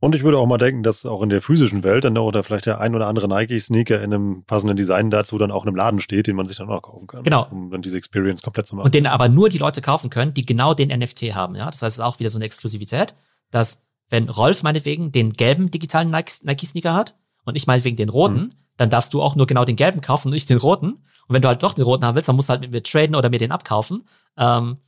Und 0.00 0.14
ich 0.14 0.22
würde 0.22 0.38
auch 0.38 0.46
mal 0.46 0.56
denken, 0.56 0.82
dass 0.82 1.04
auch 1.04 1.20
in 1.20 1.28
der 1.28 1.42
physischen 1.42 1.84
Welt 1.84 2.04
dann 2.04 2.16
oder 2.16 2.42
vielleicht 2.42 2.64
der 2.64 2.80
ein 2.80 2.94
oder 2.94 3.06
andere 3.06 3.28
Nike-Sneaker 3.28 4.00
in 4.00 4.14
einem 4.14 4.44
passenden 4.44 4.74
Design 4.74 5.10
dazu 5.10 5.36
dann 5.36 5.50
auch 5.50 5.64
in 5.64 5.68
einem 5.68 5.76
Laden 5.76 6.00
steht, 6.00 6.26
den 6.26 6.36
man 6.36 6.46
sich 6.46 6.56
dann 6.56 6.70
auch 6.70 6.80
kaufen 6.80 7.06
kann. 7.06 7.22
Genau. 7.22 7.46
Um 7.50 7.70
dann 7.70 7.82
diese 7.82 7.98
Experience 7.98 8.40
komplett 8.40 8.66
zu 8.66 8.76
machen. 8.76 8.86
Und 8.86 8.94
den 8.94 9.06
aber 9.06 9.28
nur 9.28 9.50
die 9.50 9.58
Leute 9.58 9.82
kaufen 9.82 10.08
können, 10.08 10.32
die 10.32 10.46
genau 10.46 10.72
den 10.72 10.88
NFT 10.88 11.34
haben. 11.34 11.54
Ja, 11.54 11.66
das 11.66 11.82
heißt, 11.82 11.92
es 11.92 11.98
ist 11.98 12.00
auch 12.00 12.18
wieder 12.18 12.30
so 12.30 12.38
eine 12.38 12.46
Exklusivität, 12.46 13.14
dass 13.50 13.84
wenn 14.08 14.30
Rolf 14.30 14.62
meinetwegen 14.62 15.12
den 15.12 15.34
gelben 15.34 15.70
digitalen 15.70 16.10
Nike-Sneaker 16.10 16.94
hat 16.94 17.16
und 17.44 17.54
ich 17.54 17.66
meinetwegen 17.66 17.96
den 17.96 18.08
roten, 18.08 18.40
mhm. 18.40 18.50
dann 18.78 18.88
darfst 18.88 19.12
du 19.12 19.20
auch 19.20 19.36
nur 19.36 19.46
genau 19.46 19.66
den 19.66 19.76
gelben 19.76 20.00
kaufen 20.00 20.28
und 20.28 20.34
nicht 20.34 20.48
den 20.48 20.58
roten. 20.58 20.92
Und 20.92 21.34
wenn 21.34 21.42
du 21.42 21.48
halt 21.48 21.62
doch 21.62 21.74
den 21.74 21.84
roten 21.84 22.06
haben 22.06 22.14
willst, 22.14 22.28
dann 22.28 22.36
musst 22.36 22.48
du 22.48 22.52
halt 22.52 22.62
mit 22.62 22.70
mir 22.70 22.82
traden 22.82 23.14
oder 23.14 23.28
mir 23.28 23.38
den 23.38 23.52
abkaufen. 23.52 24.04
Ähm, 24.38 24.78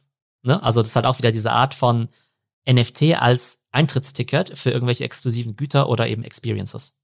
ne? 0.43 0.63
Also 0.63 0.81
das 0.81 0.89
ist 0.89 0.97
halt 0.97 1.07
auch 1.07 1.19
wieder 1.19 1.33
diese 1.33 1.53
Art 1.53 1.75
von 1.75 2.09
NFT 2.71 3.15
als 3.21 3.61
Eintrittsticket 3.71 4.57
für 4.57 4.71
irgendwelche 4.71 5.05
exklusiven 5.05 5.57
Güter 5.57 5.89
oder 5.89 6.09
eben 6.09 6.25
Experiences. 6.25 6.97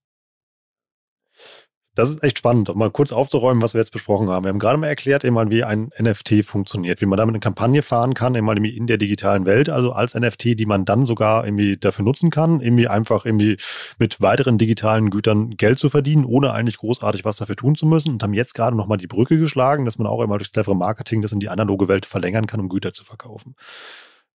Das 1.98 2.10
ist 2.10 2.22
echt 2.22 2.38
spannend, 2.38 2.70
um 2.70 2.78
mal 2.78 2.92
kurz 2.92 3.10
aufzuräumen, 3.10 3.60
was 3.60 3.74
wir 3.74 3.80
jetzt 3.80 3.90
besprochen 3.90 4.30
haben. 4.30 4.44
Wir 4.44 4.50
haben 4.50 4.60
gerade 4.60 4.78
mal 4.78 4.86
erklärt, 4.86 5.24
eben 5.24 5.50
wie 5.50 5.64
ein 5.64 5.90
NFT 6.00 6.44
funktioniert, 6.44 7.00
wie 7.00 7.06
man 7.06 7.16
damit 7.16 7.32
eine 7.32 7.40
Kampagne 7.40 7.82
fahren 7.82 8.14
kann, 8.14 8.36
eben 8.36 8.64
in 8.64 8.86
der 8.86 8.98
digitalen 8.98 9.46
Welt, 9.46 9.68
also 9.68 9.90
als 9.90 10.14
NFT, 10.14 10.56
die 10.56 10.66
man 10.66 10.84
dann 10.84 11.04
sogar 11.04 11.44
irgendwie 11.44 11.76
dafür 11.76 12.04
nutzen 12.04 12.30
kann, 12.30 12.60
irgendwie 12.60 12.86
einfach 12.86 13.24
irgendwie 13.24 13.56
mit 13.98 14.20
weiteren 14.20 14.58
digitalen 14.58 15.10
Gütern 15.10 15.56
Geld 15.56 15.80
zu 15.80 15.90
verdienen, 15.90 16.24
ohne 16.24 16.52
eigentlich 16.52 16.76
großartig 16.76 17.24
was 17.24 17.38
dafür 17.38 17.56
tun 17.56 17.74
zu 17.74 17.84
müssen 17.84 18.10
und 18.12 18.22
haben 18.22 18.32
jetzt 18.32 18.54
gerade 18.54 18.76
nochmal 18.76 18.98
die 18.98 19.08
Brücke 19.08 19.36
geschlagen, 19.36 19.84
dass 19.84 19.98
man 19.98 20.06
auch 20.06 20.22
immer 20.22 20.38
durch 20.38 20.52
clevere 20.52 20.76
Marketing 20.76 21.20
das 21.20 21.32
in 21.32 21.40
die 21.40 21.48
analoge 21.48 21.88
Welt 21.88 22.06
verlängern 22.06 22.46
kann, 22.46 22.60
um 22.60 22.68
Güter 22.68 22.92
zu 22.92 23.02
verkaufen. 23.02 23.56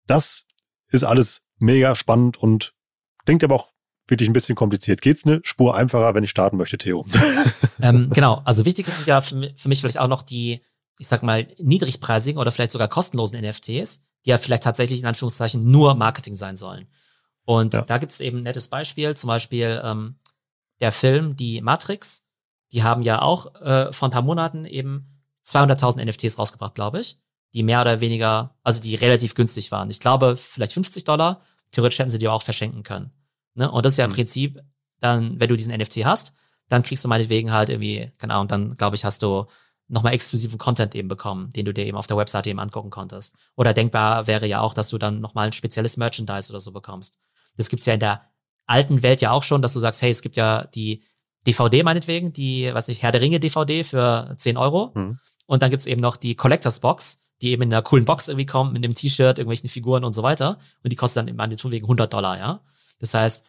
Das 0.07 0.45
ist 0.91 1.03
alles 1.03 1.45
mega 1.57 1.95
spannend 1.95 2.37
und 2.37 2.73
klingt 3.25 3.43
aber 3.43 3.55
auch 3.55 3.71
wirklich 4.07 4.29
ein 4.29 4.33
bisschen 4.33 4.55
kompliziert. 4.55 5.01
Geht's 5.01 5.25
eine 5.25 5.39
Spur 5.43 5.75
einfacher, 5.75 6.13
wenn 6.13 6.23
ich 6.23 6.29
starten 6.29 6.57
möchte, 6.57 6.77
Theo? 6.77 7.05
ähm, 7.81 8.09
genau, 8.11 8.41
also 8.45 8.65
wichtig 8.65 8.87
ist 8.87 9.07
ja 9.07 9.21
für 9.21 9.35
mich 9.35 9.81
vielleicht 9.81 9.99
auch 9.99 10.07
noch 10.07 10.21
die, 10.21 10.61
ich 10.99 11.07
sag 11.07 11.23
mal, 11.23 11.47
niedrigpreisigen 11.57 12.39
oder 12.39 12.51
vielleicht 12.51 12.73
sogar 12.73 12.87
kostenlosen 12.87 13.39
NFTs, 13.41 14.03
die 14.25 14.29
ja 14.29 14.37
vielleicht 14.37 14.63
tatsächlich 14.63 14.99
in 14.99 15.05
Anführungszeichen 15.05 15.69
nur 15.69 15.95
Marketing 15.95 16.35
sein 16.35 16.57
sollen. 16.57 16.87
Und 17.45 17.73
ja. 17.73 17.81
da 17.81 17.97
gibt 17.97 18.11
es 18.11 18.19
eben 18.19 18.39
ein 18.39 18.43
nettes 18.43 18.67
Beispiel, 18.67 19.15
zum 19.15 19.27
Beispiel 19.29 19.81
ähm, 19.83 20.15
der 20.79 20.91
Film 20.91 21.35
Die 21.35 21.61
Matrix. 21.61 22.27
Die 22.71 22.83
haben 22.83 23.01
ja 23.01 23.21
auch 23.21 23.55
äh, 23.55 23.91
vor 23.91 24.09
ein 24.09 24.11
paar 24.11 24.21
Monaten 24.21 24.65
eben 24.65 25.07
200.000 25.45 26.05
NFTs 26.05 26.37
rausgebracht, 26.37 26.75
glaube 26.75 26.99
ich, 26.99 27.19
die 27.53 27.63
mehr 27.63 27.81
oder 27.81 27.99
weniger, 27.99 28.55
also 28.63 28.81
die 28.81 28.95
relativ 28.95 29.35
günstig 29.35 29.71
waren. 29.71 29.89
Ich 29.89 29.99
glaube, 29.99 30.37
vielleicht 30.37 30.73
50 30.73 31.03
Dollar. 31.03 31.41
Theoretisch 31.71 31.99
hätten 31.99 32.09
sie 32.09 32.19
die 32.19 32.27
auch 32.27 32.41
verschenken 32.41 32.83
können. 32.83 33.11
Ne? 33.55 33.69
Und 33.69 33.85
das 33.85 33.93
ist 33.93 33.97
ja 33.97 34.05
im 34.05 34.11
mhm. 34.11 34.15
Prinzip 34.15 34.61
dann, 34.99 35.39
wenn 35.39 35.49
du 35.49 35.57
diesen 35.57 35.75
NFT 35.75 36.05
hast, 36.05 36.33
dann 36.69 36.83
kriegst 36.83 37.03
du 37.03 37.09
meinetwegen 37.09 37.51
halt 37.51 37.69
irgendwie, 37.69 38.11
keine 38.17 38.33
Ahnung, 38.33 38.47
dann 38.47 38.75
glaube 38.75 38.95
ich, 38.95 39.03
hast 39.03 39.23
du 39.23 39.45
nochmal 39.87 40.13
exklusiven 40.13 40.57
Content 40.57 40.95
eben 40.95 41.09
bekommen, 41.09 41.49
den 41.51 41.65
du 41.65 41.73
dir 41.73 41.85
eben 41.85 41.97
auf 41.97 42.07
der 42.07 42.15
Webseite 42.15 42.49
eben 42.49 42.59
angucken 42.59 42.91
konntest. 42.91 43.35
Oder 43.57 43.73
denkbar 43.73 44.25
wäre 44.25 44.47
ja 44.47 44.61
auch, 44.61 44.73
dass 44.73 44.89
du 44.89 44.97
dann 44.97 45.19
nochmal 45.19 45.47
ein 45.47 45.53
spezielles 45.53 45.97
Merchandise 45.97 46.49
oder 46.49 46.61
so 46.61 46.71
bekommst. 46.71 47.17
Das 47.57 47.67
gibt's 47.67 47.85
ja 47.85 47.95
in 47.95 47.99
der 47.99 48.21
alten 48.67 49.03
Welt 49.03 49.19
ja 49.19 49.31
auch 49.31 49.43
schon, 49.43 49.61
dass 49.61 49.73
du 49.73 49.79
sagst, 49.79 50.01
hey, 50.01 50.09
es 50.09 50.21
gibt 50.21 50.37
ja 50.37 50.65
die 50.67 51.03
DVD 51.45 51.83
meinetwegen, 51.83 52.31
die, 52.31 52.69
was 52.73 52.87
ich, 52.87 53.03
Herr 53.03 53.11
der 53.11 53.19
Ringe 53.19 53.41
DVD 53.41 53.83
für 53.83 54.33
10 54.37 54.55
Euro. 54.55 54.91
Mhm. 54.93 55.19
Und 55.45 55.61
dann 55.61 55.71
gibt's 55.71 55.87
eben 55.87 55.99
noch 55.99 56.15
die 56.15 56.35
Collectors 56.35 56.79
Box, 56.79 57.21
die 57.41 57.49
eben 57.49 57.63
in 57.63 57.73
einer 57.73 57.81
coolen 57.81 58.05
Box 58.05 58.27
irgendwie 58.27 58.45
kommt, 58.45 58.73
mit 58.73 58.83
einem 58.83 58.93
T-Shirt, 58.93 59.39
irgendwelchen 59.39 59.69
Figuren 59.69 60.03
und 60.03 60.13
so 60.13 60.23
weiter. 60.23 60.59
Und 60.83 60.91
die 60.91 60.95
kostet 60.95 61.21
dann 61.21 61.27
eben 61.27 61.37
meinetwegen 61.37 61.85
100 61.85 62.11
Dollar, 62.13 62.37
ja. 62.37 62.61
Das 62.99 63.13
heißt, 63.13 63.45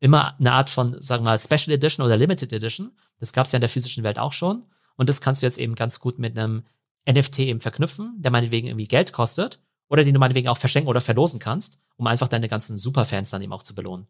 immer 0.00 0.38
eine 0.38 0.52
Art 0.52 0.70
von, 0.70 1.00
sagen 1.02 1.24
wir 1.24 1.30
mal, 1.30 1.38
Special 1.38 1.74
Edition 1.74 2.04
oder 2.04 2.16
Limited 2.16 2.52
Edition. 2.52 2.92
Das 3.20 3.32
gab 3.32 3.46
es 3.46 3.52
ja 3.52 3.58
in 3.58 3.60
der 3.60 3.68
physischen 3.68 4.04
Welt 4.04 4.18
auch 4.18 4.32
schon. 4.32 4.64
Und 4.96 5.08
das 5.08 5.20
kannst 5.20 5.42
du 5.42 5.46
jetzt 5.46 5.58
eben 5.58 5.74
ganz 5.74 6.00
gut 6.00 6.18
mit 6.18 6.38
einem 6.38 6.64
NFT 7.08 7.40
eben 7.40 7.60
verknüpfen, 7.60 8.14
der 8.18 8.30
meinetwegen 8.30 8.68
irgendwie 8.68 8.88
Geld 8.88 9.12
kostet 9.12 9.60
oder 9.88 10.04
den 10.04 10.14
du 10.14 10.20
meinetwegen 10.20 10.48
auch 10.48 10.56
verschenken 10.56 10.88
oder 10.88 11.00
verlosen 11.00 11.38
kannst, 11.38 11.78
um 11.96 12.06
einfach 12.06 12.28
deine 12.28 12.48
ganzen 12.48 12.78
Superfans 12.78 13.30
dann 13.30 13.42
eben 13.42 13.52
auch 13.52 13.62
zu 13.62 13.74
belohnen. 13.74 14.06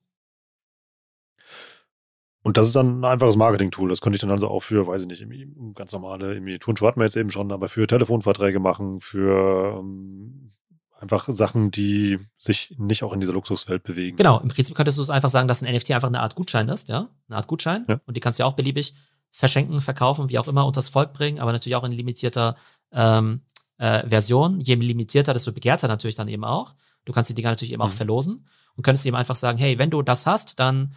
Und 2.45 2.59
das 2.59 2.67
ist 2.67 2.77
dann 2.77 3.01
ein 3.01 3.05
einfaches 3.05 3.37
Marketing-Tool. 3.37 3.89
Das 3.89 4.03
könnte 4.03 4.17
ich 4.17 4.21
dann 4.21 4.31
also 4.31 4.49
auch 4.49 4.61
für, 4.61 4.87
weiß 4.87 5.03
ich 5.03 5.09
nicht, 5.09 5.27
ganz 5.75 5.93
normale, 5.93 6.35
irgendwie 6.35 6.59
Turnschuhe 6.59 6.87
hatten 6.87 7.01
wir 7.01 7.05
jetzt 7.05 7.17
eben 7.17 7.31
schon, 7.31 7.51
aber 7.51 7.69
für 7.69 7.87
Telefonverträge 7.87 8.61
machen, 8.61 9.01
für 9.01 9.79
ähm, 9.81 10.53
einfach 11.01 11.27
Sachen, 11.31 11.71
die 11.71 12.19
sich 12.37 12.75
nicht 12.79 13.03
auch 13.03 13.15
in 13.15 13.21
dieser 13.21 13.33
Luxuswelt 13.33 13.83
bewegen. 13.83 14.19
Genau, 14.19 14.41
im 14.41 14.49
Prinzip 14.49 14.77
könntest 14.77 14.99
du 14.99 15.03
es 15.03 15.09
einfach 15.09 15.31
sagen, 15.31 15.49
dass 15.49 15.63
ein 15.63 15.75
NFT 15.75 15.93
einfach 15.93 16.09
eine 16.09 16.21
Art 16.21 16.35
Gutschein 16.35 16.69
ist, 16.69 16.91
ja, 16.91 17.09
eine 17.29 17.37
Art 17.39 17.47
Gutschein. 17.47 17.87
Ja. 17.89 18.01
Und 18.05 18.15
die 18.15 18.21
kannst 18.21 18.39
du 18.39 18.43
ja 18.43 18.47
auch 18.47 18.53
beliebig 18.53 18.95
verschenken, 19.31 19.81
verkaufen, 19.81 20.29
wie 20.29 20.39
auch 20.39 20.47
immer, 20.47 20.67
unters 20.67 20.91
Volk 20.91 21.15
bringen, 21.15 21.41
aber 21.41 21.53
natürlich 21.53 21.77
auch 21.77 21.85
in 21.85 21.93
limitierter 21.93 22.57
ähm, 22.93 23.41
äh, 23.79 24.07
Version. 24.07 24.61
Je 24.61 24.75
limitierter, 24.75 25.33
desto 25.33 25.53
begehrter 25.53 25.89
natürlich 25.89 26.15
dann 26.15 26.29
eben 26.29 26.45
auch. 26.45 26.75
Du 27.07 27.13
kannst 27.13 27.31
die 27.31 27.35
Dinger 27.35 27.51
natürlich 27.51 27.73
eben 27.73 27.83
mhm. 27.83 27.89
auch 27.89 27.93
verlosen 27.93 28.47
und 28.77 28.83
könntest 28.85 29.07
eben 29.07 29.17
einfach 29.17 29.37
sagen, 29.37 29.59
hey, 29.59 29.79
wenn 29.79 29.91
du 29.91 30.03
das 30.03 30.27
hast, 30.27 30.61
dann, 30.61 30.93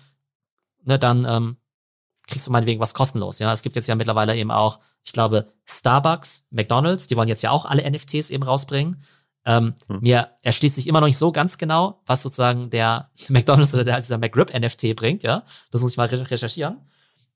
ne, 0.87 0.97
dann 0.97 1.25
ähm, 1.25 1.57
kriegst 2.27 2.47
du 2.47 2.51
meinetwegen 2.51 2.79
was 2.79 2.93
kostenlos. 2.93 3.39
Ja, 3.39 3.51
es 3.51 3.61
gibt 3.61 3.75
jetzt 3.75 3.87
ja 3.87 3.95
mittlerweile 3.95 4.35
eben 4.35 4.51
auch, 4.51 4.79
ich 5.03 5.13
glaube, 5.13 5.47
Starbucks, 5.65 6.47
McDonald's, 6.51 7.07
die 7.07 7.15
wollen 7.15 7.29
jetzt 7.29 7.41
ja 7.41 7.51
auch 7.51 7.65
alle 7.65 7.89
NFTs 7.89 8.29
eben 8.29 8.43
rausbringen. 8.43 9.01
Ähm, 9.45 9.75
hm. 9.87 9.99
Mir 10.01 10.31
erschließt 10.41 10.75
sich 10.75 10.87
immer 10.87 10.99
noch 10.99 11.07
nicht 11.07 11.17
so 11.17 11.31
ganz 11.31 11.57
genau, 11.57 12.01
was 12.05 12.21
sozusagen 12.21 12.69
der 12.69 13.11
McDonalds 13.29 13.73
oder 13.73 13.83
der, 13.83 13.97
dieser 13.97 14.17
McRib 14.17 14.53
NFT 14.53 14.95
bringt, 14.95 15.23
ja. 15.23 15.43
Das 15.71 15.81
muss 15.81 15.91
ich 15.91 15.97
mal 15.97 16.07
recherchieren. 16.07 16.81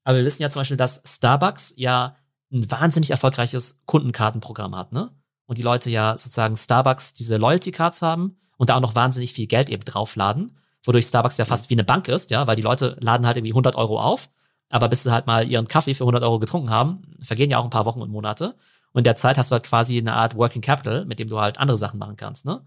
Aber 0.04 0.18
wir 0.18 0.24
wissen 0.24 0.42
ja 0.42 0.50
zum 0.50 0.60
Beispiel, 0.60 0.76
dass 0.76 1.02
Starbucks 1.06 1.74
ja 1.76 2.16
ein 2.52 2.70
wahnsinnig 2.70 3.10
erfolgreiches 3.10 3.82
Kundenkartenprogramm 3.86 4.76
hat, 4.76 4.92
ne? 4.92 5.10
Und 5.46 5.58
die 5.58 5.62
Leute 5.62 5.90
ja 5.90 6.16
sozusagen 6.18 6.56
Starbucks 6.56 7.14
diese 7.14 7.36
Loyalty 7.36 7.72
Cards 7.72 8.02
haben 8.02 8.36
und 8.56 8.68
da 8.68 8.76
auch 8.76 8.80
noch 8.80 8.94
wahnsinnig 8.94 9.32
viel 9.32 9.46
Geld 9.46 9.70
eben 9.70 9.84
draufladen, 9.84 10.56
wodurch 10.84 11.06
Starbucks 11.06 11.38
ja 11.38 11.44
fast 11.44 11.70
wie 11.70 11.74
eine 11.74 11.84
Bank 11.84 12.08
ist, 12.08 12.30
ja, 12.30 12.46
weil 12.46 12.56
die 12.56 12.62
Leute 12.62 12.96
laden 13.00 13.26
halt 13.26 13.36
irgendwie 13.36 13.52
100 13.52 13.76
Euro 13.76 14.00
auf, 14.00 14.30
aber 14.68 14.88
bis 14.88 15.02
sie 15.04 15.12
halt 15.12 15.26
mal 15.26 15.48
ihren 15.48 15.68
Kaffee 15.68 15.94
für 15.94 16.04
100 16.04 16.22
Euro 16.22 16.38
getrunken 16.38 16.70
haben, 16.70 17.02
vergehen 17.22 17.50
ja 17.50 17.58
auch 17.58 17.64
ein 17.64 17.70
paar 17.70 17.86
Wochen 17.86 18.02
und 18.02 18.10
Monate. 18.10 18.56
Und 18.92 19.00
in 19.00 19.04
der 19.04 19.16
Zeit 19.16 19.38
hast 19.38 19.50
du 19.50 19.54
halt 19.54 19.64
quasi 19.64 19.98
eine 19.98 20.14
Art 20.14 20.36
Working 20.36 20.62
Capital, 20.62 21.04
mit 21.04 21.18
dem 21.18 21.28
du 21.28 21.40
halt 21.40 21.58
andere 21.58 21.76
Sachen 21.76 21.98
machen 21.98 22.16
kannst, 22.16 22.44
ne? 22.44 22.62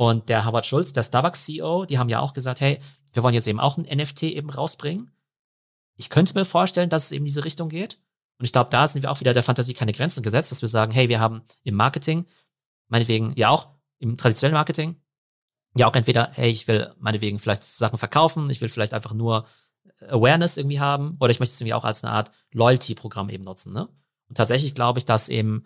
Und 0.00 0.30
der 0.30 0.46
Howard 0.46 0.64
Schulz, 0.64 0.94
der 0.94 1.02
Starbucks 1.02 1.44
CEO, 1.44 1.84
die 1.84 1.98
haben 1.98 2.08
ja 2.08 2.20
auch 2.20 2.32
gesagt, 2.32 2.62
hey, 2.62 2.80
wir 3.12 3.22
wollen 3.22 3.34
jetzt 3.34 3.46
eben 3.46 3.60
auch 3.60 3.76
ein 3.76 3.84
NFT 3.84 4.22
eben 4.22 4.48
rausbringen. 4.48 5.10
Ich 5.96 6.08
könnte 6.08 6.32
mir 6.32 6.46
vorstellen, 6.46 6.88
dass 6.88 7.04
es 7.04 7.12
eben 7.12 7.26
diese 7.26 7.44
Richtung 7.44 7.68
geht. 7.68 7.98
Und 8.38 8.46
ich 8.46 8.52
glaube, 8.52 8.70
da 8.70 8.86
sind 8.86 9.02
wir 9.02 9.10
auch 9.10 9.20
wieder 9.20 9.34
der 9.34 9.42
Fantasie 9.42 9.74
keine 9.74 9.92
Grenzen 9.92 10.22
gesetzt, 10.22 10.50
dass 10.50 10.62
wir 10.62 10.70
sagen, 10.70 10.92
hey, 10.92 11.10
wir 11.10 11.20
haben 11.20 11.42
im 11.64 11.74
Marketing, 11.74 12.24
meinetwegen 12.88 13.34
ja 13.36 13.50
auch 13.50 13.68
im 13.98 14.16
traditionellen 14.16 14.54
Marketing, 14.54 14.96
ja 15.76 15.86
auch 15.86 15.94
entweder, 15.94 16.30
hey, 16.32 16.50
ich 16.50 16.66
will 16.68 16.92
meinetwegen 16.98 17.38
vielleicht 17.38 17.62
Sachen 17.62 17.98
verkaufen, 17.98 18.50
ich 18.50 18.60
will 18.60 18.68
vielleicht 18.68 18.94
einfach 18.94 19.14
nur 19.14 19.46
Awareness 20.08 20.56
irgendwie 20.56 20.80
haben, 20.80 21.16
oder 21.20 21.30
ich 21.30 21.40
möchte 21.40 21.52
es 21.52 21.60
irgendwie 21.60 21.74
auch 21.74 21.84
als 21.84 22.02
eine 22.04 22.12
Art 22.12 22.30
Loyalty-Programm 22.52 23.30
eben 23.30 23.44
nutzen, 23.44 23.72
ne? 23.72 23.88
Und 24.28 24.36
tatsächlich 24.36 24.74
glaube 24.74 24.98
ich, 24.98 25.04
dass 25.04 25.28
eben 25.28 25.64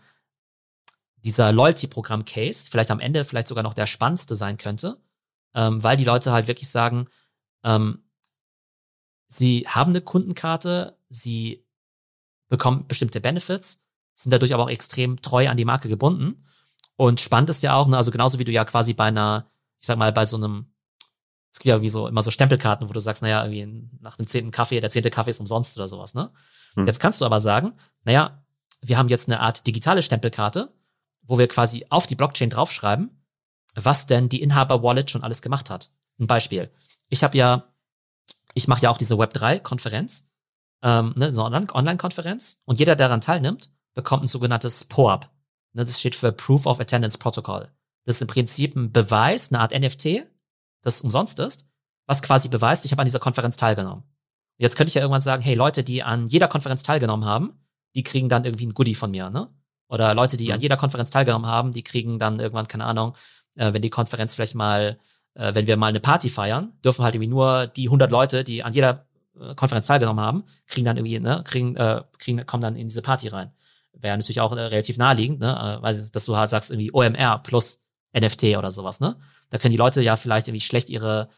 dieser 1.16 1.52
Loyalty-Programm-Case 1.52 2.68
vielleicht 2.70 2.90
am 2.90 3.00
Ende 3.00 3.24
vielleicht 3.24 3.48
sogar 3.48 3.62
noch 3.62 3.74
der 3.74 3.86
spannendste 3.86 4.34
sein 4.34 4.57
könnte, 4.57 5.00
ähm, 5.55 5.82
weil 5.82 5.96
die 5.96 6.05
Leute 6.05 6.32
halt 6.32 6.48
wirklich 6.48 6.68
sagen, 6.68 7.09
ähm, 7.62 8.05
sie 9.28 9.66
haben 9.66 9.90
eine 9.90 10.00
Kundenkarte, 10.00 10.98
sie 11.09 11.66
bekommen 12.48 12.86
bestimmte 12.86 13.20
Benefits, 13.20 13.82
sind 14.14 14.32
dadurch 14.32 14.55
aber 14.55 14.64
auch 14.64 14.70
extrem 14.70 15.20
treu 15.22 15.48
an 15.48 15.57
die 15.57 15.64
Marke 15.64 15.88
gebunden. 15.88 16.44
Und 16.96 17.20
spannend 17.20 17.50
ist 17.50 17.62
ja 17.62 17.74
auch, 17.74 17.88
ne, 17.88 17.96
also 17.96 18.11
genauso 18.11 18.38
wie 18.38 18.44
du 18.44 18.52
ja 18.52 18.64
quasi 18.64 18.94
bei 18.94 19.07
einer, 19.07 19.50
ich 19.85 19.87
sag 19.87 19.99
mal, 19.99 20.14
bei 20.14 20.24
so 20.24 20.39
einem, 20.39 20.72
es 21.53 21.59
gibt 21.59 21.66
ja 21.66 21.82
wie 21.82 21.91
so 21.91 22.09
immer 22.09 22.22
so 22.22 22.30
Stempelkarten, 22.30 22.89
wo 22.89 22.95
du 22.95 23.01
sagst, 23.01 23.20
naja, 23.20 23.45
irgendwie 23.45 23.87
nach 24.01 24.16
dem 24.16 24.26
zehnten 24.26 24.51
Kaffee, 24.51 24.80
der 24.80 24.89
zehnte 24.89 25.11
Kaffee 25.11 25.28
ist 25.28 25.41
umsonst 25.41 25.76
oder 25.76 25.89
sowas, 25.89 26.14
ne? 26.14 26.30
Hm. 26.72 26.87
Jetzt 26.87 27.01
kannst 27.01 27.20
du 27.20 27.26
aber 27.26 27.39
sagen, 27.39 27.74
naja, 28.07 28.43
wir 28.80 28.97
haben 28.97 29.11
jetzt 29.11 29.28
eine 29.28 29.41
Art 29.41 29.66
digitale 29.66 30.01
Stempelkarte, 30.01 30.72
wo 31.20 31.37
wir 31.37 31.49
quasi 31.49 31.85
auf 31.91 32.07
die 32.07 32.14
Blockchain 32.14 32.49
draufschreiben, 32.49 33.11
was 33.74 34.07
denn 34.07 34.30
die 34.30 34.41
Inhaber-Wallet 34.41 35.11
schon 35.11 35.22
alles 35.22 35.43
gemacht 35.43 35.68
hat. 35.68 35.91
Ein 36.18 36.28
Beispiel. 36.28 36.70
Ich 37.11 37.22
habe 37.22 37.37
ja, 37.37 37.64
ich 38.55 38.66
mache 38.68 38.80
ja 38.80 38.89
auch 38.89 38.97
diese 38.97 39.16
Web3-Konferenz, 39.16 40.30
ähm, 40.80 41.12
ne, 41.14 41.30
so 41.30 41.45
eine 41.45 41.66
Online-Konferenz, 41.74 42.62
und 42.64 42.78
jeder, 42.78 42.97
der 42.97 43.09
daran 43.09 43.20
teilnimmt, 43.20 43.70
bekommt 43.93 44.22
ein 44.24 44.28
sogenanntes 44.28 44.85
POAP. 44.85 45.28
Ne, 45.74 45.85
das 45.85 46.01
steht 46.01 46.16
für 46.16 46.32
Proof 46.32 46.64
of 46.64 46.80
Attendance 46.80 47.18
Protocol. 47.18 47.68
Das 48.05 48.16
ist 48.16 48.20
im 48.22 48.28
Prinzip 48.28 48.76
ein 48.76 48.92
Beweis, 48.92 49.52
eine 49.52 49.61
Art 49.61 49.72
NFT, 49.72 50.24
das 50.82 51.00
umsonst 51.00 51.38
ist, 51.40 51.66
was 52.07 52.22
quasi 52.22 52.48
beweist, 52.48 52.84
ich 52.84 52.92
habe 52.92 53.00
an 53.00 53.07
dieser 53.07 53.18
Konferenz 53.18 53.57
teilgenommen. 53.57 54.05
Jetzt 54.57 54.76
könnte 54.76 54.88
ich 54.88 54.94
ja 54.94 55.00
irgendwann 55.00 55.20
sagen, 55.20 55.42
hey, 55.42 55.55
Leute, 55.55 55.82
die 55.82 56.02
an 56.02 56.28
jeder 56.28 56.48
Konferenz 56.48 56.82
teilgenommen 56.82 57.24
haben, 57.24 57.64
die 57.94 58.02
kriegen 58.02 58.28
dann 58.28 58.44
irgendwie 58.44 58.66
ein 58.66 58.74
Goodie 58.74 58.94
von 58.94 59.11
mir, 59.11 59.30
ne? 59.30 59.48
Oder 59.88 60.14
Leute, 60.14 60.36
die 60.36 60.46
mhm. 60.46 60.52
an 60.52 60.61
jeder 60.61 60.76
Konferenz 60.76 61.11
teilgenommen 61.11 61.46
haben, 61.46 61.72
die 61.72 61.82
kriegen 61.82 62.18
dann 62.18 62.40
irgendwann, 62.40 62.68
keine 62.68 62.84
Ahnung, 62.84 63.14
äh, 63.55 63.72
wenn 63.72 63.82
die 63.82 63.90
Konferenz 63.90 64.34
vielleicht 64.34 64.55
mal, 64.55 64.98
äh, 65.34 65.55
wenn 65.55 65.66
wir 65.66 65.76
mal 65.76 65.88
eine 65.88 66.00
Party 66.00 66.30
feiern, 66.30 66.72
dürfen 66.84 67.05
halt 67.05 67.14
irgendwie 67.14 67.28
nur 67.28 67.66
die 67.66 67.88
100 67.88 68.11
Leute, 68.11 68.44
die 68.44 68.62
an 68.62 68.72
jeder 68.72 69.07
äh, 69.38 69.55
Konferenz 69.55 69.86
teilgenommen 69.86 70.24
haben, 70.24 70.44
kriegen 70.66 70.84
dann 70.84 70.96
irgendwie, 70.96 71.20
ne, 71.20 71.42
kriegen, 71.44 71.76
äh, 71.76 72.02
kriegen, 72.18 72.44
kommen 72.46 72.62
dann 72.62 72.76
in 72.76 72.88
diese 72.88 73.02
Party 73.02 73.28
rein. 73.28 73.52
Wäre 73.92 74.16
natürlich 74.16 74.40
auch 74.40 74.52
äh, 74.52 74.61
relativ 74.61 74.96
naheliegend, 74.98 75.40
ne, 75.40 75.78
äh, 75.78 75.82
weil, 75.82 76.09
dass 76.11 76.24
du 76.24 76.36
halt 76.36 76.50
sagst, 76.50 76.70
irgendwie 76.70 76.92
OMR 76.92 77.38
plus 77.42 77.84
NFT 78.18 78.56
oder 78.56 78.70
sowas, 78.70 79.00
ne? 79.00 79.16
Da 79.50 79.58
können 79.58 79.72
die 79.72 79.78
Leute 79.78 80.02
ja 80.02 80.16
vielleicht 80.16 80.48
irgendwie 80.48 80.64
schlecht 80.64 80.88
ihre 80.88 81.28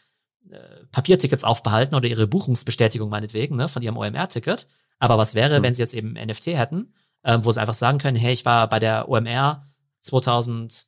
äh, 0.51 0.87
Papiertickets 0.93 1.45
aufbehalten 1.45 1.95
oder 1.95 2.09
ihre 2.09 2.27
Buchungsbestätigung 2.27 3.09
meinetwegen 3.11 3.57
ne, 3.57 3.69
von 3.69 3.83
ihrem 3.83 3.97
OMR-Ticket. 3.97 4.69
Aber 4.99 5.19
was 5.19 5.35
wäre, 5.35 5.59
mhm. 5.59 5.63
wenn 5.65 5.75
sie 5.75 5.83
jetzt 5.83 5.95
eben 5.95 6.13
NFT 6.13 6.47
hätten, 6.49 6.95
äh, 7.23 7.39
wo 7.43 7.51
sie 7.53 7.61
einfach 7.61 7.75
sagen 7.75 7.99
können, 7.99 8.17
hey, 8.17 8.33
ich 8.33 8.45
war 8.45 8.69
bei 8.69 8.79
der 8.79 9.09
OMR 9.09 9.65
2014 10.03 10.87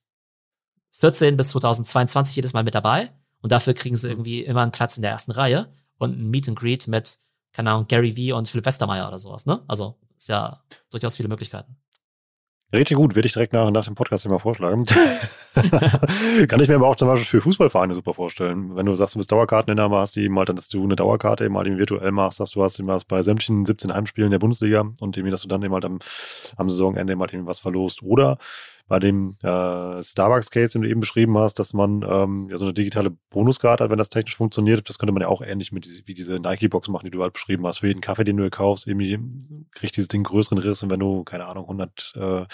bis 1.36 1.48
2022 1.48 2.36
jedes 2.36 2.52
Mal 2.52 2.62
mit 2.62 2.74
dabei 2.74 3.12
und 3.42 3.52
dafür 3.52 3.74
kriegen 3.74 3.96
sie 3.96 4.08
hm. 4.08 4.12
irgendwie 4.12 4.44
immer 4.44 4.62
einen 4.62 4.72
Platz 4.72 4.96
in 4.96 5.02
der 5.02 5.10
ersten 5.10 5.32
Reihe 5.32 5.72
und 5.98 6.18
ein 6.18 6.30
Meet 6.30 6.48
and 6.48 6.58
Greet 6.58 6.88
mit, 6.88 7.18
keine 7.52 7.70
Ahnung, 7.70 7.88
Gary 7.88 8.16
Vee 8.16 8.32
und 8.32 8.48
Philipp 8.48 8.66
Westermeier 8.66 9.08
oder 9.08 9.18
sowas, 9.18 9.46
ne? 9.46 9.62
Also 9.66 9.98
ist 10.16 10.28
ja 10.28 10.62
durchaus 10.90 11.16
viele 11.16 11.28
Möglichkeiten. 11.28 11.76
Richtig 12.70 12.98
gut, 12.98 13.16
werde 13.16 13.26
ich 13.26 13.32
direkt 13.32 13.54
nach, 13.54 13.70
nach 13.70 13.86
dem 13.86 13.94
Podcast 13.94 14.26
immer 14.26 14.38
vorschlagen. 14.38 14.84
Kann 16.48 16.60
ich 16.60 16.68
mir 16.68 16.74
aber 16.74 16.88
auch 16.88 16.96
zum 16.96 17.08
Beispiel 17.08 17.40
für 17.40 17.40
Fußballvereine 17.40 17.94
super 17.94 18.12
vorstellen. 18.12 18.76
Wenn 18.76 18.84
du 18.84 18.94
sagst, 18.94 19.14
du 19.14 19.18
bist 19.18 19.32
Dauerkarteninhaber, 19.32 20.00
hast 20.00 20.16
du 20.16 20.20
eben 20.20 20.36
halt 20.36 20.50
dann, 20.50 20.56
dass 20.56 20.68
du 20.68 20.84
eine 20.84 20.94
Dauerkarte 20.94 21.46
eben 21.46 21.56
halt 21.56 21.66
eben 21.66 21.78
virtuell 21.78 22.12
machst, 22.12 22.40
dass 22.40 22.50
du 22.50 22.62
hast 22.62 22.78
eben 22.78 22.88
was 22.88 23.06
bei 23.06 23.22
sämtlichen 23.22 23.64
17 23.64 23.94
Heimspielen 23.94 24.30
der 24.30 24.38
Bundesliga 24.38 24.80
und 25.00 25.16
irgendwie, 25.16 25.30
dass 25.30 25.40
du 25.40 25.48
dann 25.48 25.62
eben 25.62 25.72
halt 25.72 25.86
am, 25.86 25.98
am 26.56 26.68
Saisonende 26.68 27.14
eben 27.14 27.20
halt 27.22 27.32
eben 27.32 27.46
was 27.46 27.58
verlost. 27.58 28.02
Oder 28.02 28.36
bei 28.88 28.98
dem 28.98 29.36
äh, 29.42 30.02
Starbucks-Case, 30.02 30.72
den 30.72 30.82
du 30.82 30.88
eben 30.88 31.00
beschrieben 31.00 31.36
hast, 31.38 31.58
dass 31.58 31.74
man 31.74 32.02
ähm, 32.08 32.48
ja 32.50 32.56
so 32.56 32.64
eine 32.64 32.74
digitale 32.74 33.10
Bonuskarte 33.30 33.84
hat, 33.84 33.90
wenn 33.90 33.98
das 33.98 34.08
technisch 34.08 34.36
funktioniert. 34.36 34.88
Das 34.88 34.98
könnte 34.98 35.12
man 35.12 35.22
ja 35.22 35.28
auch 35.28 35.42
ähnlich 35.42 35.72
mit 35.72 35.86
wie 36.06 36.14
diese 36.14 36.40
Nike-Box 36.40 36.88
machen, 36.88 37.04
die 37.04 37.10
du 37.10 37.22
halt 37.22 37.34
beschrieben 37.34 37.66
hast. 37.66 37.78
Für 37.78 37.88
jeden 37.88 38.00
Kaffee, 38.00 38.24
den 38.24 38.38
du 38.38 38.48
kaufst, 38.50 38.86
irgendwie 38.86 39.18
kriegt 39.72 39.96
dieses 39.96 40.08
Ding 40.08 40.24
größeren 40.24 40.58
Riss 40.58 40.82
und 40.82 40.90
wenn 40.90 41.00
du, 41.00 41.22
keine 41.22 41.46
Ahnung, 41.46 41.64
100 41.64 42.14
äh, 42.16 42.46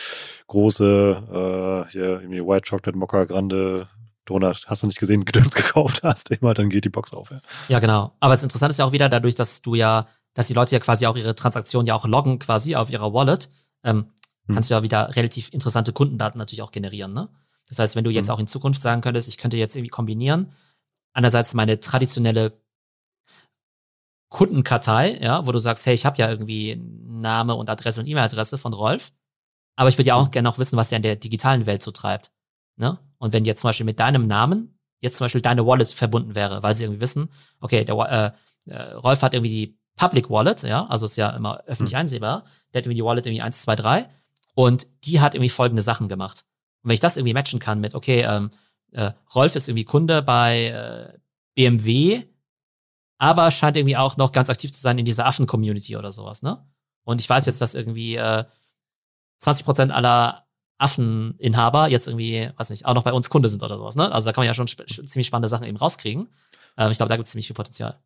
große, 0.48 1.86
äh, 1.86 1.90
hier 1.90 2.20
irgendwie 2.20 2.40
White 2.40 2.68
Chocolate 2.68 2.98
Mocha 2.98 3.24
Grande 3.24 3.88
Donut, 4.24 4.64
hast 4.66 4.82
du 4.82 4.86
nicht 4.88 4.98
gesehen, 4.98 5.24
Gedöns 5.24 5.54
gekauft 5.54 6.02
hast, 6.02 6.30
immer, 6.30 6.52
dann 6.54 6.68
geht 6.68 6.84
die 6.84 6.90
Box 6.90 7.12
auf. 7.12 7.30
Ja. 7.30 7.40
ja, 7.68 7.78
genau. 7.78 8.12
Aber 8.18 8.34
das 8.34 8.42
Interessante 8.42 8.72
ist 8.72 8.78
ja 8.78 8.84
auch 8.84 8.92
wieder 8.92 9.08
dadurch, 9.08 9.36
dass 9.36 9.62
du 9.62 9.74
ja, 9.74 10.08
dass 10.34 10.48
die 10.48 10.54
Leute 10.54 10.72
ja 10.72 10.80
quasi 10.80 11.06
auch 11.06 11.16
ihre 11.16 11.34
Transaktionen 11.36 11.86
ja 11.86 11.94
auch 11.94 12.06
loggen 12.06 12.40
quasi 12.40 12.74
auf 12.74 12.90
ihrer 12.90 13.12
Wallet. 13.12 13.50
Ähm, 13.84 14.06
hm. 14.46 14.54
kannst 14.54 14.70
du 14.70 14.74
ja 14.74 14.82
wieder 14.82 15.14
relativ 15.16 15.52
interessante 15.52 15.92
Kundendaten 15.92 16.38
natürlich 16.38 16.62
auch 16.62 16.72
generieren. 16.72 17.12
Ne? 17.12 17.28
Das 17.68 17.78
heißt, 17.78 17.96
wenn 17.96 18.04
du 18.04 18.10
jetzt 18.10 18.28
hm. 18.28 18.34
auch 18.34 18.40
in 18.40 18.46
Zukunft 18.46 18.82
sagen 18.82 19.00
könntest, 19.00 19.28
ich 19.28 19.38
könnte 19.38 19.56
jetzt 19.56 19.76
irgendwie 19.76 19.90
kombinieren, 19.90 20.52
einerseits 21.12 21.54
meine 21.54 21.80
traditionelle 21.80 22.60
Kundenkartei, 24.28 25.18
ja, 25.20 25.46
wo 25.46 25.52
du 25.52 25.58
sagst, 25.58 25.86
hey, 25.86 25.94
ich 25.94 26.04
habe 26.04 26.18
ja 26.18 26.28
irgendwie 26.28 26.76
Name 26.76 27.54
und 27.54 27.70
Adresse 27.70 28.00
und 28.00 28.06
E-Mail-Adresse 28.06 28.58
von 28.58 28.72
Rolf, 28.72 29.12
aber 29.76 29.88
ich 29.88 29.98
würde 29.98 30.08
ja 30.08 30.14
auch 30.14 30.26
hm. 30.26 30.30
gerne 30.32 30.48
noch 30.48 30.58
wissen, 30.58 30.76
was 30.76 30.92
er 30.92 30.96
in 30.96 31.02
der 31.02 31.16
digitalen 31.16 31.66
Welt 31.66 31.82
so 31.82 31.90
treibt. 31.90 32.32
Ne? 32.76 32.98
Und 33.18 33.32
wenn 33.32 33.44
jetzt 33.44 33.60
zum 33.60 33.68
Beispiel 33.68 33.86
mit 33.86 34.00
deinem 34.00 34.26
Namen 34.26 34.78
jetzt 35.00 35.18
zum 35.18 35.26
Beispiel 35.26 35.42
deine 35.42 35.66
Wallet 35.66 35.88
verbunden 35.88 36.34
wäre, 36.34 36.62
weil 36.62 36.74
sie 36.74 36.84
irgendwie 36.84 37.00
wissen, 37.00 37.28
okay, 37.60 37.84
der 37.84 38.34
äh, 38.66 38.70
äh, 38.70 38.92
Rolf 38.94 39.22
hat 39.22 39.34
irgendwie 39.34 39.50
die 39.50 39.78
Public 39.96 40.30
Wallet, 40.30 40.62
ja, 40.62 40.86
also 40.86 41.06
ist 41.06 41.16
ja 41.16 41.30
immer 41.30 41.62
öffentlich 41.66 41.92
mhm. 41.92 42.00
einsehbar, 42.00 42.44
der 42.72 42.80
hat 42.80 42.86
irgendwie 42.86 42.96
die 42.96 43.04
Wallet 43.04 43.26
irgendwie 43.26 43.42
1, 43.42 43.62
2, 43.62 43.76
3 43.76 44.10
und 44.54 44.86
die 45.04 45.20
hat 45.20 45.34
irgendwie 45.34 45.50
folgende 45.50 45.82
Sachen 45.82 46.08
gemacht. 46.08 46.44
Und 46.82 46.88
wenn 46.88 46.94
ich 46.94 47.00
das 47.00 47.16
irgendwie 47.16 47.34
matchen 47.34 47.58
kann 47.58 47.80
mit, 47.80 47.94
okay, 47.94 48.22
ähm, 48.22 48.50
äh, 48.92 49.12
Rolf 49.34 49.56
ist 49.56 49.68
irgendwie 49.68 49.84
Kunde 49.84 50.22
bei 50.22 50.66
äh, 50.66 51.18
BMW, 51.54 52.24
aber 53.18 53.50
scheint 53.50 53.76
irgendwie 53.76 53.96
auch 53.96 54.16
noch 54.16 54.32
ganz 54.32 54.50
aktiv 54.50 54.72
zu 54.72 54.80
sein 54.80 54.98
in 54.98 55.04
dieser 55.04 55.26
Affen-Community 55.26 55.96
oder 55.96 56.10
sowas, 56.10 56.42
ne? 56.42 56.64
Und 57.04 57.20
ich 57.20 57.28
weiß 57.28 57.46
jetzt, 57.46 57.60
dass 57.60 57.74
irgendwie 57.74 58.16
äh, 58.16 58.44
20% 59.42 59.90
aller 59.90 60.46
Affeninhaber 60.78 61.88
jetzt 61.88 62.08
irgendwie, 62.08 62.50
weiß 62.56 62.70
nicht, 62.70 62.86
auch 62.86 62.94
noch 62.94 63.04
bei 63.04 63.12
uns 63.12 63.30
Kunde 63.30 63.48
sind 63.48 63.62
oder 63.62 63.76
sowas, 63.76 63.96
ne? 63.96 64.10
Also 64.10 64.26
da 64.26 64.32
kann 64.32 64.42
man 64.42 64.46
ja 64.46 64.54
schon 64.54 64.66
ziemlich 64.66 65.26
spannende 65.26 65.48
Sachen 65.48 65.66
eben 65.66 65.76
rauskriegen. 65.76 66.28
Ähm, 66.76 66.90
ich 66.90 66.96
glaube, 66.96 67.08
da 67.08 67.16
gibt 67.16 67.26
es 67.26 67.32
ziemlich 67.32 67.46
viel 67.46 67.54
Potenzial. 67.54 68.00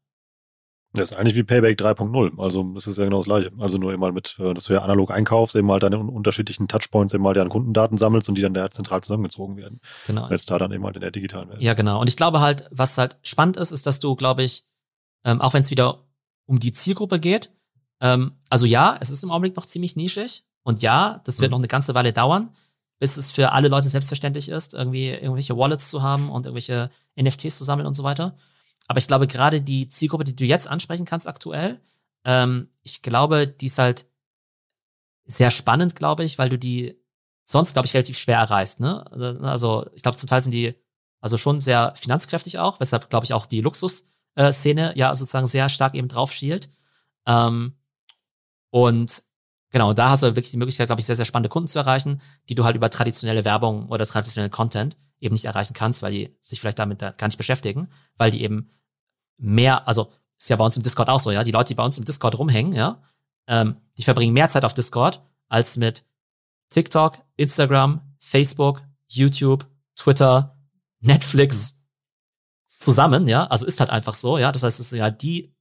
Das 0.95 1.11
ist 1.11 1.17
eigentlich 1.17 1.35
wie 1.35 1.43
Payback 1.43 1.79
3.0. 1.79 2.41
Also 2.41 2.63
das 2.75 2.87
ist 2.87 2.97
ja 2.97 3.05
genau 3.05 3.19
das 3.19 3.27
gleiche. 3.27 3.53
Also 3.59 3.77
nur 3.77 3.93
eben 3.93 4.01
mal 4.01 4.13
mit, 4.13 4.37
äh, 4.39 4.55
dass 4.55 4.65
du 4.65 4.73
ja 4.73 4.83
analog 4.83 5.11
einkaufst, 5.11 5.55
eben 5.55 5.67
mal 5.67 5.81
deine 5.81 5.99
unterschiedlichen 5.99 6.67
Touchpoints 6.67 7.13
eben 7.13 7.23
mal 7.23 7.35
deine 7.35 7.51
Kundendaten 7.51 7.99
sammelst 7.99 8.29
und 8.29 8.37
die 8.37 8.43
dann 8.43 8.55
da 8.55 8.71
zentral 8.71 9.03
zusammengezogen 9.03 9.57
werden. 9.57 9.81
Genau. 10.07 10.31
Jetzt 10.31 10.51
da 10.51 10.59
dann 10.59 10.73
eben 10.73 10.85
halt 10.85 10.97
in 10.97 11.03
der 11.03 11.11
digitalen 11.11 11.51
Welt. 11.51 11.61
Ja, 11.61 11.75
genau. 11.75 12.01
Und 12.01 12.09
ich 12.09 12.17
glaube 12.17 12.41
halt, 12.41 12.69
was 12.71 12.97
halt 12.97 13.17
spannend 13.23 13.59
ist, 13.59 13.71
ist, 13.71 13.87
dass 13.87 14.01
du, 14.01 14.17
glaube 14.17 14.43
ich, 14.43 14.65
ähm, 15.25 15.41
auch 15.43 15.53
wenn 15.53 15.61
es 15.61 15.71
wieder 15.71 16.05
um 16.47 16.59
die 16.59 16.73
Zielgruppe 16.73 17.21
geht, 17.21 17.51
ähm, 18.01 18.33
also 18.49 18.65
ja, 18.65 18.97
es 19.01 19.11
ist 19.11 19.23
im 19.23 19.31
Augenblick 19.31 19.57
noch 19.57 19.67
ziemlich 19.67 19.97
nischig 19.97 20.45
und 20.63 20.83
ja, 20.83 21.21
das 21.25 21.41
wird 21.41 21.51
mhm. 21.51 21.53
noch 21.53 21.59
eine 21.59 21.69
ganze 21.69 21.95
Weile 21.95 22.13
dauern, 22.13 22.51
bis 22.99 23.17
es 23.17 23.31
für 23.31 23.53
alle 23.53 23.69
Leute 23.69 23.89
selbstverständlich 23.89 24.49
ist, 24.49 24.75
irgendwie 24.75 25.09
irgendwelche 25.09 25.57
Wallets 25.57 25.91
zu 25.91 26.03
haben 26.03 26.31
und 26.31 26.47
irgendwelche 26.47 26.91
NFTs 27.21 27.59
zu 27.59 27.65
sammeln 27.65 27.87
und 27.87 27.95
so 27.95 28.05
weiter. 28.05 28.37
Aber 28.89 28.99
ich 28.99 29.07
glaube, 29.07 29.27
gerade 29.27 29.61
die 29.61 29.89
Zielgruppe, 29.89 30.25
die 30.25 30.35
du 30.35 30.45
jetzt 30.45 30.67
ansprechen 30.67 31.05
kannst 31.05 31.29
aktuell, 31.29 31.81
ähm, 32.25 32.69
ich 32.83 33.03
glaube, 33.03 33.47
die 33.47 33.67
ist 33.67 33.79
halt 33.79 34.07
sehr 35.27 35.51
spannend, 35.51 35.95
glaube 35.95 36.25
ich, 36.25 36.39
weil 36.39 36.49
du 36.49 36.59
die 36.59 36.99
sonst, 37.45 37.75
glaube 37.75 37.87
ich, 37.87 37.95
relativ 37.95 38.19
schwer 38.19 38.39
erreichst. 38.39 38.81
Ne? 38.81 39.05
Also 39.43 39.89
ich 39.95 40.03
glaube, 40.03 40.17
zum 40.17 40.27
Teil 40.27 40.41
sind 40.41 40.53
die 40.53 40.75
also 41.21 41.37
schon 41.37 41.61
sehr 41.61 41.93
finanzkräftig 41.97 42.59
auch, 42.59 42.81
weshalb, 42.81 43.11
glaube 43.11 43.25
ich, 43.25 43.35
auch 43.35 43.47
die 43.47 43.61
Luxus-Szene 43.61 44.93
ja 44.97 45.15
sozusagen 45.15 45.47
sehr 45.47 45.69
stark 45.69 45.95
eben 45.95 46.09
drauf 46.09 46.33
schielt. 46.33 46.71
Ähm, 47.27 47.77
und 48.71 49.23
genau, 49.71 49.93
da 49.93 50.11
hast 50.11 50.23
du 50.23 50.27
wirklich 50.29 50.51
die 50.51 50.57
Möglichkeit, 50.57 50.89
glaube 50.89 51.01
ich, 51.01 51.07
sehr, 51.07 51.17
sehr 51.17 51.25
spannende 51.25 51.51
Kunden 51.51 51.69
zu 51.69 51.79
erreichen, 51.79 52.23
die 52.49 52.55
du 52.55 52.65
halt 52.65 52.77
über 52.77 52.89
traditionelle 52.89 53.45
Werbung 53.45 53.89
oder 53.89 54.07
traditionelle 54.07 54.51
Content 54.51 54.97
eben 55.21 55.35
nicht 55.35 55.45
erreichen 55.45 55.75
kannst, 55.75 56.03
weil 56.03 56.13
die 56.13 56.37
sich 56.41 56.61
vielleicht 56.61 56.79
damit 56.79 57.01
gar 57.01 57.27
nicht 57.27 57.37
beschäftigen, 57.37 57.89
weil 58.17 58.31
die 58.31 58.43
eben 58.43 58.71
mehr, 59.37 59.87
also 59.89 60.13
ist 60.39 60.49
ja 60.49 60.57
bei 60.57 60.65
uns 60.65 60.77
im 60.77 60.83
Discord 60.83 61.09
auch 61.09 61.21
so, 61.21 61.31
ja, 61.31 61.43
die 61.45 61.51
Leute, 61.51 61.69
die 61.69 61.75
bei 61.75 61.85
uns 61.85 61.99
im 61.99 62.05
Discord 62.05 62.39
rumhängen, 62.39 62.73
ja, 62.73 63.03
ähm, 63.47 63.77
die 63.97 64.05
verbringen 64.05 64.35
mehr 64.35 64.49
Zeit 64.49 64.65
auf 64.65 64.75
Discord 64.75 65.23
als 65.49 65.77
mit 65.77 66.05
TikTok, 66.71 67.19
Instagram, 67.37 68.03
Facebook, 68.19 68.83
YouTube, 69.09 69.67
Twitter, 69.97 70.57
Netflix 71.01 71.75
mhm. 71.75 71.79
zusammen, 72.79 73.29
ja, 73.29 73.47
also 73.47 73.67
ist 73.67 73.81
halt 73.81 73.91
einfach 73.91 74.15
so, 74.15 74.39
ja, 74.39 74.53
das 74.53 74.63
heißt, 74.63 74.79
es 74.79 74.93
ist 74.93 74.99
ja 74.99 75.11
die, 75.11 75.55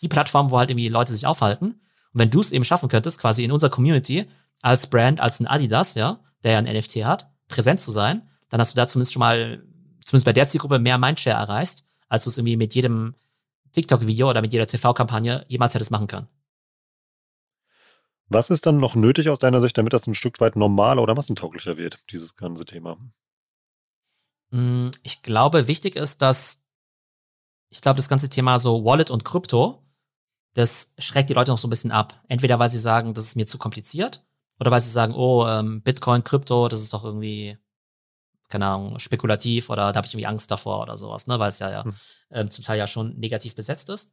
die 0.00 0.08
Plattform, 0.08 0.50
wo 0.50 0.58
halt 0.58 0.70
irgendwie 0.70 0.88
Leute 0.88 1.12
sich 1.12 1.26
aufhalten. 1.26 1.80
Und 2.12 2.20
wenn 2.20 2.30
du 2.30 2.40
es 2.40 2.52
eben 2.52 2.64
schaffen 2.64 2.88
könntest, 2.88 3.20
quasi 3.20 3.44
in 3.44 3.52
unserer 3.52 3.70
Community 3.70 4.28
als 4.62 4.88
Brand, 4.88 5.20
als 5.20 5.40
ein 5.40 5.46
Adidas, 5.46 5.94
ja, 5.94 6.20
der 6.42 6.52
ja 6.52 6.58
ein 6.58 6.64
NFT 6.64 7.04
hat, 7.04 7.30
präsent 7.48 7.80
zu 7.80 7.90
sein, 7.90 8.28
dann 8.48 8.60
hast 8.60 8.72
du 8.72 8.76
da 8.76 8.86
zumindest 8.86 9.12
schon 9.12 9.20
mal, 9.20 9.64
zumindest 10.04 10.24
bei 10.24 10.32
der 10.32 10.48
Zielgruppe 10.48 10.78
mehr 10.78 10.98
Mindshare 10.98 11.36
erreicht, 11.36 11.84
als 12.08 12.24
du 12.24 12.30
es 12.30 12.38
irgendwie 12.38 12.56
mit 12.56 12.74
jedem 12.74 13.14
TikTok-Video 13.72 14.30
oder 14.30 14.40
mit 14.40 14.52
jeder 14.52 14.66
TV-Kampagne 14.66 15.44
jemals 15.48 15.74
hättest 15.74 15.90
machen 15.90 16.06
können. 16.06 16.28
Was 18.28 18.50
ist 18.50 18.66
dann 18.66 18.78
noch 18.78 18.94
nötig 18.94 19.28
aus 19.28 19.38
deiner 19.38 19.60
Sicht, 19.60 19.78
damit 19.78 19.92
das 19.92 20.06
ein 20.06 20.14
Stück 20.14 20.40
weit 20.40 20.56
normaler 20.56 21.02
oder 21.02 21.14
massentauglicher 21.14 21.76
wird, 21.76 22.00
dieses 22.10 22.34
ganze 22.34 22.64
Thema? 22.64 22.98
Hm, 24.50 24.90
ich 25.02 25.22
glaube, 25.22 25.68
wichtig 25.68 25.96
ist, 25.96 26.22
dass 26.22 26.64
ich 27.68 27.80
glaube, 27.80 27.96
das 27.96 28.08
ganze 28.08 28.28
Thema 28.28 28.58
so 28.58 28.84
Wallet 28.84 29.10
und 29.10 29.24
Krypto, 29.24 29.82
das 30.54 30.94
schreckt 30.98 31.28
die 31.28 31.34
Leute 31.34 31.50
noch 31.50 31.58
so 31.58 31.66
ein 31.66 31.70
bisschen 31.70 31.92
ab. 31.92 32.22
Entweder 32.28 32.58
weil 32.58 32.68
sie 32.68 32.78
sagen, 32.78 33.14
das 33.14 33.24
ist 33.24 33.36
mir 33.36 33.46
zu 33.46 33.58
kompliziert, 33.58 34.24
oder 34.58 34.70
weil 34.70 34.80
sie 34.80 34.90
sagen, 34.90 35.14
oh, 35.14 35.46
ähm, 35.46 35.82
Bitcoin, 35.82 36.24
Krypto, 36.24 36.68
das 36.68 36.80
ist 36.80 36.94
doch 36.94 37.04
irgendwie 37.04 37.58
keine 38.48 38.66
Ahnung, 38.66 38.98
spekulativ 38.98 39.70
oder 39.70 39.92
da 39.92 39.96
habe 39.96 40.06
ich 40.06 40.14
irgendwie 40.14 40.26
Angst 40.26 40.50
davor 40.50 40.82
oder 40.82 40.96
sowas, 40.96 41.26
ne, 41.26 41.38
weil 41.38 41.48
es 41.48 41.58
ja, 41.58 41.70
ja 41.70 41.84
hm. 41.84 41.94
ähm, 42.30 42.50
zum 42.50 42.64
Teil 42.64 42.78
ja 42.78 42.86
schon 42.86 43.18
negativ 43.18 43.54
besetzt 43.54 43.88
ist. 43.88 44.12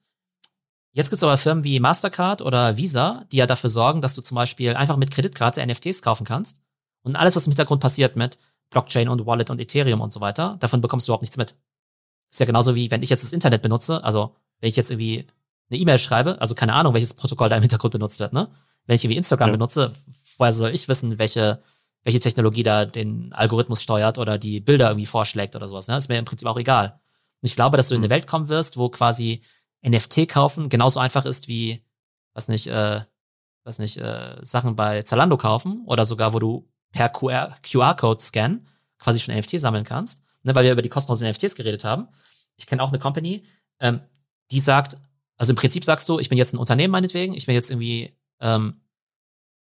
Jetzt 0.91 1.09
gibt 1.09 1.17
es 1.17 1.23
aber 1.23 1.37
Firmen 1.37 1.63
wie 1.63 1.79
Mastercard 1.79 2.41
oder 2.41 2.77
Visa, 2.77 3.25
die 3.31 3.37
ja 3.37 3.47
dafür 3.47 3.69
sorgen, 3.69 4.01
dass 4.01 4.13
du 4.13 4.21
zum 4.21 4.35
Beispiel 4.35 4.75
einfach 4.75 4.97
mit 4.97 5.09
Kreditkarte 5.09 5.65
NFTs 5.65 6.03
kaufen 6.03 6.23
kannst. 6.23 6.61
Und 7.01 7.15
alles, 7.15 7.35
was 7.35 7.47
im 7.47 7.51
Hintergrund 7.51 7.81
passiert 7.81 8.15
mit 8.15 8.37
Blockchain 8.69 9.09
und 9.09 9.25
Wallet 9.25 9.49
und 9.49 9.59
Ethereum 9.59 10.01
und 10.01 10.13
so 10.13 10.21
weiter, 10.21 10.57
davon 10.59 10.81
bekommst 10.81 11.07
du 11.07 11.11
überhaupt 11.11 11.23
nichts 11.23 11.37
mit. 11.37 11.55
Ist 12.31 12.39
ja 12.39 12.45
genauso 12.45 12.75
wie, 12.75 12.91
wenn 12.91 13.01
ich 13.01 13.09
jetzt 13.09 13.23
das 13.23 13.33
Internet 13.33 13.63
benutze, 13.63 14.03
also 14.03 14.35
wenn 14.59 14.69
ich 14.69 14.75
jetzt 14.75 14.91
irgendwie 14.91 15.27
eine 15.69 15.79
E-Mail 15.79 15.97
schreibe, 15.97 16.39
also 16.39 16.53
keine 16.53 16.73
Ahnung, 16.73 16.93
welches 16.93 17.15
Protokoll 17.15 17.49
da 17.49 17.57
im 17.57 17.63
Hintergrund 17.63 17.91
benutzt 17.91 18.19
wird, 18.19 18.33
ne? 18.33 18.49
Wenn 18.85 18.95
ich 18.95 19.03
irgendwie 19.03 19.17
Instagram 19.17 19.49
ja. 19.49 19.53
benutze, 19.53 19.93
woher 20.37 20.51
soll 20.51 20.71
ich 20.71 20.87
wissen, 20.87 21.17
welche 21.17 21.63
welche 22.03 22.19
Technologie 22.19 22.63
da 22.63 22.85
den 22.85 23.31
Algorithmus 23.33 23.81
steuert 23.81 24.17
oder 24.17 24.37
die 24.37 24.59
Bilder 24.59 24.89
irgendwie 24.89 25.05
vorschlägt 25.05 25.55
oder 25.55 25.67
sowas. 25.67 25.87
Ne? 25.87 25.97
Ist 25.97 26.09
mir 26.09 26.17
im 26.17 26.25
Prinzip 26.25 26.47
auch 26.47 26.57
egal. 26.57 26.99
Und 27.41 27.47
ich 27.47 27.55
glaube, 27.55 27.77
dass 27.77 27.87
du 27.87 27.95
in 27.95 27.99
eine 27.99 28.07
mhm. 28.07 28.11
Welt 28.11 28.27
kommen 28.27 28.49
wirst, 28.49 28.77
wo 28.77 28.89
quasi 28.89 29.41
NFT 29.85 30.27
kaufen 30.27 30.69
genauso 30.69 30.99
einfach 30.99 31.25
ist 31.25 31.47
wie, 31.47 31.85
was 32.33 32.47
nicht, 32.47 32.67
äh, 32.67 33.01
was 33.63 33.79
nicht, 33.79 33.97
äh, 33.97 34.37
Sachen 34.41 34.75
bei 34.75 35.01
Zalando 35.03 35.37
kaufen 35.37 35.83
oder 35.85 36.05
sogar, 36.05 36.33
wo 36.33 36.39
du 36.39 36.69
per 36.91 37.09
QR-Code 37.09 38.21
scan 38.23 38.65
quasi 38.99 39.19
schon 39.19 39.35
NFT 39.35 39.59
sammeln 39.59 39.83
kannst. 39.83 40.23
Ne? 40.43 40.55
Weil 40.55 40.65
wir 40.65 40.71
über 40.71 40.81
die 40.81 40.89
kostenlosen 40.89 41.29
NFTs 41.29 41.55
geredet 41.55 41.83
haben. 41.83 42.07
Ich 42.57 42.67
kenne 42.67 42.83
auch 42.83 42.89
eine 42.89 42.99
Company, 42.99 43.45
ähm, 43.79 44.01
die 44.51 44.59
sagt, 44.59 44.97
also 45.37 45.51
im 45.51 45.55
Prinzip 45.55 45.83
sagst 45.83 46.07
du, 46.07 46.19
ich 46.19 46.29
bin 46.29 46.37
jetzt 46.37 46.53
ein 46.53 46.59
Unternehmen 46.59 46.91
meinetwegen, 46.91 47.33
ich 47.33 47.45
bin 47.45 47.55
jetzt 47.55 47.71
irgendwie, 47.71 48.13
ähm, 48.39 48.81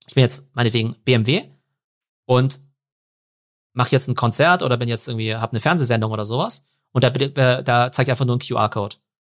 ich 0.07 0.15
bin 0.15 0.23
jetzt 0.23 0.55
meinetwegen 0.55 0.97
BMW 1.05 1.45
und 2.27 2.61
mache 3.73 3.91
jetzt 3.93 4.09
ein 4.09 4.15
Konzert 4.15 4.63
oder 4.63 4.77
bin 4.77 4.89
jetzt 4.89 5.09
irgendwie, 5.09 5.35
habe 5.35 5.53
eine 5.53 5.61
Fernsehsendung 5.61 6.13
oder 6.13 6.25
sowas 6.25 6.67
Und 6.93 7.05
da, 7.05 7.09
äh, 7.09 7.63
da 7.65 7.91
zeigt 7.91 8.11
einfach 8.11 8.25
nur 8.25 8.37
ein 8.37 8.41
QR-Code. 8.41 8.97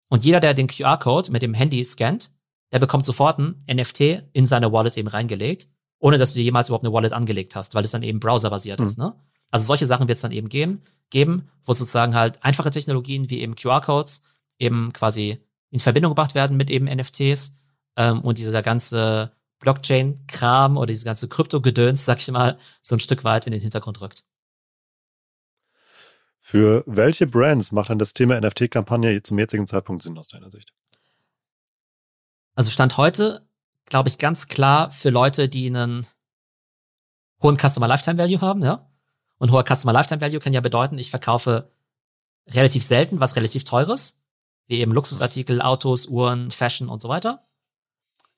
Und 0.09 0.23
jeder, 0.23 0.39
der 0.39 0.53
den 0.53 0.67
QR-Code 0.67 1.31
mit 1.31 1.41
dem 1.41 1.53
Handy 1.53 1.83
scannt, 1.83 2.31
der 2.71 2.79
bekommt 2.79 3.05
sofort 3.05 3.39
ein 3.39 3.63
NFT 3.71 4.23
in 4.33 4.45
seine 4.45 4.71
Wallet 4.71 4.97
eben 4.97 5.07
reingelegt, 5.07 5.67
ohne 5.99 6.17
dass 6.17 6.33
du 6.33 6.39
dir 6.39 6.43
jemals 6.43 6.69
überhaupt 6.69 6.85
eine 6.85 6.93
Wallet 6.93 7.13
angelegt 7.13 7.55
hast, 7.55 7.75
weil 7.75 7.83
es 7.83 7.91
dann 7.91 8.03
eben 8.03 8.19
browserbasiert 8.19 8.79
mhm. 8.79 8.85
ist. 8.87 8.97
Ne? 8.97 9.15
Also 9.51 9.65
solche 9.65 9.85
Sachen 9.85 10.07
wird 10.07 10.17
es 10.17 10.23
dann 10.23 10.31
eben 10.31 10.49
geben, 10.49 10.81
geben, 11.11 11.49
wo 11.63 11.73
sozusagen 11.73 12.15
halt 12.15 12.43
einfache 12.43 12.71
Technologien 12.71 13.29
wie 13.29 13.41
eben 13.41 13.55
QR-Codes 13.55 14.23
eben 14.57 14.91
quasi 14.93 15.37
in 15.69 15.79
Verbindung 15.79 16.11
gebracht 16.11 16.33
werden 16.33 16.57
mit 16.57 16.71
eben 16.71 16.85
NFTs 16.85 17.53
ähm, 17.95 18.21
und 18.21 18.39
dieser 18.39 18.63
ganze 18.63 19.31
Blockchain-Kram 19.63 20.75
oder 20.77 20.87
diese 20.87 21.05
ganze 21.05 21.29
Krypto-Gedöns, 21.29 22.03
sag 22.03 22.19
ich 22.19 22.29
mal, 22.29 22.59
so 22.81 22.95
ein 22.95 22.99
Stück 22.99 23.23
weit 23.23 23.47
in 23.47 23.53
den 23.53 23.61
Hintergrund 23.61 24.01
rückt. 24.01 24.25
Für 26.37 26.83
welche 26.85 27.25
Brands 27.25 27.71
macht 27.71 27.89
dann 27.89 27.97
das 27.97 28.13
Thema 28.13 28.39
NFT-Kampagne 28.39 29.23
zum 29.23 29.39
jetzigen 29.39 29.65
Zeitpunkt 29.65 30.03
Sinn 30.03 30.17
aus 30.17 30.27
deiner 30.27 30.51
Sicht? 30.51 30.73
Also 32.55 32.69
Stand 32.69 32.97
heute, 32.97 33.47
glaube 33.85 34.09
ich, 34.09 34.17
ganz 34.17 34.49
klar 34.49 34.91
für 34.91 35.09
Leute, 35.09 35.47
die 35.47 35.67
einen 35.67 36.05
hohen 37.41 37.57
Customer 37.57 37.87
Lifetime 37.87 38.17
Value 38.17 38.41
haben, 38.41 38.63
ja. 38.63 38.89
Und 39.37 39.51
hoher 39.51 39.63
Customer 39.63 39.93
Lifetime 39.93 40.19
Value 40.19 40.39
kann 40.39 40.53
ja 40.53 40.61
bedeuten, 40.61 40.97
ich 40.97 41.09
verkaufe 41.09 41.71
relativ 42.49 42.83
selten 42.83 43.21
was 43.21 43.37
relativ 43.37 43.63
teures, 43.63 44.21
wie 44.67 44.79
eben 44.79 44.91
Luxusartikel, 44.91 45.61
Autos, 45.61 46.07
Uhren, 46.07 46.51
Fashion 46.51 46.89
und 46.89 47.01
so 47.01 47.07
weiter. 47.07 47.47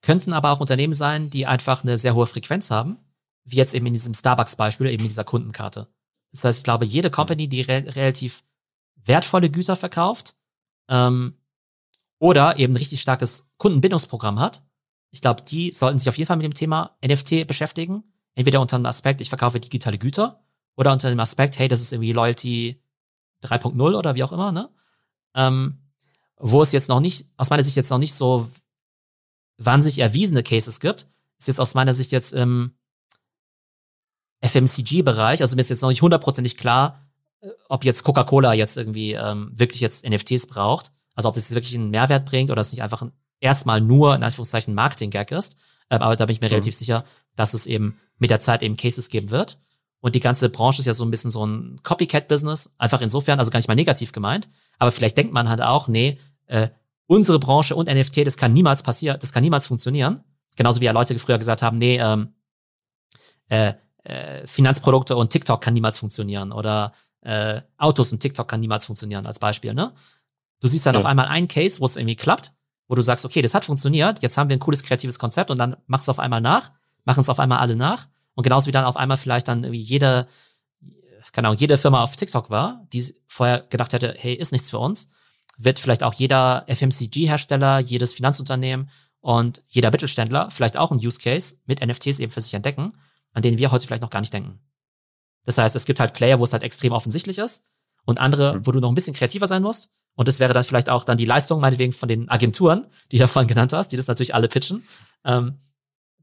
Könnten 0.06 0.34
aber 0.34 0.52
auch 0.52 0.60
Unternehmen 0.60 0.94
sein, 0.94 1.32
die 1.32 1.48
einfach 1.48 1.84
eine 1.84 1.98
sehr 1.98 2.14
hohe 2.14 2.28
Frequenz 2.28 2.70
haben, 2.70 2.98
wie 3.44 3.56
jetzt 3.56 3.74
eben 3.74 3.88
in 3.88 3.94
diesem 3.94 4.14
Starbucks-Beispiel, 4.14 4.86
eben 4.86 5.02
in 5.02 5.10
dieser 5.10 5.24
Kundenkarte. 5.24 5.88
Das 6.32 6.44
heißt, 6.44 6.60
ich 6.60 6.64
glaube, 6.64 6.86
jede 6.86 7.10
Company, 7.10 7.48
die 7.48 7.62
re 7.62 7.84
relativ 7.96 8.44
wertvolle 9.04 9.50
Güter 9.50 9.76
verkauft 9.76 10.36
ähm, 10.90 11.34
oder 12.20 12.60
eben 12.60 12.74
ein 12.74 12.78
richtig 12.78 13.02
starkes 13.02 13.50
Kundenbindungsprogramm 13.58 14.40
hat, 14.40 14.64
ich 15.10 15.22
glaube, 15.22 15.42
die 15.42 15.72
sollten 15.72 15.98
sich 15.98 16.08
auf 16.08 16.20
jeden 16.20 16.28
Fall 16.28 16.38
mit 16.38 16.44
dem 16.44 16.54
Thema 16.54 16.98
NFT 17.04 17.48
beschäftigen. 17.48 18.04
Entweder 18.36 18.62
unter 18.62 18.78
dem 18.78 18.86
Aspekt, 18.86 19.22
ich 19.22 19.30
verkaufe 19.30 19.60
digitale 19.60 19.98
Güter 19.98 20.44
oder 20.76 20.92
unter 20.92 21.10
dem 21.10 21.20
Aspekt, 21.20 21.58
hey, 21.58 21.68
das 21.68 21.82
ist 21.82 21.92
irgendwie 21.92 22.14
Loyalty 22.14 22.80
3.0 23.44 23.98
oder 23.98 24.14
wie 24.14 24.24
auch 24.24 24.34
immer, 24.34 24.52
ne? 24.52 24.70
Ähm, 25.34 25.80
wo 26.38 26.62
es 26.62 26.72
jetzt 26.74 26.90
noch 26.90 27.00
nicht, 27.00 27.28
aus 27.38 27.50
meiner 27.50 27.64
Sicht 27.64 27.76
jetzt 27.76 27.90
noch 27.90 27.98
nicht 27.98 28.14
so 28.14 28.48
wahnsinnig 29.58 30.00
erwiesene 30.00 30.44
Cases 30.44 30.80
gibt, 30.80 31.08
ist 31.38 31.48
jetzt 31.48 31.60
aus 31.60 31.74
meiner 31.74 31.94
Sicht 31.94 32.12
jetzt 32.12 32.34
im 32.34 32.76
FMCG-Bereich, 34.42 35.42
also 35.42 35.56
mir 35.56 35.62
ist 35.62 35.70
jetzt 35.70 35.82
noch 35.82 35.90
nicht 35.90 36.02
hundertprozentig 36.02 36.58
klar, 36.58 37.02
äh, 37.42 37.50
ob 37.70 37.84
jetzt 37.84 38.04
Coca-Cola 38.04 38.54
jetzt 38.54 38.78
irgendwie 38.78 39.14
ähm, 39.14 39.52
wirklich 39.54 39.82
jetzt 39.82 40.08
NFTs 40.08 40.48
braucht, 40.48 40.92
also 41.16 41.30
ob 41.30 41.36
das 41.36 41.46
jetzt 41.46 41.56
wirklich 41.56 41.76
einen 41.76 41.90
Mehrwert 41.90 42.26
bringt 42.26 42.52
oder 42.52 42.62
es 42.62 42.72
nicht 42.72 42.84
einfach 42.84 43.04
erstmal 43.40 43.82
nur 43.82 44.16
in 44.16 44.24
Anführungszeichen 44.24 44.74
Marketing-Gag 44.74 45.32
ist. 45.32 45.58
Ähm, 45.90 46.02
aber 46.02 46.16
da 46.16 46.26
bin 46.26 46.36
ich 46.36 46.42
mir 46.42 46.48
mhm. 46.48 46.54
relativ 46.54 46.76
sicher, 46.76 47.06
dass 47.36 47.54
es 47.54 47.68
eben 47.68 48.00
mit 48.18 48.30
der 48.30 48.40
Zeit 48.40 48.64
eben 48.64 48.78
Cases 48.78 49.10
geben 49.10 49.30
wird. 49.30 49.60
Und 50.00 50.16
die 50.16 50.20
ganze 50.20 50.50
Branche 50.50 50.80
ist 50.80 50.86
ja 50.86 50.94
so 50.94 51.04
ein 51.04 51.12
bisschen 51.12 51.32
so 51.32 51.46
ein 51.46 51.80
Copycat-Business, 51.82 52.76
einfach 52.78 53.02
insofern, 53.02 53.40
also 53.40 53.50
gar 53.50 53.60
nicht 53.60 53.68
mal 53.68 53.76
negativ 53.76 54.12
gemeint. 54.12 54.50
Aber 54.78 54.92
vielleicht 54.92 55.18
denkt 55.18 55.34
man 55.34 55.50
halt 55.50 55.62
auch, 55.62 55.88
nee, 55.88 56.20
äh, 56.46 56.70
unsere 57.08 57.40
Branche 57.40 57.76
und 57.76 57.88
NFT, 57.88 58.26
das 58.26 58.38
kann 58.38 58.54
niemals 58.54 58.84
passieren, 58.84 59.18
das 59.20 59.32
kann 59.32 59.44
niemals 59.44 59.68
funktionieren. 59.68 60.24
Genauso 60.56 60.82
wie 60.82 60.86
ja 60.86 60.92
Leute 60.92 61.18
früher 61.20 61.38
gesagt 61.38 61.62
haben, 61.62 61.78
nee, 61.78 61.98
ähm, 61.98 62.34
äh, 63.50 63.74
äh, 64.04 64.48
Finanzprodukte 64.48 65.16
und 65.16 65.30
TikTok 65.32 65.62
kann 65.62 65.74
niemals 65.74 65.98
funktionieren 65.98 66.52
oder 66.52 66.94
äh, 67.22 67.62
Autos 67.78 68.12
und 68.12 68.20
TikTok 68.20 68.48
kann 68.48 68.60
niemals 68.60 68.86
funktionieren 68.86 69.26
als 69.26 69.40
Beispiel, 69.40 69.74
ne? 69.74 69.94
Du 70.62 70.68
siehst 70.68 70.86
dann 70.86 70.96
ja. 70.96 71.00
auf 71.00 71.06
einmal 71.06 71.26
einen 71.26 71.48
Case, 71.48 71.80
wo 71.80 71.86
es 71.86 71.98
irgendwie 71.98 72.16
klappt, 72.16 72.54
wo 72.88 72.96
du 72.96 73.02
sagst, 73.02 73.26
okay, 73.26 73.42
das 73.42 73.54
hat 73.54 73.66
funktioniert, 73.66 74.22
jetzt 74.22 74.38
haben 74.38 74.50
wir 74.50 74.56
ein 74.56 74.60
cooles 74.60 74.84
kreatives 74.84 75.20
Konzept 75.20 75.52
und 75.52 75.58
dann 75.58 75.76
machst 75.88 76.08
du 76.08 76.12
auf 76.12 76.20
einmal 76.20 76.42
nach, 76.42 76.72
machen 77.04 77.22
es 77.22 77.30
auf 77.30 77.40
einmal 77.40 77.60
alle 77.60 77.76
nach 77.76 78.08
und 78.36 78.44
genauso 78.44 78.68
wie 78.68 78.72
dann 78.72 78.86
auf 78.86 78.96
einmal 78.96 79.18
vielleicht 79.18 79.48
dann 79.48 79.64
irgendwie 79.64 79.82
jede, 79.82 80.28
keine 81.32 81.48
Ahnung, 81.48 81.60
jede 81.60 81.78
Firma 81.78 82.04
auf 82.04 82.16
TikTok 82.16 82.50
war, 82.50 82.88
die 82.94 83.14
vorher 83.28 83.62
gedacht 83.62 83.94
hätte, 83.94 84.14
hey, 84.18 84.34
ist 84.34 84.52
nichts 84.52 84.70
für 84.70 84.80
uns, 84.80 85.10
wird 85.58 85.80
vielleicht 85.80 86.04
auch 86.04 86.14
jeder 86.14 86.66
FMCG-Hersteller, 86.68 87.80
jedes 87.80 88.14
Finanzunternehmen 88.14 88.90
und 89.22 89.64
jeder 89.68 89.92
Mittelständler 89.92 90.52
vielleicht 90.52 90.78
auch 90.78 90.92
ein 90.92 90.98
Use 90.98 91.20
Case 91.20 91.58
mit 91.66 91.86
NFTs 91.86 92.20
eben 92.20 92.32
für 92.32 92.42
sich 92.42 92.54
entdecken, 92.54 92.94
an 93.34 93.42
denen 93.42 93.58
wir 93.58 93.72
heute 93.72 93.86
vielleicht 93.86 94.02
noch 94.02 94.10
gar 94.10 94.20
nicht 94.20 94.34
denken. 94.34 94.60
Das 95.46 95.58
heißt, 95.58 95.76
es 95.76 95.86
gibt 95.86 96.00
halt 96.00 96.14
Player, 96.14 96.40
wo 96.40 96.44
es 96.44 96.54
halt 96.54 96.64
extrem 96.64 96.92
offensichtlich 96.92 97.38
ist 97.38 97.66
und 98.06 98.20
andere, 98.20 98.56
mhm. 98.56 98.68
wo 98.68 98.72
du 98.72 98.80
noch 98.80 98.90
ein 98.90 98.96
bisschen 98.96 99.16
kreativer 99.16 99.48
sein 99.48 99.64
musst. 99.64 99.90
Und 100.16 100.28
das 100.28 100.40
wäre 100.40 100.54
dann 100.54 100.64
vielleicht 100.64 100.90
auch 100.90 101.04
dann 101.04 101.18
die 101.18 101.26
Leistung, 101.26 101.60
meinetwegen, 101.60 101.92
von 101.92 102.08
den 102.08 102.30
Agenturen, 102.30 102.88
die 103.12 103.18
du 103.18 103.28
vorhin 103.28 103.48
genannt 103.48 103.74
hast, 103.74 103.90
die 103.90 103.98
das 103.98 104.08
natürlich 104.08 104.34
alle 104.34 104.48
pitchen. 104.48 104.88
Ähm, 105.26 105.60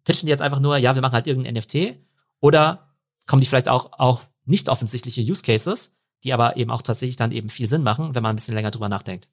pitchen 0.04 0.26
die 0.26 0.30
jetzt 0.30 0.40
einfach 0.40 0.60
nur, 0.60 0.76
ja, 0.78 0.94
wir 0.94 1.02
machen 1.02 1.12
halt 1.12 1.26
irgendein 1.26 1.54
NFT 1.54 1.98
oder 2.40 2.88
kommen 3.26 3.40
die 3.40 3.46
vielleicht 3.46 3.68
auch, 3.68 3.92
auch 3.98 4.22
nicht 4.44 4.68
offensichtliche 4.68 5.20
Use 5.20 5.42
Cases, 5.42 5.96
die 6.24 6.32
aber 6.32 6.56
eben 6.56 6.70
auch 6.70 6.82
tatsächlich 6.82 7.16
dann 7.16 7.32
eben 7.32 7.48
viel 7.48 7.66
Sinn 7.66 7.82
machen, 7.82 8.14
wenn 8.14 8.22
man 8.22 8.34
ein 8.34 8.36
bisschen 8.36 8.54
länger 8.54 8.70
drüber 8.70 8.88
nachdenkt. 8.88 9.28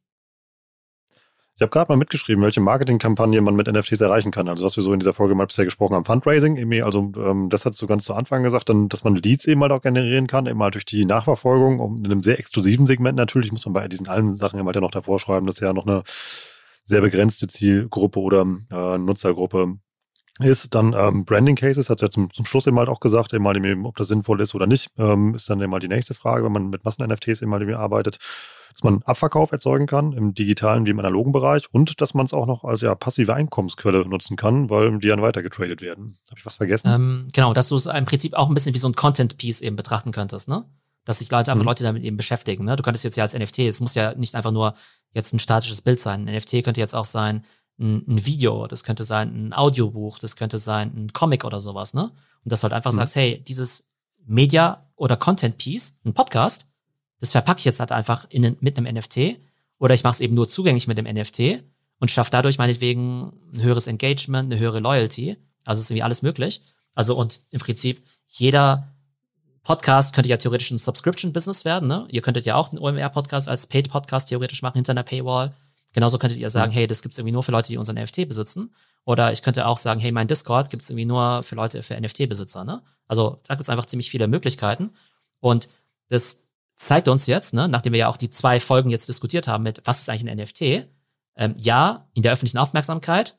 Ich 1.59 1.61
habe 1.61 1.71
gerade 1.71 1.91
mal 1.91 1.97
mitgeschrieben, 1.97 2.41
welche 2.41 2.61
Marketingkampagne 2.61 3.41
man 3.41 3.53
mit 3.53 3.67
NFTs 3.67 3.99
erreichen 3.99 4.31
kann. 4.31 4.47
Also 4.47 4.63
was 4.63 4.77
wir 4.77 4.81
so 4.81 4.93
in 4.93 4.99
dieser 4.99 5.11
Folge 5.11 5.35
mal 5.35 5.45
bisher 5.45 5.65
gesprochen 5.65 5.93
haben, 5.93 6.05
Fundraising, 6.05 6.81
also 6.81 7.11
ähm, 7.17 7.49
das 7.49 7.65
hast 7.65 7.81
du 7.81 7.85
ganz 7.85 8.05
zu 8.05 8.13
Anfang 8.13 8.43
gesagt, 8.43 8.69
dann, 8.69 8.87
dass 8.87 9.03
man 9.03 9.15
Leads 9.15 9.45
eben 9.45 9.61
halt 9.61 9.73
auch 9.73 9.81
generieren 9.81 10.27
kann, 10.27 10.45
eben 10.45 10.63
halt 10.63 10.75
durch 10.75 10.85
die 10.85 11.03
Nachverfolgung, 11.03 11.81
um 11.81 11.97
in 11.97 12.05
einem 12.05 12.23
sehr 12.23 12.39
exklusiven 12.39 12.85
Segment 12.85 13.17
natürlich, 13.17 13.51
muss 13.51 13.65
man 13.65 13.73
bei 13.73 13.89
diesen 13.89 14.07
allen 14.07 14.31
Sachen 14.31 14.57
eben 14.57 14.67
halt 14.67 14.77
ja 14.77 14.81
noch 14.81 14.91
davor 14.91 15.19
schreiben, 15.19 15.47
dass 15.47 15.59
ja 15.59 15.73
noch 15.73 15.85
eine 15.85 16.03
sehr 16.85 17.01
begrenzte 17.01 17.47
Zielgruppe 17.47 18.21
oder 18.21 18.45
äh, 18.71 18.97
Nutzergruppe 18.97 19.79
ist 20.39 20.73
dann 20.73 20.95
ähm, 20.97 21.25
Branding 21.25 21.55
Cases, 21.55 21.89
hat 21.89 22.01
ja 22.01 22.09
zum, 22.09 22.31
zum 22.33 22.45
Schluss 22.45 22.67
eben 22.67 22.79
halt 22.79 22.89
auch 22.89 22.99
gesagt, 22.99 23.33
eben 23.33 23.45
halt 23.45 23.57
eben, 23.57 23.85
ob 23.85 23.95
das 23.97 24.07
sinnvoll 24.07 24.39
ist 24.41 24.55
oder 24.55 24.67
nicht, 24.67 24.89
ähm, 24.97 25.35
ist 25.35 25.49
dann 25.49 25.59
eben 25.61 25.69
mal 25.69 25.79
die 25.79 25.87
nächste 25.87 26.13
Frage, 26.13 26.45
wenn 26.45 26.51
man 26.51 26.69
mit 26.69 26.85
Massen-NFTs 26.85 27.41
eben 27.41 27.51
halt 27.51 27.63
eben 27.63 27.73
arbeitet, 27.73 28.19
dass 28.73 28.83
man 28.83 29.03
Abverkauf 29.03 29.51
erzeugen 29.51 29.87
kann 29.87 30.13
im 30.13 30.33
digitalen 30.33 30.85
wie 30.85 30.91
im 30.91 30.99
analogen 30.99 31.31
Bereich 31.31 31.63
und 31.71 31.99
dass 31.99 32.13
man 32.13 32.25
es 32.25 32.33
auch 32.33 32.45
noch 32.45 32.63
als 32.63 32.81
ja 32.81 32.95
passive 32.95 33.33
Einkommensquelle 33.33 34.07
nutzen 34.07 34.37
kann, 34.37 34.69
weil 34.69 34.97
die 34.99 35.07
dann 35.07 35.21
weiter 35.21 35.43
getradet 35.43 35.81
werden. 35.81 36.17
Habe 36.29 36.39
ich 36.39 36.45
was 36.45 36.55
vergessen? 36.55 36.89
Ähm, 36.89 37.27
genau, 37.33 37.53
dass 37.53 37.67
du 37.67 37.75
es 37.75 37.87
im 37.87 38.05
Prinzip 38.05 38.33
auch 38.35 38.47
ein 38.47 38.53
bisschen 38.53 38.73
wie 38.73 38.79
so 38.79 38.87
ein 38.87 38.95
Content-Piece 38.95 39.61
eben 39.61 39.75
betrachten 39.75 40.11
könntest, 40.11 40.47
ne? 40.47 40.65
Dass 41.05 41.19
sich 41.19 41.31
Leute 41.31 41.51
einfach 41.51 41.63
mhm. 41.63 41.69
Leute 41.69 41.83
damit 41.83 42.03
eben 42.03 42.17
beschäftigen. 42.17 42.65
Ne? 42.65 42.75
Du 42.75 42.83
könntest 42.83 43.03
jetzt 43.03 43.17
ja 43.17 43.23
als 43.23 43.33
NFT, 43.33 43.59
es 43.59 43.79
muss 43.79 43.95
ja 43.95 44.13
nicht 44.15 44.35
einfach 44.35 44.51
nur 44.51 44.75
jetzt 45.13 45.33
ein 45.33 45.39
statisches 45.39 45.81
Bild 45.81 45.99
sein. 45.99 46.27
Ein 46.27 46.35
NFT 46.35 46.63
könnte 46.63 46.79
jetzt 46.79 46.93
auch 46.93 47.05
sein, 47.05 47.45
ein, 47.79 48.03
ein, 48.07 48.25
Video, 48.25 48.67
das 48.67 48.83
könnte 48.83 49.03
sein 49.03 49.47
ein 49.47 49.53
Audiobuch, 49.53 50.19
das 50.19 50.35
könnte 50.35 50.57
sein 50.57 50.91
ein 50.95 51.13
Comic 51.13 51.45
oder 51.45 51.59
sowas, 51.59 51.93
ne? 51.93 52.11
Und 52.43 52.51
dass 52.51 52.61
du 52.61 52.63
halt 52.63 52.73
einfach 52.73 52.91
mhm. 52.91 52.97
sagst, 52.97 53.15
hey, 53.15 53.43
dieses 53.47 53.89
Media 54.25 54.85
oder 54.95 55.17
Content 55.17 55.57
Piece, 55.57 55.99
ein 56.05 56.13
Podcast, 56.13 56.67
das 57.19 57.31
verpacke 57.31 57.59
ich 57.59 57.65
jetzt 57.65 57.79
halt 57.79 57.91
einfach 57.91 58.27
in, 58.29 58.57
mit 58.59 58.77
einem 58.77 58.93
NFT 58.93 59.37
oder 59.77 59.93
ich 59.93 60.03
mache 60.03 60.13
es 60.13 60.21
eben 60.21 60.35
nur 60.35 60.47
zugänglich 60.47 60.87
mit 60.87 60.97
dem 60.97 61.05
NFT 61.05 61.63
und 61.99 62.11
schaffe 62.11 62.31
dadurch 62.31 62.57
meinetwegen 62.57 63.33
ein 63.53 63.61
höheres 63.61 63.87
Engagement, 63.87 64.51
eine 64.51 64.59
höhere 64.59 64.79
Loyalty. 64.79 65.37
Also 65.65 65.81
ist 65.81 65.89
irgendwie 65.89 66.03
alles 66.03 66.21
möglich. 66.21 66.61
Also 66.95 67.15
und 67.15 67.41
im 67.49 67.59
Prinzip 67.59 68.03
jeder 68.27 68.87
Podcast 69.63 70.15
könnte 70.15 70.29
ja 70.29 70.37
theoretisch 70.37 70.71
ein 70.71 70.77
Subscription-Business 70.77 71.65
werden. 71.65 71.87
Ne? 71.87 72.07
Ihr 72.09 72.21
könntet 72.21 72.45
ja 72.45 72.55
auch 72.55 72.71
einen 72.71 72.79
OMR-Podcast 72.79 73.49
als 73.49 73.67
Paid-Podcast 73.67 74.29
theoretisch 74.29 74.61
machen 74.61 74.75
hinter 74.75 74.91
einer 74.91 75.03
Paywall. 75.03 75.53
Genauso 75.93 76.19
könntet 76.19 76.39
ihr 76.39 76.49
sagen, 76.49 76.71
hey, 76.71 76.87
das 76.87 77.01
gibt's 77.01 77.17
irgendwie 77.17 77.31
nur 77.31 77.43
für 77.43 77.51
Leute, 77.51 77.69
die 77.69 77.77
unseren 77.77 77.95
NFT 77.97 78.27
besitzen. 78.27 78.73
Oder 79.05 79.31
ich 79.31 79.41
könnte 79.41 79.65
auch 79.65 79.77
sagen, 79.77 79.99
hey, 79.99 80.11
mein 80.11 80.27
Discord 80.27 80.69
gibt's 80.69 80.89
irgendwie 80.89 81.05
nur 81.05 81.41
für 81.41 81.55
Leute, 81.55 81.81
für 81.81 81.99
NFT-Besitzer. 81.99 82.63
Ne? 82.63 82.83
Also 83.07 83.39
da 83.47 83.55
gibt's 83.55 83.69
einfach 83.69 83.87
ziemlich 83.87 84.11
viele 84.11 84.27
Möglichkeiten. 84.27 84.91
Und 85.39 85.69
das 86.09 86.43
zeigt 86.75 87.07
uns 87.07 87.25
jetzt, 87.25 87.53
ne, 87.53 87.67
nachdem 87.67 87.93
wir 87.93 87.99
ja 87.99 88.07
auch 88.07 88.17
die 88.17 88.29
zwei 88.29 88.59
Folgen 88.59 88.89
jetzt 88.89 89.09
diskutiert 89.09 89.47
haben 89.47 89.63
mit, 89.63 89.81
was 89.85 89.99
ist 89.99 90.09
eigentlich 90.09 90.31
ein 90.31 90.37
NFT? 90.37 90.89
Ähm, 91.35 91.55
ja, 91.57 92.07
in 92.13 92.23
der 92.23 92.33
öffentlichen 92.33 92.57
Aufmerksamkeit, 92.57 93.37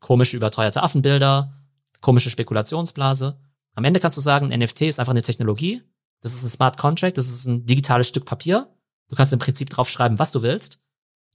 komische 0.00 0.36
überteuerte 0.36 0.82
Affenbilder, 0.82 1.54
komische 2.00 2.30
Spekulationsblase. 2.30 3.38
Am 3.74 3.84
Ende 3.84 4.00
kannst 4.00 4.16
du 4.16 4.22
sagen, 4.22 4.52
ein 4.52 4.60
NFT 4.60 4.82
ist 4.82 4.98
einfach 4.98 5.12
eine 5.12 5.22
Technologie. 5.22 5.82
Das 6.22 6.34
ist 6.34 6.42
ein 6.42 6.48
Smart 6.48 6.76
Contract, 6.76 7.18
das 7.18 7.28
ist 7.28 7.46
ein 7.46 7.66
digitales 7.66 8.08
Stück 8.08 8.24
Papier. 8.24 8.68
Du 9.08 9.16
kannst 9.16 9.32
im 9.32 9.38
Prinzip 9.38 9.70
drauf 9.70 9.88
schreiben, 9.88 10.18
was 10.18 10.32
du 10.32 10.42
willst. 10.42 10.80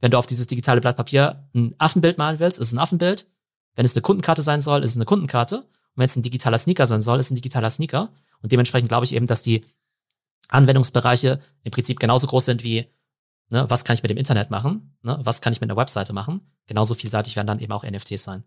Wenn 0.02 0.12
du 0.12 0.18
auf 0.18 0.26
dieses 0.26 0.48
digitale 0.48 0.82
Blatt 0.82 0.98
Papier 0.98 1.48
ein 1.54 1.76
Affenbild 1.78 2.18
malen 2.18 2.40
willst, 2.40 2.60
ist 2.60 2.68
es 2.68 2.74
ein 2.74 2.80
Affenbild. 2.80 3.28
Wenn 3.76 3.86
es 3.86 3.94
eine 3.94 4.02
Kundenkarte 4.02 4.42
sein 4.42 4.62
soll, 4.62 4.84
ist 4.84 4.92
es 4.92 4.98
eine 4.98 5.06
Kundenkarte. 5.06 5.58
Und 5.58 5.68
wenn 5.96 6.06
es 6.06 6.16
ein 6.16 6.24
digitaler 6.24 6.58
Sneaker 6.58 6.86
sein 6.86 7.02
soll, 7.02 7.20
ist 7.20 7.28
es 7.28 7.32
ein 7.32 7.36
digitaler 7.36 7.70
Sneaker. 7.70 8.12
Und 8.42 8.52
dementsprechend 8.52 8.90
glaube 8.90 9.06
ich 9.06 9.14
eben, 9.14 9.28
dass 9.28 9.42
die 9.42 9.66
Anwendungsbereiche 10.50 11.40
im 11.64 11.72
Prinzip 11.72 12.00
genauso 12.00 12.28
groß 12.28 12.46
sind 12.46 12.64
wie, 12.64 12.88
ne, 13.50 13.70
was 13.70 13.84
kann 13.84 13.96
ich 13.96 14.04
mit 14.04 14.10
dem 14.10 14.18
Internet 14.18 14.52
machen, 14.52 14.96
ne, 15.02 15.20
was 15.22 15.42
kann 15.42 15.54
ich 15.54 15.62
mit 15.62 15.70
einer 15.70 15.78
Webseite 15.78 16.14
machen. 16.14 16.42
Genauso 16.68 16.94
vielseitig 16.94 17.36
werden 17.36 17.48
dann 17.48 17.60
eben 17.60 17.72
auch 17.72 17.84
NFTs 17.84 18.24
sein. 18.24 18.44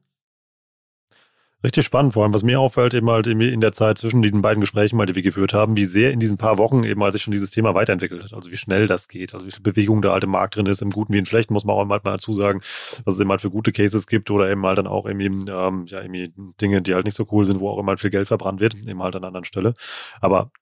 Richtig 1.64 1.84
spannend, 1.84 2.12
vor 2.12 2.22
allem, 2.22 2.32
was 2.32 2.44
mir 2.44 2.60
auffällt, 2.60 2.94
eben 2.94 3.10
halt 3.10 3.26
in 3.26 3.60
der 3.60 3.72
Zeit 3.72 3.98
zwischen 3.98 4.22
den 4.22 4.42
beiden 4.42 4.60
Gesprächen, 4.60 4.96
die 5.04 5.14
wir 5.16 5.22
geführt 5.22 5.52
haben, 5.52 5.76
wie 5.76 5.86
sehr 5.86 6.12
in 6.12 6.20
diesen 6.20 6.36
paar 6.36 6.56
Wochen 6.56 6.84
eben 6.84 7.02
halt 7.02 7.14
sich 7.14 7.22
schon 7.22 7.32
dieses 7.32 7.50
Thema 7.50 7.74
weiterentwickelt 7.74 8.22
hat. 8.22 8.32
Also 8.32 8.52
wie 8.52 8.56
schnell 8.56 8.86
das 8.86 9.08
geht, 9.08 9.34
also 9.34 9.44
wie 9.44 9.50
viel 9.50 9.62
Bewegung 9.62 10.00
der 10.00 10.12
alte 10.12 10.28
Markt 10.28 10.54
drin 10.54 10.66
ist, 10.66 10.82
im 10.82 10.90
Guten 10.90 11.12
wie 11.12 11.18
im 11.18 11.24
Schlechten, 11.24 11.52
muss 11.54 11.64
man 11.64 11.74
auch 11.74 11.84
mal 11.84 11.98
dazu 11.98 12.32
sagen, 12.32 12.60
was 13.04 13.14
es 13.14 13.20
eben 13.20 13.30
halt 13.30 13.40
für 13.40 13.50
gute 13.50 13.72
Cases 13.72 14.06
gibt 14.06 14.30
oder 14.30 14.48
eben 14.48 14.64
halt 14.64 14.78
dann 14.78 14.86
auch 14.86 15.04
irgendwie, 15.04 15.26
ähm, 15.50 15.86
ja, 15.86 16.00
irgendwie 16.00 16.32
Dinge, 16.60 16.80
die 16.80 16.94
halt 16.94 17.06
nicht 17.06 17.16
so 17.16 17.26
cool 17.32 17.44
sind, 17.44 17.58
wo 17.58 17.70
auch 17.70 17.78
immer 17.78 17.90
halt 17.90 18.00
viel 18.00 18.10
Geld 18.10 18.28
verbrannt 18.28 18.60
wird, 18.60 18.76
eben 18.76 19.02
halt 19.02 19.16
an 19.16 19.24
anderen 19.24 19.44
Stelle. 19.44 19.74
Aber 20.20 20.52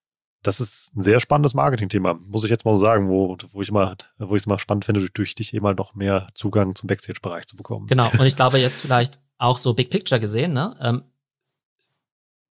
das 0.42 0.60
ist 0.60 0.96
ein 0.96 1.02
sehr 1.02 1.20
spannendes 1.20 1.52
Marketing-Thema, 1.52 2.14
muss 2.14 2.44
ich 2.44 2.50
jetzt 2.50 2.64
mal 2.64 2.72
so 2.72 2.80
sagen, 2.80 3.10
wo, 3.10 3.36
wo 3.52 3.60
ich 3.60 3.68
immer, 3.68 3.96
wo 4.16 4.34
ich 4.34 4.42
es 4.42 4.46
mal 4.46 4.58
spannend 4.58 4.86
finde, 4.86 5.00
durch, 5.00 5.12
durch 5.12 5.34
dich 5.34 5.52
eben 5.52 5.66
halt 5.66 5.76
noch 5.76 5.94
mehr 5.94 6.28
Zugang 6.34 6.74
zum 6.74 6.86
Backstage-Bereich 6.86 7.46
zu 7.46 7.56
bekommen. 7.56 7.86
Genau, 7.86 8.10
und 8.18 8.24
ich 8.24 8.36
glaube 8.36 8.56
jetzt 8.56 8.80
vielleicht 8.80 9.20
auch 9.38 9.58
so 9.58 9.74
Big 9.74 9.90
Picture 9.90 10.20
gesehen, 10.20 10.52
ne? 10.52 10.76
Ähm, 10.80 11.02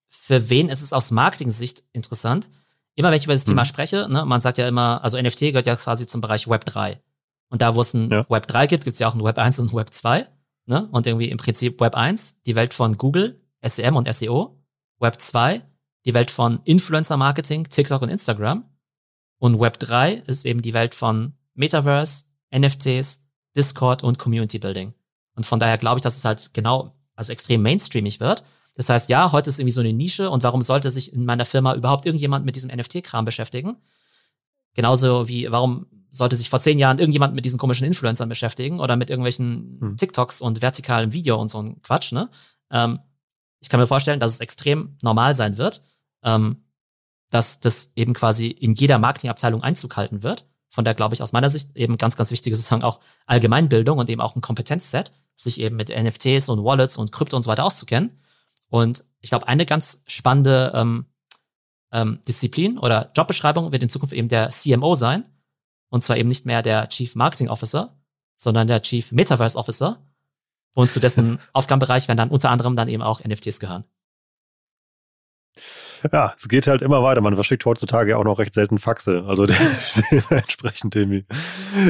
für 0.10 0.50
wen 0.50 0.70
ist 0.70 0.82
es 0.82 0.94
aus 0.94 1.12
Marketing-Sicht 1.12 1.84
interessant? 1.94 2.50
Immer 2.96 3.12
wenn 3.12 3.18
ich 3.18 3.26
über 3.26 3.34
das 3.34 3.44
Thema 3.44 3.62
hm. 3.62 3.68
spreche, 3.68 4.08
ne, 4.10 4.26
man 4.26 4.42
sagt 4.42 4.58
ja 4.58 4.68
immer, 4.68 5.04
also 5.04 5.22
NFT 5.22 5.40
gehört 5.40 5.66
ja 5.66 5.76
quasi 5.76 6.08
zum 6.08 6.22
Bereich 6.22 6.48
Web 6.48 6.66
3. 6.66 7.00
Und 7.50 7.62
da, 7.62 7.76
wo 7.76 7.82
es 7.82 7.94
ein 7.94 8.10
ja. 8.10 8.30
Web 8.30 8.48
3 8.48 8.68
gibt, 8.68 8.86
gibt 8.86 8.94
es 8.94 9.00
ja 9.00 9.08
auch 9.08 9.14
ein 9.14 9.24
Web 9.24 9.38
1 9.38 9.60
und 9.60 9.72
ein 9.72 9.76
Web 9.76 9.94
2. 9.94 10.28
Ne? 10.66 10.88
Und 10.92 11.06
irgendwie 11.06 11.30
im 11.30 11.38
Prinzip 11.38 11.80
Web 11.80 11.96
1, 11.96 12.42
die 12.44 12.56
Welt 12.56 12.74
von 12.74 12.98
Google, 12.98 13.42
SEM 13.62 13.96
und 13.96 14.12
SEO. 14.12 14.58
Web 15.00 15.22
2, 15.22 15.62
die 16.06 16.14
Welt 16.14 16.32
von 16.32 16.62
Influencer-Marketing, 16.64 17.70
TikTok 17.70 18.02
und 18.02 18.10
Instagram. 18.10 18.66
Und 19.38 19.60
Web 19.60 19.80
3 19.80 20.24
ist 20.26 20.46
eben 20.46 20.62
die 20.62 20.74
Welt 20.74 20.96
von 20.96 21.34
Metaverse, 21.54 22.26
NFTs, 22.56 23.22
Discord 23.56 24.04
und 24.04 24.18
Community 24.18 24.58
Building. 24.58 24.94
Und 25.36 25.46
von 25.46 25.60
daher 25.60 25.78
glaube 25.78 26.00
ich, 26.00 26.02
dass 26.02 26.18
es 26.18 26.26
halt 26.26 26.54
genau, 26.54 26.96
also 27.16 27.32
extrem 27.32 27.62
mainstreamig 27.62 28.20
wird. 28.20 28.44
Das 28.76 28.90
heißt, 28.90 29.10
ja, 29.10 29.32
heute 29.32 29.50
ist 29.50 29.60
irgendwie 29.60 29.74
so 29.74 29.82
eine 29.82 29.94
Nische 29.94 30.30
und 30.30 30.44
warum 30.44 30.62
sollte 30.62 30.92
sich 30.92 31.14
in 31.14 31.26
meiner 31.26 31.46
Firma 31.46 31.76
überhaupt 31.76 32.06
irgendjemand 32.06 32.46
mit 32.46 32.56
diesem 32.56 32.72
NFT-Kram 32.72 33.26
beschäftigen? 33.26 33.78
Genauso 34.74 35.28
wie, 35.28 35.50
warum 35.52 35.88
sollte 36.12 36.36
sich 36.36 36.50
vor 36.50 36.60
zehn 36.62 36.80
Jahren 36.80 37.00
irgendjemand 37.00 37.36
mit 37.36 37.46
diesen 37.46 37.60
komischen 37.60 37.86
Influencern 37.86 38.30
beschäftigen 38.30 38.80
oder 38.80 38.96
mit 38.96 39.10
irgendwelchen 39.10 39.78
hm. 39.80 39.98
TikToks 39.98 40.42
und 40.42 40.62
vertikalem 40.62 41.14
Video 41.14 41.40
und 41.40 41.50
so 41.50 41.62
ein 41.62 41.82
Quatsch, 41.82 42.12
ne? 42.12 42.30
Ähm, 42.72 43.00
ich 43.60 43.70
kann 43.70 43.80
mir 43.80 43.88
vorstellen, 43.88 44.20
dass 44.20 44.34
es 44.34 44.40
extrem 44.42 44.98
normal 45.02 45.34
sein 45.34 45.58
wird, 45.58 45.84
ähm, 46.24 46.64
dass 47.32 47.60
das 47.60 47.92
eben 47.96 48.14
quasi 48.14 48.48
in 48.48 48.74
jeder 48.74 49.00
Marketingabteilung 49.00 49.64
Einzug 49.64 49.98
halten 49.98 50.24
wird. 50.24 50.46
Von 50.70 50.86
der 50.86 50.94
glaube 50.94 51.16
ich 51.16 51.22
aus 51.22 51.32
meiner 51.32 51.50
Sicht 51.50 51.76
eben 51.76 51.98
ganz, 51.98 52.16
ganz 52.16 52.32
wichtig 52.32 52.54
ist 52.54 52.60
sozusagen 52.60 52.84
auch 52.84 53.00
Allgemeinbildung 53.26 53.98
und 53.98 54.10
eben 54.10 54.22
auch 54.22 54.36
ein 54.36 54.42
Kompetenzset, 54.42 55.12
sich 55.36 55.60
eben 55.60 55.76
mit 55.76 55.90
NFTs 55.90 56.50
und 56.50 56.64
Wallets 56.64 56.98
und 56.98 57.12
Krypto 57.12 57.36
und 57.36 57.44
so 57.44 57.50
weiter 57.50 57.66
auszukennen. 57.66 58.22
Und 58.70 59.06
ich 59.20 59.30
glaube, 59.30 59.48
eine 59.48 59.66
ganz 59.66 60.02
spannende 60.08 60.72
ähm, 60.76 61.06
ähm, 61.92 62.20
Disziplin 62.28 62.78
oder 62.78 63.12
Jobbeschreibung 63.16 63.72
wird 63.72 63.84
in 63.84 63.90
Zukunft 63.90 64.14
eben 64.14 64.30
der 64.30 64.50
CMO 64.50 64.96
sein. 64.96 65.28
Und 65.90 66.04
zwar 66.04 66.18
eben 66.18 66.30
nicht 66.30 66.46
mehr 66.46 66.62
der 66.62 66.90
Chief 66.90 67.16
Marketing 67.16 67.50
Officer, 67.50 67.98
sondern 68.36 68.68
der 68.68 68.82
Chief 68.82 69.12
Metaverse 69.12 69.58
Officer. 69.58 70.06
Und 70.74 70.92
zu 70.92 71.00
dessen 71.00 71.40
Aufgabenbereich 71.54 72.08
werden 72.08 72.18
dann 72.18 72.30
unter 72.30 72.50
anderem 72.50 72.76
dann 72.76 72.90
eben 72.90 73.04
auch 73.04 73.24
NFTs 73.24 73.60
gehören. 73.60 73.86
Ja, 76.12 76.34
es 76.38 76.48
geht 76.48 76.68
halt 76.68 76.82
immer 76.82 77.02
weiter. 77.04 77.22
Man 77.22 77.36
verschickt 77.36 77.66
heutzutage 77.66 78.18
auch 78.18 78.24
noch 78.24 78.40
recht 78.40 78.54
selten 78.54 78.80
Faxe. 78.80 79.24
Also 79.28 79.46
dementsprechend 80.12 80.96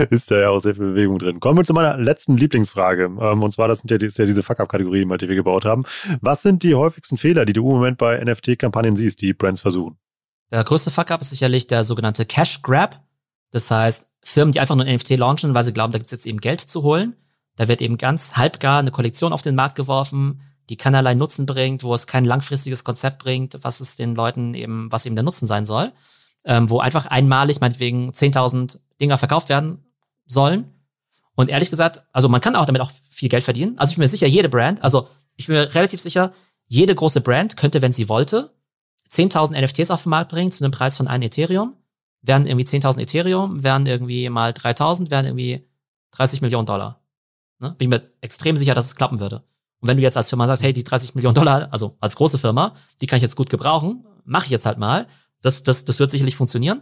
ist 0.10 0.32
da 0.32 0.40
ja 0.40 0.50
auch 0.50 0.60
sehr 0.60 0.76
viel 0.76 0.86
Bewegung 0.86 1.20
drin. 1.20 1.40
Kommen 1.40 1.58
wir 1.58 1.64
zu 1.64 1.74
meiner 1.74 1.98
letzten 1.98 2.38
Lieblingsfrage. 2.38 3.06
Ähm, 3.06 3.44
und 3.44 3.52
zwar, 3.52 3.68
das 3.68 3.80
sind 3.80 3.92
ja, 3.92 3.98
ist 3.98 4.18
ja 4.18 4.26
diese 4.26 4.44
Fuck-Up-Kategorie, 4.44 5.06
die 5.06 5.28
wir 5.30 5.36
gebaut 5.36 5.66
haben. 5.66 5.84
Was 6.22 6.42
sind 6.42 6.64
die 6.64 6.76
häufigsten 6.76 7.18
Fehler, 7.18 7.46
die 7.46 7.54
du 7.54 7.68
im 7.68 7.76
Moment 7.76 7.98
bei 7.98 8.24
NFT-Kampagnen 8.24 8.96
siehst, 8.96 9.22
die 9.22 9.34
Brands 9.34 9.62
versuchen? 9.62 9.98
Der 10.52 10.64
größte 10.64 10.92
Fuck-Up 10.92 11.22
ist 11.22 11.32
sicherlich 11.32 11.68
der 11.68 11.84
sogenannte 11.84 12.26
Cash 12.26 12.62
Grab. 12.62 13.02
Das 13.52 13.72
heißt, 13.72 14.10
Firmen, 14.24 14.52
die 14.52 14.60
einfach 14.60 14.76
nur 14.76 14.86
ein 14.86 14.96
NFT 14.96 15.18
launchen, 15.18 15.54
weil 15.54 15.64
sie 15.64 15.74
glauben, 15.74 15.92
da 15.92 16.00
gibt 16.00 16.08
es 16.08 16.12
jetzt 16.12 16.28
eben 16.28 16.40
Geld 16.40 16.62
zu 16.62 16.84
holen. 16.84 17.16
Da 17.56 17.68
wird 17.68 17.82
eben 17.82 17.98
ganz 17.98 18.36
halbgar 18.36 18.80
eine 18.80 18.92
Kollektion 18.92 19.34
auf 19.34 19.42
den 19.42 19.56
Markt 19.56 19.76
geworfen 19.76 20.42
die 20.70 20.78
keinerlei 20.78 21.14
Nutzen 21.14 21.46
bringt, 21.46 21.84
wo 21.84 21.94
es 21.94 22.08
kein 22.08 22.26
langfristiges 22.26 22.84
Konzept 22.84 23.20
bringt, 23.20 23.58
was 23.62 23.80
es 23.80 23.96
den 23.96 24.16
Leuten 24.16 24.54
eben, 24.54 24.92
was 24.92 25.06
eben 25.06 25.16
der 25.16 25.24
Nutzen 25.24 25.48
sein 25.48 25.66
soll, 25.66 25.92
ähm, 26.44 26.70
wo 26.70 26.80
einfach 26.80 27.06
einmalig 27.06 27.60
meinetwegen 27.62 28.12
10.000 28.12 28.80
Dinger 29.00 29.18
verkauft 29.18 29.50
werden 29.50 29.86
sollen. 30.26 30.72
Und 31.36 31.50
ehrlich 31.50 31.70
gesagt, 31.70 32.02
also 32.14 32.30
man 32.30 32.42
kann 32.42 32.56
auch 32.56 32.66
damit 32.66 32.82
auch 32.82 32.92
viel 33.10 33.30
Geld 33.30 33.44
verdienen. 33.44 33.78
Also 33.78 33.92
ich 33.92 33.98
bin 33.98 34.04
mir 34.04 34.10
sicher, 34.10 34.28
jede 34.28 34.50
Brand, 34.50 34.84
also 34.84 35.08
ich 35.36 35.48
bin 35.48 35.56
mir 35.56 35.76
relativ 35.76 36.02
sicher, 36.02 36.34
jede 36.68 36.96
große 36.96 37.22
Brand 37.22 37.58
könnte, 37.58 37.82
wenn 37.82 37.92
sie 37.92 38.10
wollte, 38.10 38.54
10.000 39.12 39.62
NFTs 39.62 39.92
auf 39.92 40.04
den 40.04 40.10
Markt 40.10 40.32
bringen 40.32 40.52
zu 40.52 40.64
einem 40.64 40.72
Preis 40.72 40.98
von 40.98 41.08
einem 41.08 41.24
Ethereum. 41.24 41.76
Wären 42.22 42.48
irgendwie 42.48 42.66
10.000 42.66 43.02
Ethereum, 43.02 43.64
wären 43.64 43.86
irgendwie 43.86 44.30
mal 44.30 44.52
3.000, 44.52 45.12
wären 45.12 45.26
irgendwie 45.26 45.68
30 46.12 46.42
Millionen 46.42 46.66
Dollar. 46.66 47.02
Ne? 47.60 47.76
Bin 47.78 47.92
ich 47.92 48.00
mir 48.00 48.10
extrem 48.22 48.58
sicher, 48.58 48.74
dass 48.74 48.86
es 48.88 48.96
klappen 48.96 49.20
würde. 49.20 49.44
Und 49.86 49.90
wenn 49.90 49.98
du 49.98 50.04
jetzt 50.04 50.18
als 50.18 50.30
Firma 50.30 50.48
sagst, 50.48 50.64
hey, 50.64 50.74
die 50.74 50.84
30 50.84 51.14
Millionen 51.14 51.36
Dollar, 51.36 51.68
also 51.70 51.96
als 52.00 52.16
große 52.16 52.40
Firma, 52.40 52.76
die 53.02 53.06
kann 53.06 53.18
ich 53.18 53.22
jetzt 53.22 53.36
gut 53.36 53.52
gebrauchen, 53.52 54.04
mache 54.24 54.46
ich 54.46 54.50
jetzt 54.50 54.66
halt 54.66 54.80
mal. 54.80 55.06
Das, 55.44 55.62
das, 55.62 55.86
das 55.86 56.00
wird 56.00 56.10
sicherlich 56.10 56.36
funktionieren. 56.36 56.82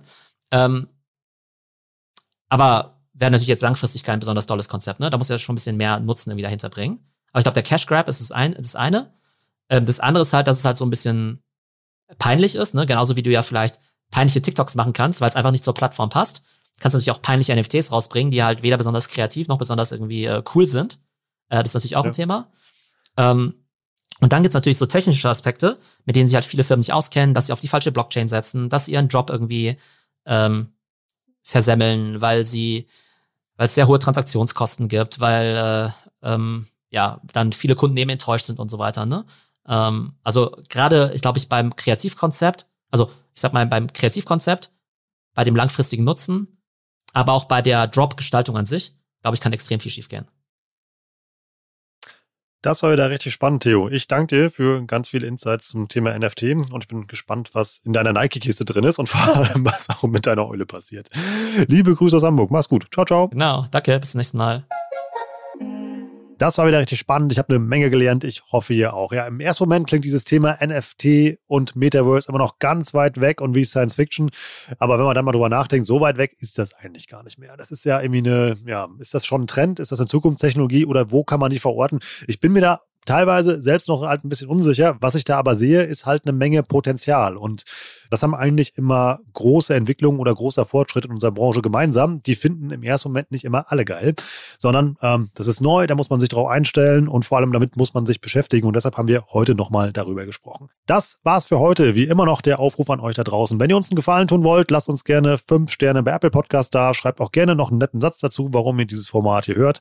Ähm, 0.51 0.87
aber 2.47 3.01
wäre 3.11 3.29
natürlich 3.29 3.49
jetzt 3.49 3.59
langfristig 3.59 4.03
kein 4.03 4.19
besonders 4.19 4.45
tolles 4.45 4.69
Konzept, 4.69 5.01
ne? 5.01 5.09
Da 5.09 5.17
muss 5.17 5.27
ja 5.27 5.37
schon 5.37 5.51
ein 5.51 5.57
bisschen 5.57 5.75
mehr 5.75 5.99
Nutzen 5.99 6.29
irgendwie 6.29 6.43
dahinter 6.43 6.69
bringen. 6.69 7.05
Aber 7.33 7.41
ich 7.41 7.43
glaube, 7.43 7.55
der 7.55 7.63
Cash 7.63 7.87
Grab 7.87 8.07
ist 8.07 8.21
das, 8.21 8.31
ein, 8.31 8.53
das 8.53 8.77
eine. 8.77 9.11
Ähm, 9.67 9.85
das 9.85 9.99
andere 9.99 10.21
ist 10.21 10.31
halt, 10.31 10.47
dass 10.47 10.59
es 10.59 10.63
halt 10.63 10.77
so 10.77 10.85
ein 10.85 10.89
bisschen 10.89 11.43
peinlich 12.19 12.55
ist, 12.55 12.73
ne? 12.73 12.85
Genauso 12.85 13.17
wie 13.17 13.23
du 13.23 13.31
ja 13.31 13.41
vielleicht 13.41 13.81
peinliche 14.11 14.41
TikToks 14.41 14.75
machen 14.75 14.93
kannst, 14.93 15.19
weil 15.19 15.27
es 15.27 15.35
einfach 15.35 15.51
nicht 15.51 15.65
zur 15.65 15.73
Plattform 15.73 16.09
passt. 16.09 16.41
Kannst 16.79 16.93
du 16.93 16.99
natürlich 16.99 17.11
auch 17.11 17.21
peinliche 17.21 17.53
NFTs 17.53 17.91
rausbringen, 17.91 18.31
die 18.31 18.45
halt 18.45 18.63
weder 18.63 18.77
besonders 18.77 19.09
kreativ 19.09 19.49
noch 19.49 19.57
besonders 19.57 19.91
irgendwie 19.91 20.23
äh, 20.23 20.41
cool 20.55 20.65
sind. 20.65 21.01
Äh, 21.49 21.59
das 21.59 21.71
ist 21.71 21.73
natürlich 21.73 21.97
auch 21.97 22.05
ja. 22.05 22.11
ein 22.11 22.13
Thema. 22.13 22.49
Ähm, 23.17 23.55
und 24.19 24.31
dann 24.31 24.41
gibt's 24.41 24.53
natürlich 24.53 24.77
so 24.77 24.85
technische 24.85 25.29
Aspekte, 25.29 25.79
mit 26.05 26.15
denen 26.15 26.27
sich 26.27 26.35
halt 26.35 26.45
viele 26.45 26.63
Firmen 26.63 26.79
nicht 26.79 26.93
auskennen, 26.93 27.33
dass 27.33 27.47
sie 27.47 27.53
auf 27.53 27.59
die 27.59 27.67
falsche 27.67 27.91
Blockchain 27.91 28.27
setzen, 28.27 28.69
dass 28.69 28.85
sie 28.85 28.93
ihren 28.93 29.09
Job 29.09 29.29
irgendwie 29.29 29.77
ähm, 30.25 30.73
versemmeln, 31.41 32.21
weil 32.21 32.45
sie, 32.45 32.87
weil 33.57 33.67
es 33.67 33.75
sehr 33.75 33.87
hohe 33.87 33.99
Transaktionskosten 33.99 34.87
gibt, 34.87 35.19
weil 35.19 35.93
äh, 36.23 36.33
ähm, 36.33 36.67
ja 36.89 37.19
dann 37.33 37.51
viele 37.51 37.75
Kunden 37.75 37.97
eben 37.97 38.11
enttäuscht 38.11 38.45
sind 38.45 38.59
und 38.59 38.69
so 38.69 38.79
weiter. 38.79 39.05
Ne? 39.05 39.25
Ähm, 39.67 40.13
also 40.23 40.55
gerade, 40.69 41.11
ich 41.13 41.21
glaube, 41.21 41.37
ich 41.37 41.49
beim 41.49 41.75
Kreativkonzept, 41.75 42.67
also 42.91 43.11
ich 43.35 43.41
sag 43.41 43.51
mal 43.51 43.65
beim 43.65 43.91
Kreativkonzept, 43.91 44.71
bei 45.33 45.43
dem 45.43 45.55
langfristigen 45.55 46.03
Nutzen, 46.03 46.59
aber 47.13 47.33
auch 47.33 47.45
bei 47.45 47.61
der 47.61 47.87
Drop-Gestaltung 47.87 48.55
an 48.55 48.65
sich, 48.65 48.95
glaube 49.21 49.35
ich, 49.35 49.41
kann 49.41 49.53
extrem 49.53 49.79
viel 49.79 49.91
schiefgehen. 49.91 50.27
Das 52.63 52.81
war 52.81 52.93
wieder 52.93 53.09
richtig 53.09 53.33
spannend, 53.33 53.63
Theo. 53.63 53.89
Ich 53.89 54.07
danke 54.07 54.37
dir 54.37 54.49
für 54.49 54.85
ganz 54.85 55.09
viele 55.09 55.27
Insights 55.27 55.67
zum 55.67 55.89
Thema 55.89 56.17
NFT 56.17 56.43
und 56.71 56.81
ich 56.81 56.87
bin 56.87 57.07
gespannt, 57.07 57.49
was 57.51 57.81
in 57.83 57.91
deiner 57.91 58.13
Nike-Kiste 58.13 58.63
drin 58.63 58.85
ist 58.85 58.99
und 58.99 59.09
vor 59.09 59.21
allem, 59.35 59.65
was 59.65 59.89
auch 59.89 60.03
mit 60.03 60.25
deiner 60.25 60.47
Eule 60.47 60.65
passiert. 60.65 61.09
Liebe 61.67 61.93
Grüße 61.93 62.15
aus 62.15 62.23
Hamburg. 62.23 62.51
Mach's 62.51 62.69
gut. 62.69 62.87
Ciao, 62.93 63.05
ciao. 63.05 63.27
Genau. 63.27 63.65
Danke. 63.69 63.99
Bis 63.99 64.11
zum 64.11 64.19
nächsten 64.19 64.37
Mal. 64.37 64.65
Das 66.37 66.57
war 66.57 66.67
wieder 66.67 66.79
richtig 66.79 66.99
spannend. 66.99 67.31
Ich 67.31 67.37
habe 67.37 67.49
eine 67.49 67.59
Menge 67.59 67.89
gelernt. 67.89 68.23
Ich 68.23 68.43
hoffe, 68.51 68.73
ihr 68.73 68.93
auch. 68.93 69.13
Ja, 69.13 69.27
im 69.27 69.39
ersten 69.39 69.63
Moment 69.63 69.87
klingt 69.87 70.05
dieses 70.05 70.23
Thema 70.23 70.57
NFT 70.65 71.39
und 71.47 71.75
Metaverse 71.75 72.29
immer 72.29 72.39
noch 72.39 72.59
ganz 72.59 72.93
weit 72.93 73.21
weg 73.21 73.41
und 73.41 73.55
wie 73.55 73.65
Science 73.65 73.95
Fiction. 73.95 74.31
Aber 74.79 74.97
wenn 74.97 75.05
man 75.05 75.15
dann 75.15 75.25
mal 75.25 75.31
drüber 75.31 75.49
nachdenkt, 75.49 75.87
so 75.87 76.01
weit 76.01 76.17
weg 76.17 76.35
ist 76.39 76.57
das 76.57 76.73
eigentlich 76.73 77.07
gar 77.07 77.23
nicht 77.23 77.37
mehr. 77.37 77.55
Das 77.57 77.71
ist 77.71 77.85
ja 77.85 78.01
irgendwie 78.01 78.29
eine, 78.29 78.57
ja, 78.65 78.87
ist 78.99 79.13
das 79.13 79.25
schon 79.25 79.43
ein 79.43 79.47
Trend? 79.47 79.79
Ist 79.79 79.91
das 79.91 79.99
eine 79.99 80.07
Zukunftstechnologie 80.07 80.85
oder 80.85 81.11
wo 81.11 81.23
kann 81.23 81.39
man 81.39 81.51
die 81.51 81.59
verorten? 81.59 81.99
Ich 82.27 82.39
bin 82.39 82.51
mir 82.53 82.61
da 82.61 82.81
teilweise 83.05 83.61
selbst 83.61 83.87
noch 83.87 84.01
halt 84.01 84.23
ein 84.23 84.29
bisschen 84.29 84.49
unsicher. 84.49 84.97
Was 84.99 85.15
ich 85.15 85.23
da 85.23 85.37
aber 85.37 85.55
sehe, 85.55 85.83
ist 85.83 86.05
halt 86.05 86.25
eine 86.25 86.33
Menge 86.33 86.63
Potenzial. 86.63 87.37
Und 87.37 87.63
das 88.09 88.21
haben 88.23 88.35
eigentlich 88.35 88.77
immer 88.77 89.19
große 89.33 89.73
Entwicklungen 89.73 90.19
oder 90.19 90.33
großer 90.33 90.65
Fortschritt 90.65 91.05
in 91.05 91.11
unserer 91.11 91.31
Branche 91.31 91.61
gemeinsam. 91.61 92.21
Die 92.23 92.35
finden 92.35 92.69
im 92.71 92.83
ersten 92.83 93.09
Moment 93.09 93.31
nicht 93.31 93.43
immer 93.43 93.71
alle 93.71 93.85
geil, 93.85 94.13
sondern 94.59 94.97
ähm, 95.01 95.29
das 95.33 95.47
ist 95.47 95.61
neu, 95.61 95.87
da 95.87 95.95
muss 95.95 96.09
man 96.09 96.19
sich 96.19 96.29
drauf 96.29 96.47
einstellen 96.47 97.07
und 97.07 97.25
vor 97.25 97.39
allem 97.39 97.51
damit 97.51 97.75
muss 97.75 97.93
man 97.93 98.05
sich 98.05 98.21
beschäftigen. 98.21 98.67
Und 98.67 98.75
deshalb 98.75 98.97
haben 98.97 99.07
wir 99.07 99.25
heute 99.31 99.55
nochmal 99.55 99.91
darüber 99.91 100.25
gesprochen. 100.25 100.69
Das 100.85 101.19
war's 101.23 101.47
für 101.47 101.59
heute. 101.59 101.95
Wie 101.95 102.03
immer 102.03 102.25
noch 102.25 102.41
der 102.41 102.59
Aufruf 102.59 102.89
an 102.89 102.99
euch 102.99 103.15
da 103.15 103.23
draußen. 103.23 103.59
Wenn 103.59 103.69
ihr 103.69 103.77
uns 103.77 103.89
einen 103.89 103.95
Gefallen 103.95 104.27
tun 104.27 104.43
wollt, 104.43 104.69
lasst 104.71 104.89
uns 104.89 105.03
gerne 105.03 105.37
fünf 105.37 105.71
Sterne 105.71 106.03
bei 106.03 106.11
Apple 106.11 106.29
Podcast 106.31 106.75
da. 106.75 106.93
Schreibt 106.93 107.19
auch 107.19 107.31
gerne 107.31 107.55
noch 107.55 107.71
einen 107.71 107.79
netten 107.79 108.01
Satz 108.01 108.19
dazu, 108.19 108.49
warum 108.51 108.79
ihr 108.79 108.85
dieses 108.85 109.07
Format 109.07 109.45
hier 109.45 109.55
hört. 109.55 109.79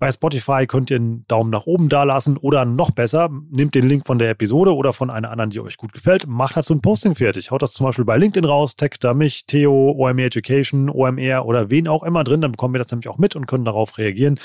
Bei 0.00 0.12
Spotify 0.12 0.66
könnt 0.68 0.90
ihr 0.90 0.96
einen 0.96 1.24
Daumen 1.26 1.50
nach 1.50 1.66
oben 1.66 1.88
da 1.88 2.04
lassen 2.04 2.36
oder 2.36 2.64
noch 2.64 2.92
besser, 2.92 3.30
nehmt 3.50 3.74
den 3.74 3.88
Link 3.88 4.06
von 4.06 4.20
der 4.20 4.30
Episode 4.30 4.76
oder 4.76 4.92
von 4.92 5.10
einer 5.10 5.30
anderen, 5.30 5.50
die 5.50 5.58
euch 5.58 5.76
gut 5.76 5.92
gefällt, 5.92 6.28
macht 6.28 6.56
dazu 6.56 6.72
ein 6.72 6.80
Posting 6.80 7.16
fertig. 7.16 7.50
Haut 7.50 7.62
das 7.62 7.72
zum 7.72 7.86
Beispiel 7.86 8.04
bei 8.04 8.16
LinkedIn 8.16 8.48
raus, 8.48 8.76
taggt 8.76 9.02
da 9.02 9.12
mich, 9.12 9.46
Theo, 9.46 9.90
OMR 9.98 10.26
Education, 10.26 10.88
OMR 10.88 11.46
oder 11.46 11.70
wen 11.70 11.88
auch 11.88 12.04
immer 12.04 12.22
drin, 12.22 12.40
dann 12.40 12.52
bekommen 12.52 12.74
wir 12.74 12.78
das 12.78 12.92
nämlich 12.92 13.08
auch 13.08 13.18
mit 13.18 13.34
und 13.34 13.46
können 13.46 13.64
darauf 13.64 13.98
reagieren. 13.98 14.38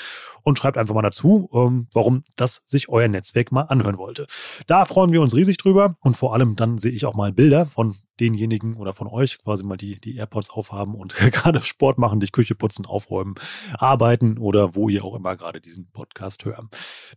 Und 0.44 0.58
schreibt 0.58 0.78
einfach 0.78 0.94
mal 0.94 1.02
dazu, 1.02 1.50
ähm, 1.52 1.88
warum 1.92 2.22
das 2.36 2.62
sich 2.66 2.88
euer 2.88 3.08
Netzwerk 3.08 3.50
mal 3.50 3.62
anhören 3.62 3.98
wollte. 3.98 4.26
Da 4.66 4.84
freuen 4.84 5.10
wir 5.10 5.20
uns 5.20 5.34
riesig 5.34 5.56
drüber 5.56 5.96
und 6.00 6.16
vor 6.16 6.34
allem 6.34 6.54
dann 6.54 6.78
sehe 6.78 6.92
ich 6.92 7.06
auch 7.06 7.14
mal 7.14 7.32
Bilder 7.32 7.66
von 7.66 7.96
denjenigen 8.20 8.76
oder 8.76 8.92
von 8.92 9.08
euch 9.08 9.42
quasi 9.42 9.64
mal 9.64 9.76
die, 9.76 10.00
die 10.00 10.16
AirPods 10.16 10.50
aufhaben 10.50 10.94
und 10.94 11.14
gerade 11.32 11.60
Sport 11.62 11.98
machen, 11.98 12.20
die 12.20 12.28
Küche 12.28 12.54
putzen, 12.54 12.86
aufräumen, 12.86 13.34
arbeiten 13.78 14.38
oder 14.38 14.76
wo 14.76 14.88
ihr 14.88 15.04
auch 15.04 15.16
immer 15.16 15.36
gerade 15.36 15.60
diesen 15.60 15.90
Podcast 15.90 16.44
hören. 16.44 16.68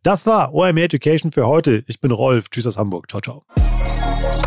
Das 0.01 0.25
war 0.25 0.53
OMR 0.53 0.83
Education 0.83 1.31
für 1.31 1.47
heute. 1.47 1.83
Ich 1.87 1.99
bin 2.01 2.11
Rolf. 2.11 2.49
Tschüss 2.49 2.65
aus 2.65 2.77
Hamburg. 2.77 3.09
Ciao, 3.09 3.21
ciao. 3.21 4.46